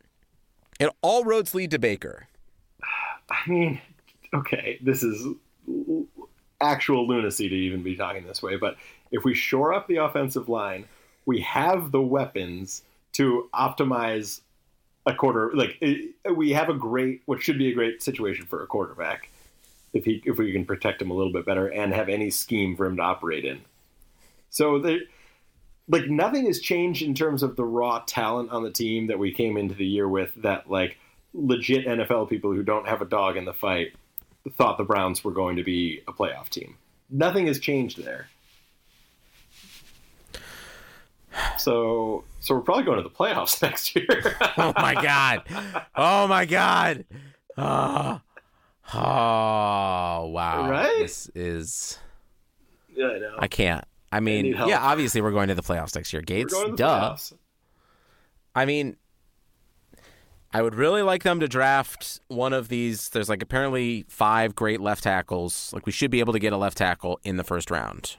And 0.80 0.90
all 1.02 1.24
roads 1.24 1.56
lead 1.56 1.72
to 1.72 1.80
Baker. 1.80 2.28
I 3.30 3.50
mean, 3.50 3.80
okay, 4.34 4.80
this 4.82 5.04
is 5.04 5.26
actual 6.60 7.08
lunacy 7.08 7.50
to 7.50 7.56
even 7.56 7.82
be 7.82 7.96
talking 7.96 8.26
this 8.26 8.44
way, 8.44 8.58
but 8.58 8.76
if 9.12 9.24
we 9.24 9.34
shore 9.34 9.74
up 9.74 9.88
the 9.88 9.98
offensive 9.98 10.50
line, 10.50 10.86
we 11.26 11.42
have 11.42 11.92
the 11.92 12.02
weapons 12.02 12.84
to 13.14 13.50
optimize 13.54 14.42
a 15.06 15.14
quarter. 15.14 15.52
Like 15.54 15.78
it, 15.82 16.16
we 16.36 16.52
have 16.52 16.70
a 16.70 16.74
great, 16.74 17.22
what 17.26 17.42
should 17.42 17.58
be 17.58 17.70
a 17.70 17.74
great 17.74 18.02
situation 18.04 18.46
for 18.46 18.64
a 18.64 18.68
quarterback, 18.68 19.30
if 19.94 20.06
he 20.06 20.22
if 20.26 20.38
we 20.38 20.52
can 20.52 20.66
protect 20.66 21.02
him 21.02 21.12
a 21.12 21.14
little 21.14 21.34
bit 21.34 21.46
better 21.46 21.68
and 21.68 21.94
have 21.94 22.10
any 22.10 22.30
scheme 22.30 22.76
for 22.76 22.86
him 22.86 22.98
to 22.98 23.04
operate 23.04 23.46
in. 23.46 23.62
So 24.50 24.80
there, 24.80 25.00
like 25.88 26.08
nothing 26.08 26.46
has 26.46 26.60
changed 26.60 27.02
in 27.02 27.14
terms 27.14 27.44
of 27.44 27.56
the 27.56 27.66
raw 27.66 28.04
talent 28.06 28.52
on 28.52 28.64
the 28.64 28.72
team 28.72 29.08
that 29.08 29.20
we 29.20 29.32
came 29.32 29.58
into 29.58 29.76
the 29.76 29.86
year 29.86 30.08
with. 30.08 30.34
That 30.36 30.70
like 30.70 30.98
legit 31.34 31.86
NFL 31.86 32.30
people 32.30 32.52
who 32.54 32.64
don't 32.64 32.88
have 32.88 33.02
a 33.02 33.06
dog 33.06 33.38
in 33.38 33.46
the 33.46 33.54
fight 33.54 33.94
thought 34.54 34.78
the 34.78 34.84
Browns 34.84 35.24
were 35.24 35.32
going 35.32 35.56
to 35.56 35.64
be 35.64 36.02
a 36.08 36.14
playoff 36.14 36.50
team. 36.50 36.78
Nothing 37.10 37.48
has 37.48 37.60
changed 37.60 38.04
there. 38.04 38.28
So, 41.58 42.24
so 42.40 42.56
we're 42.56 42.62
probably 42.62 42.84
going 42.84 42.98
to 42.98 43.04
the 43.04 43.10
playoffs 43.10 43.62
next 43.62 43.96
year. 43.96 44.36
oh 44.58 44.74
my 44.76 44.94
god! 44.96 45.44
Oh 45.96 46.28
my 46.28 46.46
god! 46.46 47.06
Oh, 47.58 48.22
oh 48.94 50.28
wow! 50.28 50.70
Right? 50.70 51.00
This 51.00 51.30
is. 51.36 52.00
Yeah, 52.94 53.08
I 53.08 53.20
know. 53.20 53.36
I 53.40 53.48
can't. 53.48 53.86
I 54.12 54.20
mean, 54.20 54.48
yeah, 54.48 54.80
obviously 54.80 55.22
we're 55.22 55.32
going 55.32 55.48
to 55.48 55.56
the 55.56 55.64
playoffs 55.64 55.96
next 55.96 56.12
year. 56.12 56.22
Gates, 56.22 56.54
duh. 56.54 57.14
Playoffs. 57.14 57.34
I 58.54 58.66
mean, 58.66 58.98
I 60.54 60.62
would 60.62 60.76
really 60.76 61.02
like 61.02 61.24
them 61.24 61.40
to 61.40 61.48
draft 61.48 62.20
one 62.28 62.52
of 62.52 62.68
these. 62.68 63.10
There's 63.10 63.30
like 63.30 63.42
apparently 63.42 64.06
five 64.10 64.54
great 64.54 64.82
left 64.82 65.04
tackles. 65.04 65.72
Like 65.74 65.86
we 65.86 65.92
should 65.92 66.12
be 66.12 66.20
able 66.20 66.34
to 66.34 66.40
get 66.40 66.52
a 66.52 66.58
left 66.58 66.78
tackle 66.78 67.20
in 67.24 67.38
the 67.38 67.44
first 67.44 67.72
round. 67.72 68.18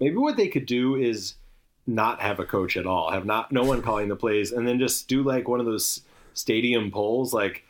Maybe 0.00 0.16
what 0.16 0.36
they 0.36 0.48
could 0.48 0.66
do 0.66 0.96
is 0.96 1.34
not 1.86 2.20
have 2.20 2.40
a 2.40 2.44
coach 2.44 2.76
at 2.76 2.86
all, 2.86 3.10
have 3.10 3.26
not 3.26 3.52
no 3.52 3.64
one 3.64 3.82
calling 3.82 4.08
the 4.08 4.16
plays, 4.16 4.52
and 4.52 4.66
then 4.66 4.78
just 4.78 5.08
do 5.08 5.22
like 5.22 5.46
one 5.46 5.60
of 5.60 5.66
those 5.66 6.00
stadium 6.34 6.90
polls, 6.90 7.32
like 7.34 7.62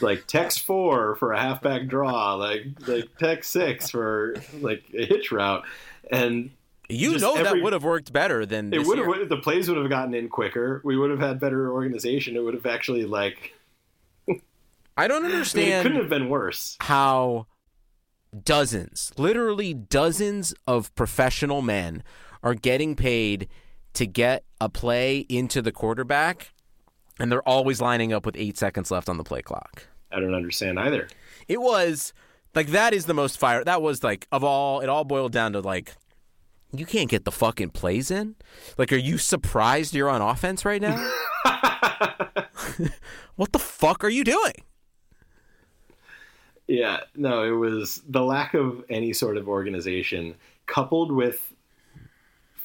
like 0.00 0.26
text 0.26 0.60
four 0.60 1.14
for 1.16 1.32
a 1.32 1.40
halfback 1.40 1.86
draw, 1.86 2.34
like 2.34 2.64
like 2.86 3.16
text 3.18 3.52
six 3.52 3.90
for 3.90 4.34
like 4.60 4.84
a 4.94 5.06
hitch 5.06 5.30
route, 5.30 5.64
and 6.10 6.50
you 6.88 7.18
know 7.18 7.34
every, 7.34 7.44
that 7.44 7.62
would 7.62 7.72
have 7.72 7.84
worked 7.84 8.12
better 8.12 8.44
than 8.44 8.72
it 8.72 8.84
would 8.84 8.98
have. 8.98 9.28
The 9.28 9.36
plays 9.36 9.68
would 9.68 9.78
have 9.78 9.88
gotten 9.88 10.14
in 10.14 10.28
quicker. 10.28 10.80
We 10.84 10.96
would 10.96 11.10
have 11.10 11.20
had 11.20 11.40
better 11.40 11.70
organization. 11.72 12.36
It 12.36 12.40
would 12.40 12.54
have 12.54 12.66
actually 12.66 13.04
like. 13.04 13.54
I 14.96 15.08
don't 15.08 15.24
understand. 15.24 15.66
I 15.66 15.68
mean, 15.68 15.78
it 15.78 15.82
couldn't 15.82 15.98
have 15.98 16.10
been 16.10 16.28
worse. 16.28 16.76
How 16.80 17.46
dozens, 18.44 19.12
literally 19.16 19.74
dozens 19.74 20.54
of 20.66 20.94
professional 20.94 21.62
men 21.62 22.02
are 22.42 22.54
getting 22.54 22.96
paid 22.96 23.48
to 23.94 24.06
get 24.06 24.44
a 24.60 24.68
play 24.68 25.20
into 25.28 25.62
the 25.62 25.72
quarterback, 25.72 26.52
and 27.18 27.30
they're 27.30 27.46
always 27.48 27.80
lining 27.80 28.12
up 28.12 28.26
with 28.26 28.36
eight 28.36 28.58
seconds 28.58 28.90
left 28.90 29.08
on 29.08 29.16
the 29.16 29.24
play 29.24 29.42
clock. 29.42 29.86
I 30.10 30.20
don't 30.20 30.34
understand 30.34 30.78
either. 30.78 31.08
It 31.48 31.60
was 31.60 32.12
like 32.54 32.68
that 32.68 32.94
is 32.94 33.06
the 33.06 33.14
most 33.14 33.38
fire. 33.38 33.64
That 33.64 33.82
was 33.82 34.02
like 34.02 34.26
of 34.32 34.44
all. 34.44 34.80
It 34.80 34.88
all 34.88 35.04
boiled 35.04 35.32
down 35.32 35.52
to 35.52 35.60
like 35.60 35.94
you 36.74 36.86
can't 36.86 37.10
get 37.10 37.24
the 37.24 37.32
fucking 37.32 37.70
plays 37.70 38.10
in. 38.10 38.34
Like, 38.78 38.92
are 38.92 38.96
you 38.96 39.18
surprised 39.18 39.94
you're 39.94 40.08
on 40.08 40.22
offense 40.22 40.64
right 40.64 40.80
now? 40.80 40.96
what 43.36 43.52
the 43.52 43.58
fuck 43.58 44.04
are 44.04 44.08
you 44.08 44.24
doing? 44.24 44.54
Yeah, 46.66 47.00
no, 47.14 47.44
it 47.44 47.56
was 47.56 48.02
the 48.08 48.22
lack 48.22 48.54
of 48.54 48.84
any 48.88 49.12
sort 49.12 49.36
of 49.36 49.48
organization 49.48 50.36
coupled 50.66 51.12
with 51.12 51.52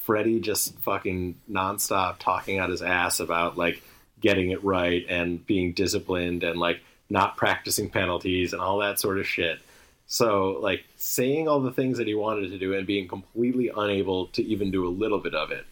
Freddie 0.04 0.40
just 0.40 0.78
fucking 0.80 1.36
nonstop 1.52 2.18
talking 2.20 2.60
out 2.60 2.70
his 2.70 2.82
ass 2.82 3.20
about 3.20 3.58
like 3.58 3.82
getting 4.22 4.52
it 4.52 4.64
right 4.64 5.06
and 5.10 5.46
being 5.46 5.74
disciplined 5.74 6.44
and 6.44 6.60
like 6.60 6.80
not 7.10 7.36
practicing 7.38 7.90
penalties 7.90 8.54
and 8.54 8.62
all 8.62 8.78
that 8.80 9.00
sort 9.00 9.20
of 9.20 9.28
shit. 9.28 9.60
So, 10.10 10.58
like 10.62 10.86
saying 10.96 11.48
all 11.50 11.60
the 11.60 11.72
things 11.72 11.98
that 11.98 12.08
he 12.08 12.16
wanted 12.16 12.50
to 12.52 12.58
do 12.58 12.74
and 12.74 12.88
being 12.88 13.08
completely 13.08 13.70
unable 13.76 14.28
to 14.28 14.44
even 14.44 14.72
do 14.72 14.88
a 14.88 14.90
little 14.90 15.20
bit 15.20 15.36
of 15.36 15.52
it. 15.52 15.66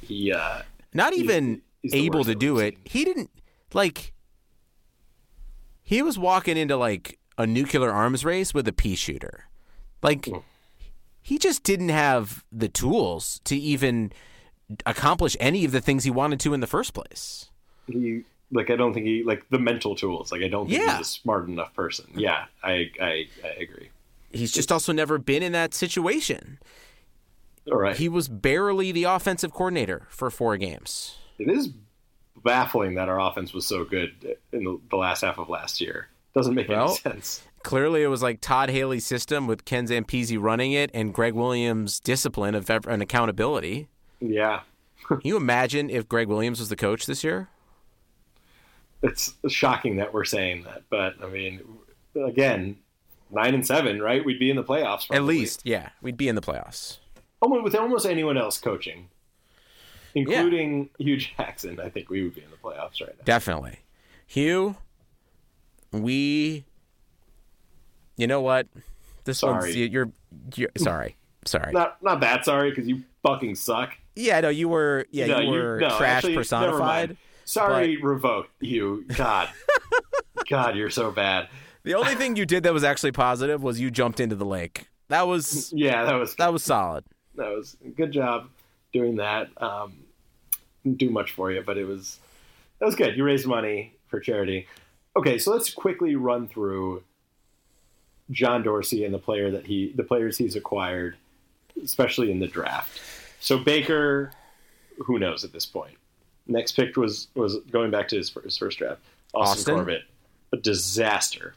He 0.00 0.32
uh 0.32 0.62
not 0.94 1.12
even 1.14 1.62
able 1.92 2.24
to 2.24 2.34
do 2.34 2.58
it. 2.58 2.76
He 2.84 3.04
didn't 3.04 3.30
like. 3.74 4.14
He 5.82 6.02
was 6.02 6.18
walking 6.18 6.56
into 6.56 6.76
like 6.76 7.18
a 7.38 7.46
nuclear 7.46 7.90
arms 7.90 8.24
race 8.24 8.54
with 8.54 8.66
a 8.66 8.72
pea 8.72 8.96
shooter. 8.96 9.44
Like, 10.02 10.26
Hmm. 10.26 10.38
he 11.22 11.38
just 11.38 11.62
didn't 11.64 11.90
have 11.90 12.44
the 12.50 12.68
tools 12.68 13.40
to 13.44 13.56
even 13.56 14.12
accomplish 14.86 15.36
any 15.38 15.64
of 15.64 15.72
the 15.72 15.80
things 15.80 16.04
he 16.04 16.10
wanted 16.10 16.40
to 16.40 16.54
in 16.54 16.60
the 16.60 16.66
first 16.66 16.94
place. 16.94 17.50
He 17.86 18.24
like 18.52 18.70
I 18.70 18.76
don't 18.76 18.92
think 18.94 19.06
he 19.06 19.22
like 19.22 19.48
the 19.50 19.58
mental 19.58 19.94
tools. 19.96 20.30
Like 20.32 20.42
I 20.42 20.48
don't 20.48 20.68
think 20.68 20.80
Yeah. 20.80 20.98
he's 20.98 21.06
a 21.06 21.10
smart 21.10 21.48
enough 21.48 21.74
person. 21.74 22.06
Yeah, 22.14 22.44
I 22.62 22.90
I, 23.00 23.28
I 23.44 23.48
agree. 23.60 23.90
He's 24.30 24.52
just 24.52 24.70
also 24.72 24.92
never 24.92 25.18
been 25.18 25.42
in 25.42 25.52
that 25.52 25.72
situation. 25.74 26.58
All 27.70 27.78
right. 27.78 27.96
He 27.96 28.08
was 28.08 28.28
barely 28.28 28.92
the 28.92 29.04
offensive 29.04 29.52
coordinator 29.52 30.06
for 30.08 30.30
four 30.30 30.56
games. 30.56 31.16
it 31.38 31.48
is 31.48 31.70
baffling 32.44 32.94
that 32.94 33.08
our 33.08 33.18
offense 33.20 33.52
was 33.52 33.66
so 33.66 33.84
good 33.84 34.36
in 34.52 34.64
the, 34.64 34.78
the 34.90 34.96
last 34.96 35.22
half 35.22 35.38
of 35.38 35.48
last 35.48 35.80
year. 35.80 36.08
Doesn't 36.34 36.54
make 36.54 36.68
Well, 36.68 36.88
any 36.90 36.96
sense. 36.96 37.42
Clearly, 37.64 38.02
it 38.02 38.06
was 38.08 38.22
like 38.22 38.40
Todd 38.40 38.68
Haley's 38.70 39.04
system 39.04 39.48
with 39.48 39.64
Ken 39.64 39.86
Zampese 39.88 40.40
running 40.40 40.70
it 40.72 40.90
and 40.94 41.12
Greg 41.12 41.32
Williams' 41.34 41.98
discipline 41.98 42.54
of 42.54 42.70
and 42.70 43.02
accountability. 43.02 43.88
Yeah, 44.20 44.60
Can 45.08 45.20
you 45.24 45.36
imagine 45.36 45.90
if 45.90 46.08
Greg 46.08 46.28
Williams 46.28 46.60
was 46.60 46.68
the 46.68 46.76
coach 46.76 47.06
this 47.06 47.24
year? 47.24 47.48
It's 49.06 49.34
shocking 49.48 49.96
that 49.96 50.12
we're 50.12 50.24
saying 50.24 50.64
that, 50.64 50.82
but 50.90 51.14
I 51.22 51.28
mean, 51.28 51.60
again, 52.14 52.76
nine 53.30 53.54
and 53.54 53.66
seven, 53.66 54.02
right? 54.02 54.24
We'd 54.24 54.38
be 54.38 54.50
in 54.50 54.56
the 54.56 54.64
playoffs 54.64 55.06
At 55.10 55.22
least, 55.22 55.62
yeah, 55.64 55.90
we'd 56.02 56.16
be 56.16 56.28
in 56.28 56.34
the 56.34 56.42
playoffs. 56.42 56.98
almost 57.40 57.62
with 57.62 57.74
almost 57.76 58.04
anyone 58.06 58.36
else 58.36 58.58
coaching, 58.58 59.08
including 60.14 60.90
Hue 60.98 61.16
Jackson. 61.18 61.78
I 61.80 61.88
think 61.88 62.10
we 62.10 62.22
would 62.22 62.34
be 62.34 62.42
in 62.42 62.50
the 62.50 62.56
playoffs 62.56 63.00
right 63.00 63.16
now. 63.16 63.24
Definitely. 63.24 63.78
Hue, 64.26 64.76
we. 65.92 66.64
You 68.16 68.26
know 68.26 68.40
what? 68.40 68.66
This 69.24 69.40
Sorry. 69.40 69.60
one's 69.60 69.76
you're, 69.76 70.10
you're 70.54 70.70
sorry, 70.78 71.16
sorry. 71.44 71.72
Not 71.72 72.02
not 72.02 72.20
that 72.20 72.44
sorry 72.44 72.70
because 72.70 72.88
you 72.88 73.02
fucking 73.22 73.54
suck. 73.56 73.92
Yeah, 74.14 74.40
no, 74.40 74.48
you 74.48 74.68
were 74.68 75.06
yeah 75.10 75.26
No, 75.26 75.40
you 75.40 75.50
were 75.50 75.80
no, 75.80 75.88
trash 75.98 76.24
actually, 76.24 76.34
personified. 76.34 77.16
Sorry, 77.46 77.96
revoke 77.96 78.48
you. 78.60 79.04
God, 79.16 79.48
God, 80.50 80.76
you're 80.76 80.90
so 80.90 81.10
bad. 81.10 81.48
The 81.84 81.94
only 81.94 82.14
thing 82.16 82.36
you 82.36 82.44
did 82.44 82.64
that 82.64 82.72
was 82.74 82.84
actually 82.84 83.12
positive 83.12 83.62
was 83.62 83.80
you 83.80 83.90
jumped 83.90 84.20
into 84.20 84.34
the 84.34 84.44
lake. 84.44 84.88
That 85.08 85.26
was 85.28 85.72
Yeah, 85.72 86.04
that 86.04 86.14
was 86.14 86.34
that 86.36 86.52
was 86.52 86.62
solid. 86.62 87.04
that 87.36 87.48
was 87.48 87.76
good 87.96 88.12
job 88.12 88.48
doing 88.92 89.16
that. 89.16 89.48
Um, 89.62 89.94
didn't 90.82 90.98
do 90.98 91.10
much 91.10 91.32
for 91.32 91.50
you, 91.52 91.62
but 91.64 91.78
it 91.78 91.84
was 91.84 92.18
that 92.80 92.86
was 92.86 92.96
good. 92.96 93.16
You 93.16 93.24
raised 93.24 93.46
money 93.46 93.94
for 94.08 94.18
charity. 94.20 94.66
Okay, 95.16 95.38
so 95.38 95.52
let's 95.52 95.72
quickly 95.72 96.16
run 96.16 96.48
through 96.48 97.02
John 98.30 98.62
Dorsey 98.64 99.04
and 99.04 99.14
the 99.14 99.18
player 99.18 99.50
that 99.52 99.66
he 99.66 99.92
the 99.94 100.02
players 100.02 100.36
he's 100.36 100.56
acquired, 100.56 101.16
especially 101.82 102.32
in 102.32 102.40
the 102.40 102.48
draft. 102.48 103.00
So 103.38 103.58
Baker, 103.58 104.32
who 105.04 105.18
knows 105.20 105.44
at 105.44 105.52
this 105.52 105.66
point? 105.66 105.96
Next 106.48 106.72
pick 106.72 106.96
was 106.96 107.28
was 107.34 107.56
going 107.70 107.90
back 107.90 108.08
to 108.08 108.16
his, 108.16 108.32
his 108.44 108.56
first 108.56 108.78
draft. 108.78 109.00
Austin, 109.34 109.60
Austin? 109.60 109.74
Corbett, 109.74 110.02
a 110.52 110.56
disaster. 110.56 111.54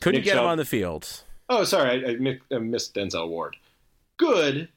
Couldn't 0.00 0.20
Nick 0.20 0.24
get 0.24 0.38
him 0.38 0.44
on 0.44 0.58
the 0.58 0.64
field. 0.64 1.22
Oh, 1.48 1.64
sorry, 1.64 2.06
I, 2.06 2.54
I, 2.54 2.56
I 2.56 2.58
missed 2.58 2.94
Denzel 2.94 3.28
Ward. 3.28 3.56
Good, 4.18 4.68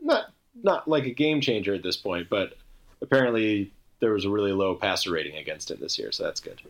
not 0.00 0.26
not 0.62 0.86
like 0.86 1.04
a 1.04 1.10
game 1.10 1.40
changer 1.40 1.74
at 1.74 1.82
this 1.82 1.96
point, 1.96 2.28
but 2.28 2.54
apparently 3.00 3.72
there 4.00 4.12
was 4.12 4.24
a 4.24 4.30
really 4.30 4.52
low 4.52 4.74
passer 4.74 5.10
rating 5.10 5.36
against 5.36 5.70
him 5.70 5.78
this 5.80 5.98
year, 5.98 6.12
so 6.12 6.24
that's 6.24 6.40
good. 6.40 6.60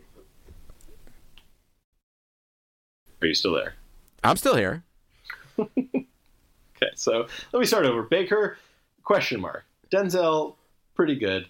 Are 3.21 3.27
you 3.27 3.35
still 3.35 3.53
there? 3.53 3.75
I'm 4.23 4.37
still 4.37 4.55
here. 4.55 4.83
Okay, 6.83 6.91
so 6.95 7.27
let 7.53 7.59
me 7.59 7.65
start 7.65 7.85
over. 7.85 8.03
Baker, 8.03 8.57
question 9.03 9.39
mark. 9.39 9.63
Denzel, 9.91 10.55
pretty 10.95 11.15
good. 11.15 11.47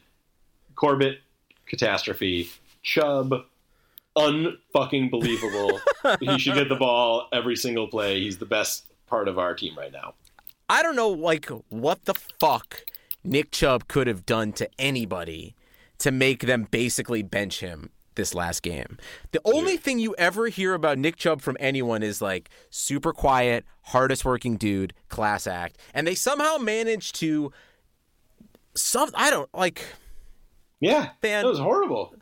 Corbett, 0.75 1.19
catastrophe. 1.65 2.49
Chubb, 2.81 3.33
unfucking 4.17 5.09
believable. 5.09 5.79
he 6.19 6.37
should 6.37 6.55
get 6.55 6.69
the 6.69 6.75
ball 6.75 7.27
every 7.31 7.55
single 7.55 7.87
play. 7.87 8.19
He's 8.19 8.37
the 8.37 8.45
best 8.45 8.85
part 9.07 9.27
of 9.27 9.39
our 9.39 9.55
team 9.55 9.77
right 9.77 9.91
now. 9.91 10.15
I 10.69 10.81
don't 10.81 10.95
know, 10.95 11.09
like, 11.09 11.49
what 11.69 12.05
the 12.05 12.15
fuck 12.39 12.83
Nick 13.23 13.51
Chubb 13.51 13.87
could 13.87 14.07
have 14.07 14.25
done 14.25 14.53
to 14.53 14.69
anybody 14.79 15.55
to 15.99 16.11
make 16.11 16.41
them 16.41 16.67
basically 16.71 17.21
bench 17.21 17.59
him 17.59 17.89
this 18.15 18.33
last 18.33 18.61
game. 18.61 18.97
The 19.31 19.41
only 19.45 19.77
thing 19.77 19.99
you 19.99 20.15
ever 20.17 20.47
hear 20.47 20.73
about 20.73 20.97
Nick 20.97 21.15
Chubb 21.15 21.41
from 21.41 21.57
anyone 21.59 22.03
is 22.03 22.21
like 22.21 22.49
super 22.69 23.13
quiet, 23.13 23.65
hardest 23.83 24.25
working 24.25 24.57
dude, 24.57 24.93
class 25.09 25.47
act, 25.47 25.77
and 25.93 26.05
they 26.05 26.15
somehow 26.15 26.57
managed 26.57 27.15
to 27.15 27.51
some 28.76 29.09
I 29.15 29.30
don't 29.30 29.49
like 29.53 29.84
Yeah, 30.80 31.09
that 31.21 31.45
was 31.45 31.59
horrible. 31.59 32.15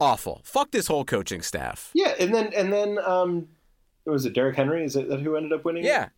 awful. 0.00 0.40
Fuck 0.44 0.70
this 0.70 0.86
whole 0.86 1.04
coaching 1.04 1.42
staff. 1.42 1.90
Yeah, 1.94 2.14
and 2.18 2.34
then 2.34 2.52
and 2.56 2.72
then 2.72 2.98
um, 3.04 3.48
was 4.06 4.24
it 4.26 4.32
Derrick 4.34 4.56
Henry? 4.56 4.84
Is 4.84 4.96
it 4.96 5.08
that 5.08 5.20
who 5.20 5.36
ended 5.36 5.52
up 5.52 5.64
winning? 5.64 5.84
it? 5.84 5.88
Yeah. 5.88 6.08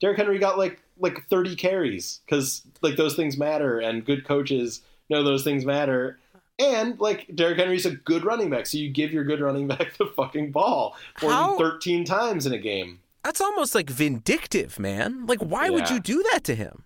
Derrick 0.00 0.16
Henry 0.18 0.38
got 0.38 0.58
like 0.58 0.80
like 0.98 1.26
thirty 1.28 1.54
carries 1.54 2.20
because 2.26 2.62
like 2.82 2.96
those 2.96 3.14
things 3.16 3.36
matter, 3.36 3.78
and 3.80 4.04
good 4.04 4.24
coaches 4.26 4.82
know 5.08 5.22
those 5.22 5.44
things 5.44 5.64
matter. 5.64 6.18
And 6.58 6.98
like 7.00 7.26
Derrick 7.34 7.58
Henry's 7.58 7.86
a 7.86 7.92
good 7.92 8.24
running 8.24 8.50
back, 8.50 8.66
so 8.66 8.76
you 8.78 8.90
give 8.90 9.12
your 9.12 9.24
good 9.24 9.40
running 9.40 9.66
back 9.74 9.96
the 9.98 10.06
fucking 10.06 10.52
ball 10.52 10.96
more 11.22 11.30
than 11.30 11.58
thirteen 11.58 12.04
times 12.04 12.46
in 12.46 12.52
a 12.52 12.58
game. 12.58 13.00
That's 13.24 13.40
almost 13.42 13.74
like 13.74 13.90
vindictive, 13.90 14.78
man. 14.78 15.26
Like 15.26 15.40
why 15.40 15.68
would 15.70 15.90
you 15.90 16.00
do 16.00 16.22
that 16.32 16.44
to 16.44 16.54
him? 16.54 16.84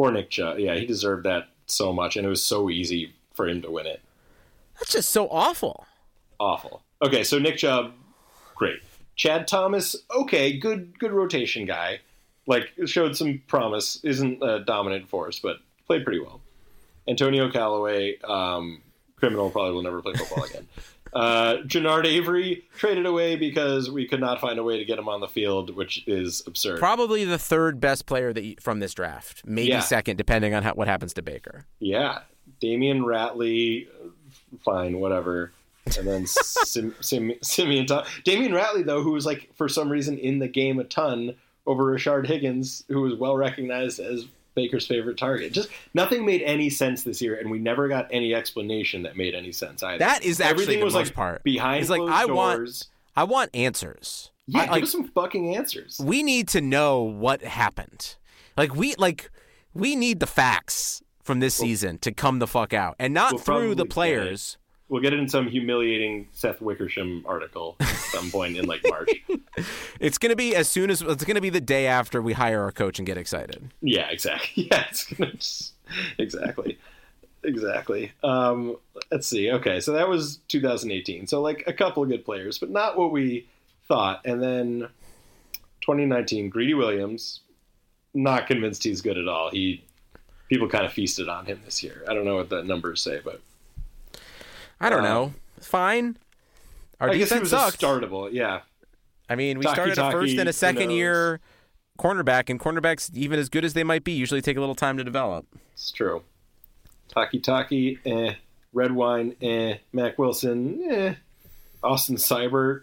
Poor 0.00 0.10
Nick 0.10 0.30
Chubb. 0.30 0.58
Yeah, 0.58 0.76
he 0.76 0.86
deserved 0.86 1.26
that 1.26 1.48
so 1.66 1.92
much, 1.92 2.16
and 2.16 2.24
it 2.24 2.30
was 2.30 2.42
so 2.42 2.70
easy 2.70 3.12
for 3.34 3.46
him 3.46 3.60
to 3.60 3.70
win 3.70 3.84
it. 3.84 4.00
That's 4.78 4.94
just 4.94 5.10
so 5.10 5.28
awful. 5.28 5.84
Awful. 6.38 6.82
Okay, 7.02 7.22
so 7.22 7.38
Nick 7.38 7.58
Chubb, 7.58 7.92
great. 8.54 8.78
Chad 9.14 9.46
Thomas, 9.46 9.94
okay, 10.10 10.56
good 10.56 10.98
good 10.98 11.12
rotation 11.12 11.66
guy. 11.66 12.00
Like 12.46 12.70
showed 12.86 13.14
some 13.14 13.42
promise. 13.46 14.00
Isn't 14.02 14.42
a 14.42 14.60
dominant 14.60 15.06
force, 15.06 15.38
but 15.38 15.58
played 15.86 16.02
pretty 16.02 16.20
well. 16.20 16.40
Antonio 17.06 17.50
Callaway, 17.50 18.18
um, 18.20 18.80
criminal, 19.16 19.50
probably 19.50 19.72
will 19.72 19.82
never 19.82 20.00
play 20.00 20.14
football 20.14 20.44
again. 20.44 20.66
Uh, 21.12 21.56
Genard 21.66 22.04
Avery 22.06 22.64
traded 22.76 23.04
away 23.06 23.36
because 23.36 23.90
we 23.90 24.06
could 24.06 24.20
not 24.20 24.40
find 24.40 24.58
a 24.58 24.62
way 24.62 24.78
to 24.78 24.84
get 24.84 24.98
him 24.98 25.08
on 25.08 25.20
the 25.20 25.26
field, 25.28 25.74
which 25.74 26.04
is 26.06 26.42
absurd. 26.46 26.78
Probably 26.78 27.24
the 27.24 27.38
third 27.38 27.80
best 27.80 28.06
player 28.06 28.32
that 28.32 28.62
from 28.62 28.78
this 28.80 28.94
draft, 28.94 29.42
maybe 29.44 29.68
Yeah. 29.70 29.80
second, 29.80 30.16
depending 30.16 30.54
on 30.54 30.62
how, 30.62 30.74
what 30.74 30.86
happens 30.88 31.12
to 31.14 31.22
Baker. 31.22 31.66
Yeah, 31.80 32.20
Damion 32.62 33.00
Ratley, 33.00 33.88
fine, 34.64 34.98
whatever. 35.00 35.52
And 35.98 36.06
then 36.06 36.26
Sim, 36.28 36.94
Sim, 37.00 37.32
Simeon 37.42 37.86
Tom- 37.86 38.04
Damion 38.24 38.50
Ratley, 38.52 38.84
though, 38.84 39.02
who 39.02 39.12
was 39.12 39.26
like 39.26 39.50
for 39.56 39.68
some 39.68 39.90
reason 39.90 40.18
in 40.18 40.38
the 40.38 40.48
game 40.48 40.78
a 40.78 40.84
ton 40.84 41.34
over 41.66 41.84
Rashard 41.84 42.26
Higgins, 42.26 42.84
who 42.88 43.00
was 43.02 43.14
well 43.14 43.36
recognized 43.36 43.98
as 44.00 44.26
Baker's 44.54 44.86
favorite 44.86 45.16
target. 45.16 45.52
Just 45.52 45.68
nothing 45.94 46.24
made 46.26 46.42
any 46.42 46.70
sense 46.70 47.02
this 47.04 47.20
year, 47.22 47.36
and 47.36 47.50
we 47.50 47.58
never 47.58 47.88
got 47.88 48.08
any 48.10 48.34
explanation 48.34 49.02
that 49.02 49.16
made 49.16 49.34
any 49.34 49.52
sense 49.52 49.82
either. 49.82 49.98
That 49.98 50.24
is 50.24 50.40
actually 50.40 50.50
everything 50.50 50.78
the 50.80 50.84
was 50.84 50.94
most 50.94 51.06
like 51.08 51.14
part. 51.14 51.42
behind 51.44 51.80
It's 51.82 51.90
like, 51.90 51.98
closed 51.98 52.12
I 52.12 52.24
want- 52.26 52.58
doors. 52.58 52.88
I 53.16 53.24
want 53.24 53.50
answers. 53.54 54.30
yeah, 54.46 54.60
I- 54.60 54.64
give 54.64 54.70
like, 54.72 54.82
us 54.84 54.92
some 54.92 55.08
fucking 55.08 55.56
answers. 55.56 56.00
we 56.02 56.22
need 56.22 56.48
to 56.48 56.60
know 56.60 57.02
what 57.02 57.42
happened. 57.42 58.16
Like 58.56 58.74
we 58.74 58.94
like 58.96 59.30
we 59.74 59.94
need 59.96 60.20
the 60.20 60.26
facts 60.26 61.02
from 61.22 61.40
this 61.40 61.54
season 61.54 61.98
to 61.98 62.12
come 62.12 62.38
the 62.40 62.46
fuck 62.46 62.72
out, 62.72 62.96
and 62.98 63.14
not 63.14 63.32
We'll 63.32 63.38
through 63.40 63.74
the 63.76 63.84
probably 63.84 63.84
get 63.84 63.84
it. 63.84 63.90
players. 63.90 64.58
We'll 64.90 65.00
get 65.00 65.12
it 65.12 65.20
in 65.20 65.28
some 65.28 65.46
humiliating 65.46 66.26
Seth 66.32 66.60
Wickersham 66.60 67.24
article 67.24 67.76
at 67.78 67.86
some 67.86 68.30
point 68.30 68.56
in 68.56 68.66
like 68.66 68.82
March. 68.86 69.10
It's 70.00 70.16
gonna 70.16 70.36
be 70.36 70.56
as 70.56 70.68
soon 70.68 70.90
as 70.90 71.02
it's 71.02 71.24
gonna 71.24 71.40
be 71.40 71.50
the 71.50 71.60
day 71.60 71.86
after 71.86 72.22
we 72.22 72.32
hire 72.32 72.62
our 72.62 72.72
coach 72.72 72.98
and 72.98 73.04
get 73.04 73.18
excited. 73.18 73.70
Yeah, 73.82 74.08
exactly. 74.08 74.64
Yeah, 74.70 74.86
it's 74.88 75.04
gonna 75.12 75.32
just, 75.34 75.74
exactly, 76.18 76.78
exactly. 77.44 78.12
Um, 78.24 78.76
let's 79.12 79.26
see. 79.26 79.50
Okay, 79.50 79.80
so 79.80 79.92
that 79.92 80.08
was 80.08 80.38
2018. 80.48 81.26
So 81.26 81.42
like 81.42 81.64
a 81.66 81.72
couple 81.72 82.02
of 82.02 82.08
good 82.08 82.24
players, 82.24 82.58
but 82.58 82.70
not 82.70 82.96
what 82.96 83.12
we 83.12 83.46
thought. 83.86 84.22
And 84.24 84.42
then 84.42 84.88
2019, 85.82 86.48
Greedy 86.48 86.74
Williams. 86.74 87.40
Not 88.14 88.46
convinced 88.48 88.82
he's 88.82 89.02
good 89.02 89.18
at 89.18 89.28
all. 89.28 89.50
He 89.50 89.84
people 90.48 90.68
kind 90.68 90.84
of 90.84 90.92
feasted 90.92 91.28
on 91.28 91.46
him 91.46 91.60
this 91.64 91.82
year. 91.82 92.04
I 92.08 92.14
don't 92.14 92.24
know 92.24 92.36
what 92.36 92.48
the 92.48 92.62
numbers 92.62 93.02
say, 93.02 93.20
but 93.24 93.40
I 94.80 94.88
don't 94.90 95.00
Um, 95.00 95.04
know. 95.04 95.34
Fine. 95.60 96.16
Our 97.00 97.10
I 97.10 97.16
guess 97.16 97.28
he 97.30 97.34
defense 97.36 97.52
was 97.52 97.76
startable. 97.76 98.30
Yeah, 98.32 98.60
I 99.28 99.34
mean, 99.36 99.58
we 99.58 99.64
Taki 99.64 99.74
started 99.74 99.98
a 99.98 100.10
first 100.10 100.36
and 100.38 100.48
a 100.48 100.52
second 100.52 100.90
year 100.90 101.40
cornerback, 101.98 102.48
and 102.50 102.58
cornerbacks, 102.58 103.14
even 103.14 103.38
as 103.38 103.48
good 103.48 103.64
as 103.64 103.74
they 103.74 103.84
might 103.84 104.04
be, 104.04 104.12
usually 104.12 104.40
take 104.42 104.56
a 104.56 104.60
little 104.60 104.74
time 104.74 104.96
to 104.96 105.04
develop. 105.04 105.46
it's 105.72 105.90
true. 105.90 106.22
Takitaki, 107.14 107.98
eh. 108.06 108.34
Redwine, 108.72 109.34
eh. 109.42 109.78
Mack 109.92 110.18
Wilson, 110.18 110.80
eh. 110.90 111.14
Austin 111.82 112.16
Seibert, 112.16 112.82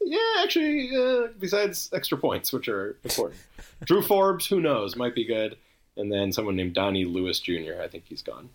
yeah, 0.00 0.18
actually, 0.42 0.90
uh, 0.94 1.28
besides 1.38 1.88
extra 1.94 2.18
points, 2.18 2.52
which 2.52 2.68
are 2.68 2.96
important. 3.04 3.40
Drew 3.84 4.02
Forbes, 4.02 4.46
who 4.46 4.60
knows, 4.60 4.96
might 4.96 5.14
be 5.14 5.24
good. 5.24 5.56
And 5.96 6.12
then 6.12 6.32
someone 6.32 6.56
named 6.56 6.74
Donnie 6.74 7.04
Lewis 7.04 7.38
Jr., 7.40 7.80
I 7.82 7.88
think 7.88 8.04
he's 8.08 8.20
gone. 8.22 8.50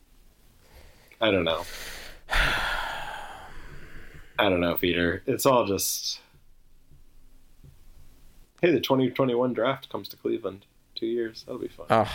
I 1.21 1.31
don't 1.31 1.43
know. 1.45 1.63
I 4.39 4.49
don't 4.49 4.61
know, 4.61 4.75
Peter. 4.75 5.21
It's 5.25 5.45
all 5.45 5.65
just. 5.65 6.19
Hey, 8.61 8.71
the 8.71 8.80
2021 8.80 9.53
draft 9.53 9.89
comes 9.89 10.07
to 10.09 10.17
Cleveland. 10.17 10.65
Two 10.95 11.05
years. 11.07 11.43
That'll 11.45 11.61
be 11.61 11.67
fun. 11.69 11.86
Oh, 11.89 12.11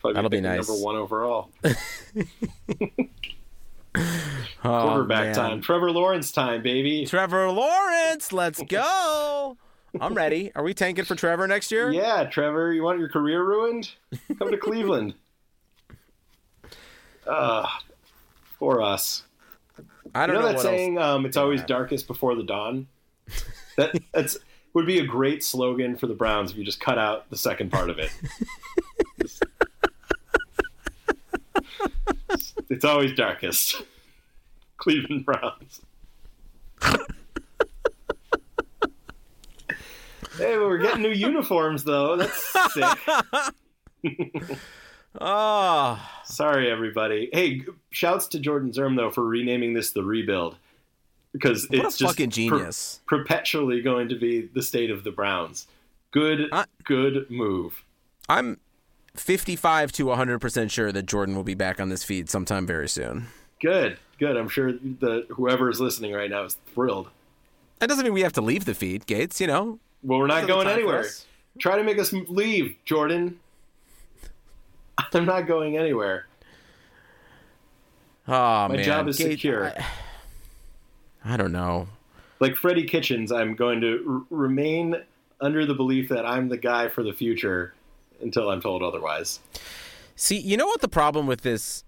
Probably 0.00 0.14
that'll 0.14 0.30
be 0.30 0.40
nice. 0.40 0.68
Number 0.68 0.82
one 0.84 0.96
overall. 0.96 1.50
oh, 1.64 1.70
Quarterback 4.62 5.24
man. 5.26 5.34
time. 5.34 5.60
Trevor 5.60 5.90
Lawrence 5.90 6.30
time, 6.32 6.62
baby. 6.62 7.06
Trevor 7.06 7.50
Lawrence, 7.50 8.32
let's 8.32 8.62
go. 8.62 9.56
I'm 10.00 10.14
ready. 10.14 10.50
Are 10.54 10.62
we 10.62 10.74
tanking 10.74 11.04
for 11.04 11.14
Trevor 11.14 11.46
next 11.46 11.70
year? 11.70 11.90
Yeah, 11.92 12.24
Trevor, 12.24 12.72
you 12.72 12.82
want 12.82 12.98
your 12.98 13.08
career 13.08 13.42
ruined? 13.44 13.92
Come 14.38 14.50
to 14.50 14.58
Cleveland. 14.58 15.14
Uh, 17.26 17.66
for 18.58 18.82
us. 18.82 19.22
I 20.14 20.26
don't 20.26 20.36
know, 20.36 20.42
know, 20.42 20.48
that 20.48 20.54
what 20.56 20.62
saying, 20.62 20.98
um, 20.98 21.26
it's 21.26 21.36
always 21.36 21.60
Yeah. 21.60 21.66
darkest 21.66 22.06
before 22.06 22.34
the 22.34 22.42
dawn? 22.42 22.86
That 23.76 23.94
that's 24.12 24.36
would 24.74 24.86
be 24.86 24.98
a 24.98 25.06
great 25.06 25.44
slogan 25.44 25.96
for 25.96 26.06
the 26.06 26.14
Browns 26.14 26.50
if 26.50 26.56
you 26.56 26.64
just 26.64 26.80
cut 26.80 26.98
out 26.98 27.28
the 27.30 27.36
second 27.36 27.70
part 27.70 27.90
of 27.90 27.98
it. 27.98 28.10
it's 32.70 32.84
always 32.84 33.14
darkest. 33.14 33.82
Cleveland 34.78 35.24
Browns. 35.24 35.80
hey, 36.82 36.96
but 40.36 40.58
we're 40.60 40.78
getting 40.78 41.02
new 41.02 41.10
uniforms 41.12 41.84
though. 41.84 42.16
That's 42.16 42.52
sick. 42.74 42.98
Else. 45.20 45.22
Oh, 45.30 46.10
Sorry, 46.24 46.70
everybody. 46.70 47.28
Hey, 47.32 47.62
shouts 47.90 48.26
to 48.28 48.38
Jordan 48.40 48.72
Zirm 48.72 48.96
though 48.96 49.10
for 49.10 49.24
renaming 49.24 49.74
this 49.74 49.92
the 49.92 50.02
rebuild 50.02 50.56
because 51.32 51.68
what 51.68 51.86
it's 51.86 51.98
just 51.98 52.14
fucking 52.14 52.30
per- 52.30 52.34
genius. 52.34 53.00
perpetually 53.06 53.80
going 53.82 54.08
to 54.08 54.16
be 54.16 54.42
the 54.52 54.62
state 54.62 54.90
of 54.90 55.04
the 55.04 55.10
Browns. 55.10 55.66
Good, 56.12 56.48
I- 56.52 56.64
good 56.84 57.30
move. 57.30 57.84
I'm 58.28 58.58
55 59.16 59.92
to 59.92 60.06
100% 60.06 60.70
sure 60.70 60.90
that 60.90 61.04
Jordan 61.06 61.36
will 61.36 61.44
be 61.44 61.54
back 61.54 61.80
on 61.80 61.88
this 61.88 62.02
feed 62.02 62.28
sometime 62.30 62.66
very 62.66 62.88
soon. 62.88 63.26
Good, 63.60 63.98
good. 64.18 64.36
I'm 64.36 64.48
sure 64.48 64.72
that 64.72 65.26
whoever 65.30 65.70
is 65.70 65.80
listening 65.80 66.12
right 66.12 66.30
now 66.30 66.44
is 66.44 66.56
thrilled. 66.74 67.08
That 67.78 67.88
doesn't 67.88 68.04
mean 68.04 68.12
we 68.14 68.22
have 68.22 68.32
to 68.34 68.40
leave 68.40 68.64
the 68.64 68.74
feed, 68.74 69.06
Gates, 69.06 69.40
you 69.40 69.46
know. 69.46 69.78
Well, 70.02 70.18
we're 70.18 70.26
not 70.26 70.46
going 70.46 70.68
anywhere. 70.68 71.06
Try 71.58 71.76
to 71.76 71.84
make 71.84 71.98
us 71.98 72.12
leave, 72.12 72.76
Jordan. 72.84 73.38
I'm 75.12 75.24
not 75.26 75.46
going 75.46 75.76
anywhere. 75.76 76.26
Oh, 78.26 78.68
My 78.68 78.76
man. 78.76 78.84
job 78.84 79.08
is 79.08 79.18
secure. 79.18 79.66
I, 79.66 79.84
I 81.24 81.36
don't 81.36 81.52
know. 81.52 81.88
Like 82.40 82.56
Freddie 82.56 82.84
Kitchens, 82.84 83.30
I'm 83.30 83.54
going 83.54 83.80
to 83.82 84.24
r- 84.30 84.36
remain 84.38 84.96
under 85.40 85.66
the 85.66 85.74
belief 85.74 86.08
that 86.08 86.24
I'm 86.24 86.48
the 86.48 86.56
guy 86.56 86.88
for 86.88 87.02
the 87.02 87.12
future 87.12 87.74
until 88.22 88.50
I'm 88.50 88.60
told 88.60 88.82
otherwise. 88.82 89.40
See, 90.16 90.38
you 90.38 90.56
know 90.56 90.66
what 90.66 90.80
the 90.80 90.88
problem 90.88 91.26
with 91.26 91.42
this 91.42 91.84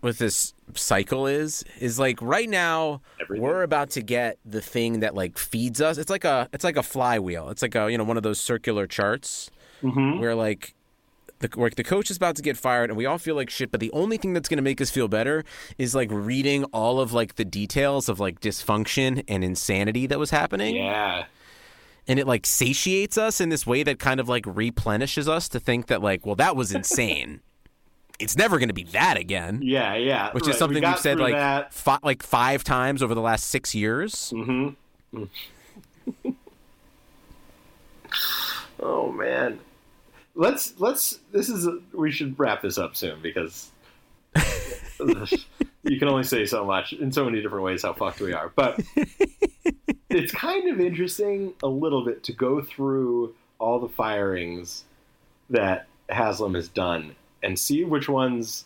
with 0.00 0.18
this 0.18 0.54
cycle 0.74 1.26
is 1.26 1.64
is 1.80 1.98
like 1.98 2.22
right 2.22 2.48
now 2.48 3.00
Everything. 3.20 3.42
we're 3.42 3.62
about 3.64 3.90
to 3.90 4.00
get 4.00 4.38
the 4.44 4.60
thing 4.60 5.00
that 5.00 5.14
like 5.14 5.36
feeds 5.38 5.80
us. 5.80 5.98
It's 5.98 6.10
like 6.10 6.24
a 6.24 6.48
it's 6.52 6.64
like 6.64 6.76
a 6.76 6.82
flywheel. 6.82 7.48
It's 7.50 7.62
like 7.62 7.74
a 7.74 7.90
you 7.90 7.98
know 7.98 8.04
one 8.04 8.16
of 8.16 8.22
those 8.22 8.40
circular 8.40 8.86
charts 8.86 9.50
Mm-hmm. 9.82 10.18
where 10.18 10.34
like 10.34 10.74
the 11.40 11.48
where 11.54 11.70
the 11.70 11.84
coach 11.84 12.10
is 12.10 12.16
about 12.16 12.36
to 12.36 12.42
get 12.42 12.56
fired 12.56 12.90
and 12.90 12.96
we 12.96 13.06
all 13.06 13.18
feel 13.18 13.34
like 13.34 13.50
shit, 13.50 13.70
but 13.70 13.80
the 13.80 13.90
only 13.92 14.16
thing 14.16 14.32
that's 14.32 14.48
going 14.48 14.56
to 14.58 14.62
make 14.62 14.80
us 14.80 14.90
feel 14.90 15.08
better 15.08 15.44
is 15.78 15.94
like 15.94 16.08
reading 16.10 16.64
all 16.72 17.00
of 17.00 17.12
like 17.12 17.36
the 17.36 17.44
details 17.44 18.08
of 18.08 18.18
like 18.20 18.40
dysfunction 18.40 19.22
and 19.28 19.44
insanity 19.44 20.06
that 20.06 20.18
was 20.18 20.30
happening. 20.30 20.76
Yeah. 20.76 21.24
and 22.06 22.18
it 22.18 22.26
like 22.26 22.46
satiates 22.46 23.18
us 23.18 23.40
in 23.40 23.50
this 23.50 23.66
way 23.66 23.82
that 23.82 23.98
kind 23.98 24.18
of 24.20 24.28
like 24.28 24.44
replenishes 24.46 25.28
us 25.28 25.48
to 25.50 25.60
think 25.60 25.86
that 25.88 26.02
like 26.02 26.24
well 26.26 26.36
that 26.36 26.56
was 26.56 26.72
insane. 26.72 27.40
It's 28.20 28.36
never 28.36 28.58
going 28.58 28.66
to 28.68 28.74
be 28.74 28.82
that 28.82 29.16
again. 29.16 29.60
Yeah, 29.62 29.94
yeah. 29.94 30.32
which 30.32 30.42
Right, 30.46 30.50
is 30.50 30.58
something 30.58 30.80
got 30.82 30.96
we've 30.96 31.00
said 31.02 31.20
like 31.20 31.70
fi- 31.70 32.00
like 32.02 32.24
five 32.24 32.64
times 32.64 33.00
over 33.00 33.14
the 33.14 33.20
last 33.20 33.44
six 33.44 33.76
years. 33.76 34.32
Mm-hmm. 34.34 35.22
oh 38.80 39.12
man, 39.12 39.60
let's 40.38 40.80
let's. 40.80 41.18
This 41.32 41.50
is 41.50 41.66
a, 41.66 41.78
we 41.92 42.10
should 42.10 42.38
wrap 42.38 42.62
this 42.62 42.78
up 42.78 42.96
soon 42.96 43.20
because 43.20 43.70
you 45.82 45.98
can 45.98 46.08
only 46.08 46.22
say 46.22 46.46
so 46.46 46.64
much 46.64 46.94
in 46.94 47.12
so 47.12 47.24
many 47.26 47.42
different 47.42 47.64
ways 47.64 47.82
how 47.82 47.92
fucked 47.92 48.20
we 48.20 48.32
are. 48.32 48.50
But 48.54 48.80
it's 50.08 50.32
kind 50.32 50.70
of 50.70 50.80
interesting 50.80 51.52
a 51.62 51.68
little 51.68 52.04
bit 52.04 52.22
to 52.24 52.32
go 52.32 52.62
through 52.62 53.34
all 53.58 53.80
the 53.80 53.88
firings 53.88 54.84
that 55.50 55.88
Haslam 56.08 56.54
has 56.54 56.68
done 56.68 57.16
and 57.42 57.58
see 57.58 57.84
which 57.84 58.08
ones 58.08 58.64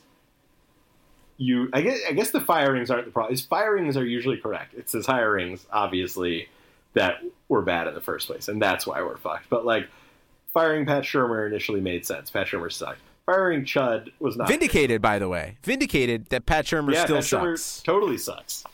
you 1.38 1.70
I 1.72 1.80
guess 1.80 1.98
I 2.08 2.12
guess 2.12 2.30
the 2.30 2.40
firings 2.40 2.90
aren't 2.90 3.06
the 3.06 3.10
problem. 3.10 3.32
His 3.32 3.44
firings 3.44 3.96
are 3.96 4.04
usually 4.04 4.36
correct. 4.36 4.74
It's 4.76 4.92
his 4.92 5.06
hirings, 5.06 5.64
obviously, 5.72 6.48
that 6.92 7.22
were 7.48 7.62
bad 7.62 7.88
in 7.88 7.94
the 7.94 8.02
first 8.02 8.26
place, 8.26 8.48
and 8.48 8.60
that's 8.60 8.86
why 8.86 9.02
we're 9.02 9.16
fucked. 9.16 9.48
But 9.48 9.64
like 9.64 9.88
firing 10.54 10.86
Pat 10.86 11.02
Shurmur 11.04 11.46
initially 11.46 11.80
made 11.80 12.04
sense. 12.06 12.30
Pat 12.30 12.46
Shurmur 12.46 12.72
sucked. 12.72 13.00
Firing 13.26 13.64
Chud 13.64 14.10
was 14.18 14.36
not 14.36 14.48
vindicated 14.48 15.00
by 15.00 15.18
the 15.20 15.28
way 15.28 15.56
vindicated 15.62 16.26
that 16.30 16.44
pat 16.44 16.64
shurmur 16.64 16.92
Yeah, 16.92 17.04
still 17.04 17.16
Pat 17.16 17.24
Shurmur 17.24 17.56
sucks 17.58 17.82
totally 17.82 18.18
sucks. 18.18 18.64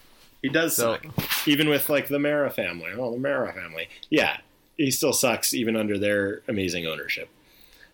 He 0.43 0.49
does 0.49 0.75
So- 0.75 0.99
suck, 1.03 1.47
even 1.49 1.69
with 1.69 1.89
like 1.91 2.09
the 2.09 2.19
Mara 2.19 2.51
family. 2.51 2.91
Oh, 2.97 3.13
the 3.13 3.19
Mara 3.19 3.53
family. 3.53 3.89
Yeah, 4.09 4.39
he 4.79 4.91
still 4.91 5.13
sucks 5.13 5.53
even 5.53 5.77
under 5.77 5.99
their 5.99 6.41
amazing 6.49 6.87
ownership. 6.87 7.29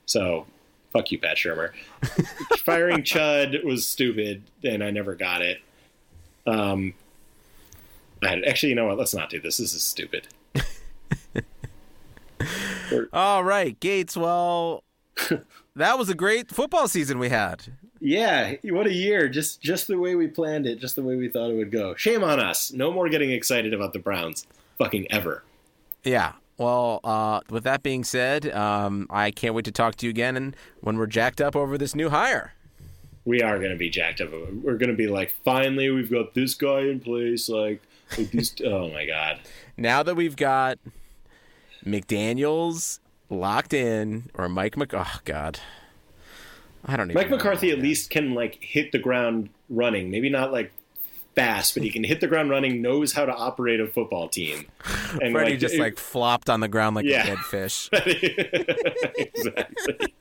So, 0.07 0.47
fuck 0.93 1.11
you, 1.11 1.18
Pat 1.18 1.39
Shurmur. 1.39 1.70
Firing 2.64 3.03
Chud 3.03 3.64
was 3.64 3.87
stupid, 3.87 4.43
and 4.62 4.85
I 4.85 4.91
never 4.91 5.14
got 5.14 5.41
it. 5.43 5.61
Um, 6.47 6.93
I, 8.22 8.41
actually, 8.47 8.68
you 8.68 8.74
know 8.76 8.87
what? 8.87 8.99
Let's 8.99 9.14
not 9.14 9.30
do 9.30 9.41
this. 9.41 9.57
This 9.57 9.72
is 9.74 9.82
stupid. 9.82 10.28
all 13.12 13.45
right 13.45 13.78
gates 13.80 14.16
well 14.16 14.82
that 15.76 15.99
was 15.99 16.09
a 16.09 16.14
great 16.14 16.51
football 16.51 16.88
season 16.88 17.18
we 17.18 17.28
had 17.28 17.64
Yeah, 18.01 18.55
what 18.64 18.86
a 18.86 18.92
year! 18.92 19.28
Just 19.28 19.62
just 19.62 19.86
the 19.86 19.97
way 19.99 20.14
we 20.14 20.26
planned 20.26 20.66
it, 20.66 20.78
just 20.78 20.95
the 20.97 21.03
way 21.03 21.16
we 21.16 21.28
thought 21.28 21.51
it 21.51 21.57
would 21.57 21.70
go. 21.72 21.95
Shame 21.95 22.22
on 22.22 22.38
us. 22.38 22.70
No 22.72 22.92
more 22.92 23.09
getting 23.09 23.30
excited 23.30 23.72
about 23.72 23.92
the 23.95 23.99
Browns, 23.99 24.47
fucking 24.78 25.07
ever. 25.11 25.42
yeah 26.03 26.32
well 26.59 27.01
uh, 27.03 27.40
with 27.51 27.64
that 27.64 27.82
being 27.82 28.05
said 28.05 28.47
um, 28.53 29.07
i 29.11 29.30
can't 29.30 29.55
wait 29.55 29.64
to 29.64 29.72
talk 29.72 29.97
to 29.97 30.07
you 30.07 30.11
again 30.11 30.36
and 30.36 30.55
when 30.80 30.97
we're 30.99 31.07
jacked 31.07 31.40
up 31.40 31.57
over 31.57 31.76
this 31.78 31.95
new 31.95 32.11
hire 32.11 32.53
we 33.24 33.40
are 33.40 33.59
going 33.59 33.70
to 33.70 33.76
be 33.78 33.88
jacked 33.88 34.20
up. 34.20 34.30
We're 34.30 34.76
going 34.76 34.90
to 34.90 34.97
be 34.97 35.07
like, 35.09 35.30
finally, 35.47 35.88
we've 35.88 36.11
got 36.11 36.34
this 36.34 36.53
guy 36.55 36.80
in 36.80 37.01
place. 37.01 37.49
Like, 37.49 37.80
like 38.18 38.30
these. 38.30 38.55
oh 38.64 38.90
my 38.90 39.07
god. 39.07 39.40
now 39.78 40.03
that 40.03 40.14
we've 40.14 40.36
got 40.36 40.78
McDaniels 41.85 42.99
locked 43.30 43.72
in 43.74 44.30
or 44.35 44.49
Mike 44.49 44.76
Mc 44.76 44.93
oh 44.95 45.18
god. 45.24 45.61
I 46.87 46.97
don't 46.97 47.11
even 47.11 47.20
Mike 47.20 47.30
McCarthy 47.30 47.70
at 47.70 47.78
least 47.78 48.11
can 48.11 48.35
like 48.35 48.59
hit 48.62 48.93
the 48.93 48.99
ground 48.99 49.49
running. 49.70 50.11
Maybe 50.11 50.28
not 50.30 50.53
like 50.53 50.72
fast, 51.35 51.74
but 51.74 51.82
he 51.82 51.91
can 51.91 52.05
hit 52.05 52.20
the 52.20 52.26
ground 52.26 52.51
running. 52.51 52.82
Knows 52.82 53.12
how 53.12 53.24
to 53.24 53.35
operate 53.35 53.80
a 53.80 53.87
football 53.87 54.28
team. 54.28 54.66
And 55.22 55.32
Freddie 55.32 55.57
just 55.57 55.76
it- 55.76 55.80
like 55.80 55.97
flopped 55.97 56.51
on 56.51 56.59
the 56.61 56.66
ground 56.68 56.97
like 56.97 57.07
Yeah. 57.07 57.22
a 57.22 57.26
dead 57.26 57.39
fish. 57.39 57.89
exactly. 57.93 60.14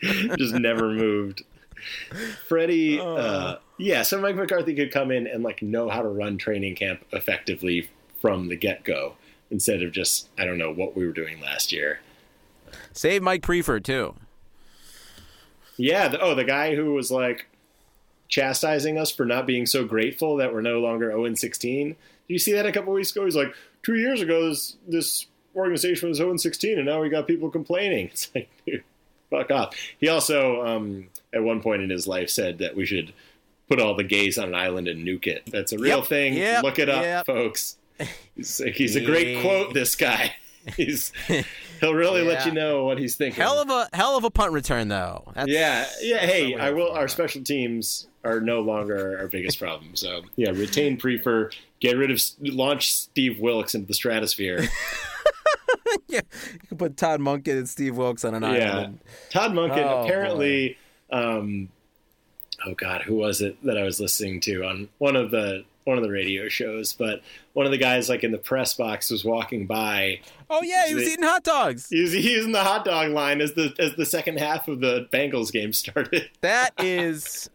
Just 0.38 0.54
never 0.54 0.90
moved. 0.90 1.42
Freddie, 2.48 2.98
uh, 2.98 3.56
yeah. 3.78 4.02
So 4.02 4.20
Mike 4.20 4.36
McCarthy 4.36 4.74
could 4.74 4.90
come 4.90 5.10
in 5.10 5.26
and 5.26 5.42
like 5.42 5.60
know 5.62 5.88
how 5.90 6.00
to 6.02 6.08
run 6.08 6.38
training 6.38 6.76
camp 6.76 7.04
effectively 7.12 7.88
from 8.20 8.48
the 8.48 8.56
get 8.56 8.84
go 8.84 9.14
instead 9.52 9.82
of 9.84 9.92
just 9.92 10.28
I 10.36 10.44
don't 10.44 10.58
know 10.58 10.72
what 10.72 10.96
we 10.96 11.06
were 11.06 11.12
doing 11.12 11.40
last 11.40 11.70
year. 11.70 12.00
Save 12.92 13.22
Mike 13.22 13.42
Priefer 13.42 13.80
too. 13.82 14.14
Yeah. 15.76 16.08
The, 16.08 16.20
oh, 16.20 16.34
the 16.34 16.44
guy 16.44 16.74
who 16.74 16.94
was 16.94 17.10
like 17.10 17.46
chastising 18.28 18.98
us 18.98 19.10
for 19.10 19.24
not 19.24 19.46
being 19.46 19.66
so 19.66 19.84
grateful 19.84 20.36
that 20.38 20.52
we're 20.52 20.60
no 20.62 20.80
longer 20.80 21.10
0 21.10 21.24
and 21.26 21.38
16. 21.38 21.88
Did 21.88 21.96
you 22.28 22.38
see 22.38 22.52
that 22.52 22.66
a 22.66 22.72
couple 22.72 22.92
weeks 22.92 23.12
ago? 23.12 23.24
He's 23.24 23.36
like, 23.36 23.54
two 23.82 23.96
years 23.96 24.20
ago, 24.22 24.48
this, 24.48 24.76
this 24.88 25.26
organization 25.54 26.08
was 26.08 26.18
0 26.18 26.30
and 26.30 26.40
16, 26.40 26.78
and 26.78 26.86
now 26.86 27.00
we 27.02 27.08
got 27.10 27.26
people 27.26 27.50
complaining. 27.50 28.06
It's 28.12 28.30
like, 28.34 28.48
dude, 28.66 28.84
fuck 29.30 29.50
off. 29.50 29.76
He 29.98 30.08
also, 30.08 30.64
um, 30.64 31.08
at 31.34 31.42
one 31.42 31.60
point 31.60 31.82
in 31.82 31.90
his 31.90 32.06
life, 32.06 32.30
said 32.30 32.58
that 32.58 32.74
we 32.74 32.86
should 32.86 33.12
put 33.68 33.80
all 33.80 33.94
the 33.96 34.04
gays 34.04 34.38
on 34.38 34.48
an 34.48 34.54
island 34.54 34.88
and 34.88 35.06
nuke 35.06 35.26
it. 35.26 35.42
That's 35.50 35.72
a 35.72 35.78
real 35.78 35.98
Yep, 35.98 36.06
thing. 36.06 36.34
yep, 36.34 36.62
Look 36.62 36.78
it 36.78 36.88
up, 36.88 37.02
yep. 37.02 37.26
folks. 37.26 37.76
He's, 38.34 38.58
he's 38.74 38.96
a 38.96 39.00
great 39.00 39.40
quote. 39.42 39.74
This 39.74 39.94
guy. 39.94 40.34
He's 40.76 41.12
he'll 41.80 41.92
really 41.92 42.22
let 42.22 42.46
you 42.46 42.52
know 42.52 42.84
what 42.84 42.96
he's 42.96 43.16
thinking. 43.16 43.42
Hell 43.42 43.60
of 43.60 43.68
a 43.68 43.88
hell 43.92 44.16
of 44.16 44.22
a 44.22 44.30
punt 44.30 44.52
return 44.52 44.86
though. 44.86 45.32
That's, 45.34 45.50
yeah, 45.50 45.86
yeah. 46.00 46.18
Hey, 46.18 46.54
I 46.54 46.70
will. 46.70 46.92
Our 46.92 47.08
special 47.08 47.42
teams 47.42 48.06
are 48.22 48.40
no 48.40 48.60
longer 48.60 49.18
our 49.18 49.26
biggest 49.26 49.58
problem. 49.58 49.96
So 49.96 50.22
yeah, 50.36 50.50
retain 50.50 50.98
Priefer. 50.98 51.52
Get 51.80 51.96
rid 51.96 52.12
of 52.12 52.22
launch 52.38 52.92
Steve 52.92 53.40
Wilks 53.40 53.74
into 53.74 53.88
the 53.88 53.94
stratosphere. 53.94 54.68
yeah. 56.06 56.20
You 56.52 56.58
can 56.68 56.78
put 56.78 56.96
Todd 56.96 57.18
Monken 57.20 57.58
and 57.58 57.68
Steve 57.68 57.96
Wilks 57.96 58.24
on 58.24 58.34
an 58.34 58.42
Yeah. 58.42 58.48
island. 58.72 59.00
Todd 59.30 59.52
Monken 59.52 59.84
Oh, 59.84 60.04
apparently. 60.04 60.78
Um, 61.10 61.70
oh 62.64 62.74
God, 62.74 63.02
who 63.02 63.16
was 63.16 63.40
it 63.40 63.60
that 63.64 63.76
I 63.76 63.82
was 63.82 64.00
listening 64.00 64.40
to 64.42 64.64
on 64.64 64.88
one 64.98 65.16
of 65.16 65.30
the 65.32 65.64
one 65.84 65.96
of 65.98 66.02
the 66.04 66.10
radio 66.10 66.48
shows? 66.48 66.92
But 66.92 67.22
one 67.52 67.66
of 67.66 67.72
the 67.72 67.78
guys, 67.78 68.08
like 68.08 68.24
in 68.24 68.32
the 68.32 68.38
press 68.38 68.74
box, 68.74 69.10
was 69.10 69.24
walking 69.24 69.66
by. 69.66 70.20
Oh 70.50 70.62
yeah, 70.62 70.86
he 70.86 70.94
was 70.94 71.04
They- 71.04 71.12
eating 71.12 71.24
hot 71.24 71.42
dogs. 71.44 71.88
He 71.88 72.00
was, 72.00 72.14
in 72.14 72.52
the 72.52 72.62
hot 72.62 72.84
dog 72.84 73.10
line 73.10 73.40
as 73.40 73.52
the 73.54 73.74
as 73.78 73.94
the 73.96 74.06
second 74.06 74.38
half 74.38 74.68
of 74.68 74.80
the 74.80 75.08
Bengals 75.12 75.52
game 75.52 75.72
started. 75.72 76.28
That 76.40 76.70
is, 76.78 77.48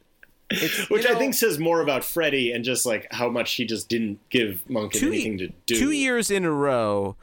Which 0.90 1.04
you 1.06 1.14
I 1.14 1.16
think 1.18 1.34
says 1.34 1.60
more 1.60 1.82
about 1.82 2.04
Freddie 2.04 2.52
and 2.52 2.64
just 2.64 2.86
like 2.86 3.08
how 3.12 3.30
much 3.30 3.54
he 3.54 3.66
just 3.66 3.90
didn't 3.90 4.20
give 4.30 4.62
Two- 4.92 5.08
anything 5.08 5.38
to 5.40 5.48
do. 5.66 5.76
two 5.78 5.92
years 5.92 6.32
in 6.32 6.46
a 6.46 6.52
row, 6.52 7.16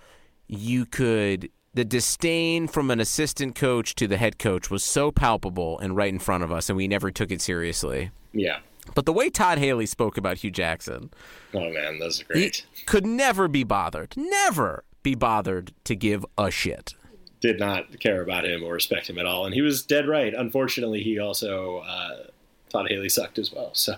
you 0.47 0.85
could 0.87 1.51
the 1.73 1.85
disdain 1.85 2.69
from 2.69 2.89
an 2.91 3.01
assistant 3.01 3.57
coach 3.57 3.97
to 3.97 4.07
the 4.07 4.17
head 4.17 4.39
coach 4.39 4.71
was 4.71 4.85
so 4.85 5.11
palpable 5.11 5.77
and 5.81 5.97
right 5.97 6.13
in 6.13 6.21
front 6.21 6.45
of 6.45 6.53
us, 6.53 6.69
and 6.71 6.77
we 6.77 6.87
never 6.87 7.11
took 7.11 7.33
it 7.33 7.41
seriously. 7.41 8.11
Yeah. 8.33 8.59
But 8.95 9.07
the 9.07 9.13
way 9.13 9.31
Todd 9.31 9.59
Haley 9.59 9.87
spoke 9.87 10.17
about 10.17 10.39
Hue 10.39 10.51
Jackson, 10.51 11.11
Oh 11.55 11.71
man, 11.71 12.01
he 12.01 12.23
great. 12.25 12.67
could 12.87 13.07
never 13.07 13.49
be 13.49 13.65
bothered, 13.65 14.15
never 14.17 14.85
be 15.03 15.15
bothered 15.15 15.73
to 15.85 15.95
give 15.97 16.25
a 16.39 16.51
shit. 16.51 16.95
Did 17.41 17.59
not 17.61 17.99
care 18.01 18.23
about 18.23 18.45
him 18.47 18.63
or 18.63 18.73
respect 18.73 19.09
him 19.09 19.19
at 19.19 19.27
all, 19.27 19.45
and 19.47 19.55
he 19.55 19.61
was 19.63 19.83
dead 19.83 20.09
right. 20.09 20.33
Unfortunately, 20.35 21.03
he 21.03 21.19
also 21.19 21.79
uh, 21.87 22.25
thought 22.71 22.89
Haley 22.91 23.09
sucked 23.09 23.39
as 23.39 23.53
well. 23.53 23.71
So. 23.75 23.97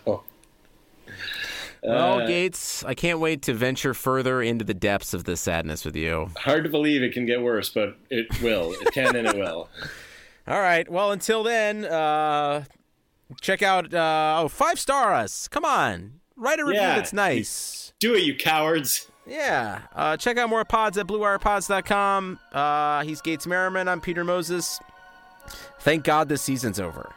Well, 1.82 2.20
Uh, 2.20 2.26
Gates, 2.26 2.82
I 2.84 2.95
can't 2.95 3.20
wait 3.20 3.43
to 3.43 3.55
venture 3.55 3.95
further 3.95 4.43
into 4.43 4.64
the 4.64 4.74
depths 4.74 5.14
of 5.14 5.22
this 5.24 5.41
sadness 5.41 5.84
with 5.84 5.95
you. 5.95 6.30
hard 6.39 6.64
to 6.64 6.70
believe 6.70 7.03
it 7.03 7.12
can 7.12 7.26
get 7.26 7.41
worse, 7.41 7.68
but 7.68 7.97
it 8.11 8.26
will. 8.43 8.72
It 8.72 8.93
can 8.93 9.14
and 9.14 9.28
it 9.28 9.37
will. 9.37 9.68
All 10.49 10.61
right. 10.61 10.91
Well, 10.91 11.12
until 11.12 11.43
then, 11.45 11.84
uh, 11.84 12.64
check 13.41 13.62
out 13.62 13.93
uh, 13.93 14.39
oh 14.43 14.49
five 14.49 14.79
star 14.79 15.14
us. 15.14 15.49
Come 15.49 15.64
on, 15.64 16.20
write 16.37 16.61
a 16.61 16.64
review 16.64 16.81
Yeah. 16.81 16.97
that's 16.97 17.12
nice. 17.12 17.93
Do 17.99 18.14
it, 18.14 18.22
you 18.24 18.37
cowards. 18.37 19.09
Yeah. 19.27 19.81
Uh, 19.95 20.16
check 20.16 20.39
out 20.39 20.49
more 20.49 20.64
pods 20.64 20.97
at 20.99 21.07
BlueWirePods.com. 21.09 22.39
Uh, 22.53 23.03
he's 23.03 23.20
Gates 23.20 23.47
Merriman. 23.47 23.89
I'm 23.89 24.01
Peter 24.01 24.22
Moses. 24.22 24.79
Thank 25.81 26.05
God 26.05 26.29
this 26.29 26.43
season's 26.43 26.79
over. 26.79 27.11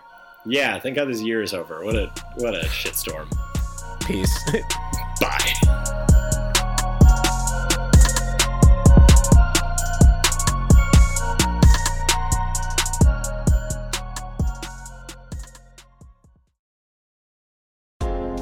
Yeah, 0.46 0.80
thank 0.80 0.96
God 0.96 1.08
this 1.10 1.22
year 1.22 1.44
is 1.44 1.54
over. 1.54 1.84
What 1.84 1.96
a 1.96 2.08
what 2.38 2.56
a 2.56 2.62
shitstorm. 2.68 3.28
Peace. 4.08 4.52
Bye. 5.22 5.54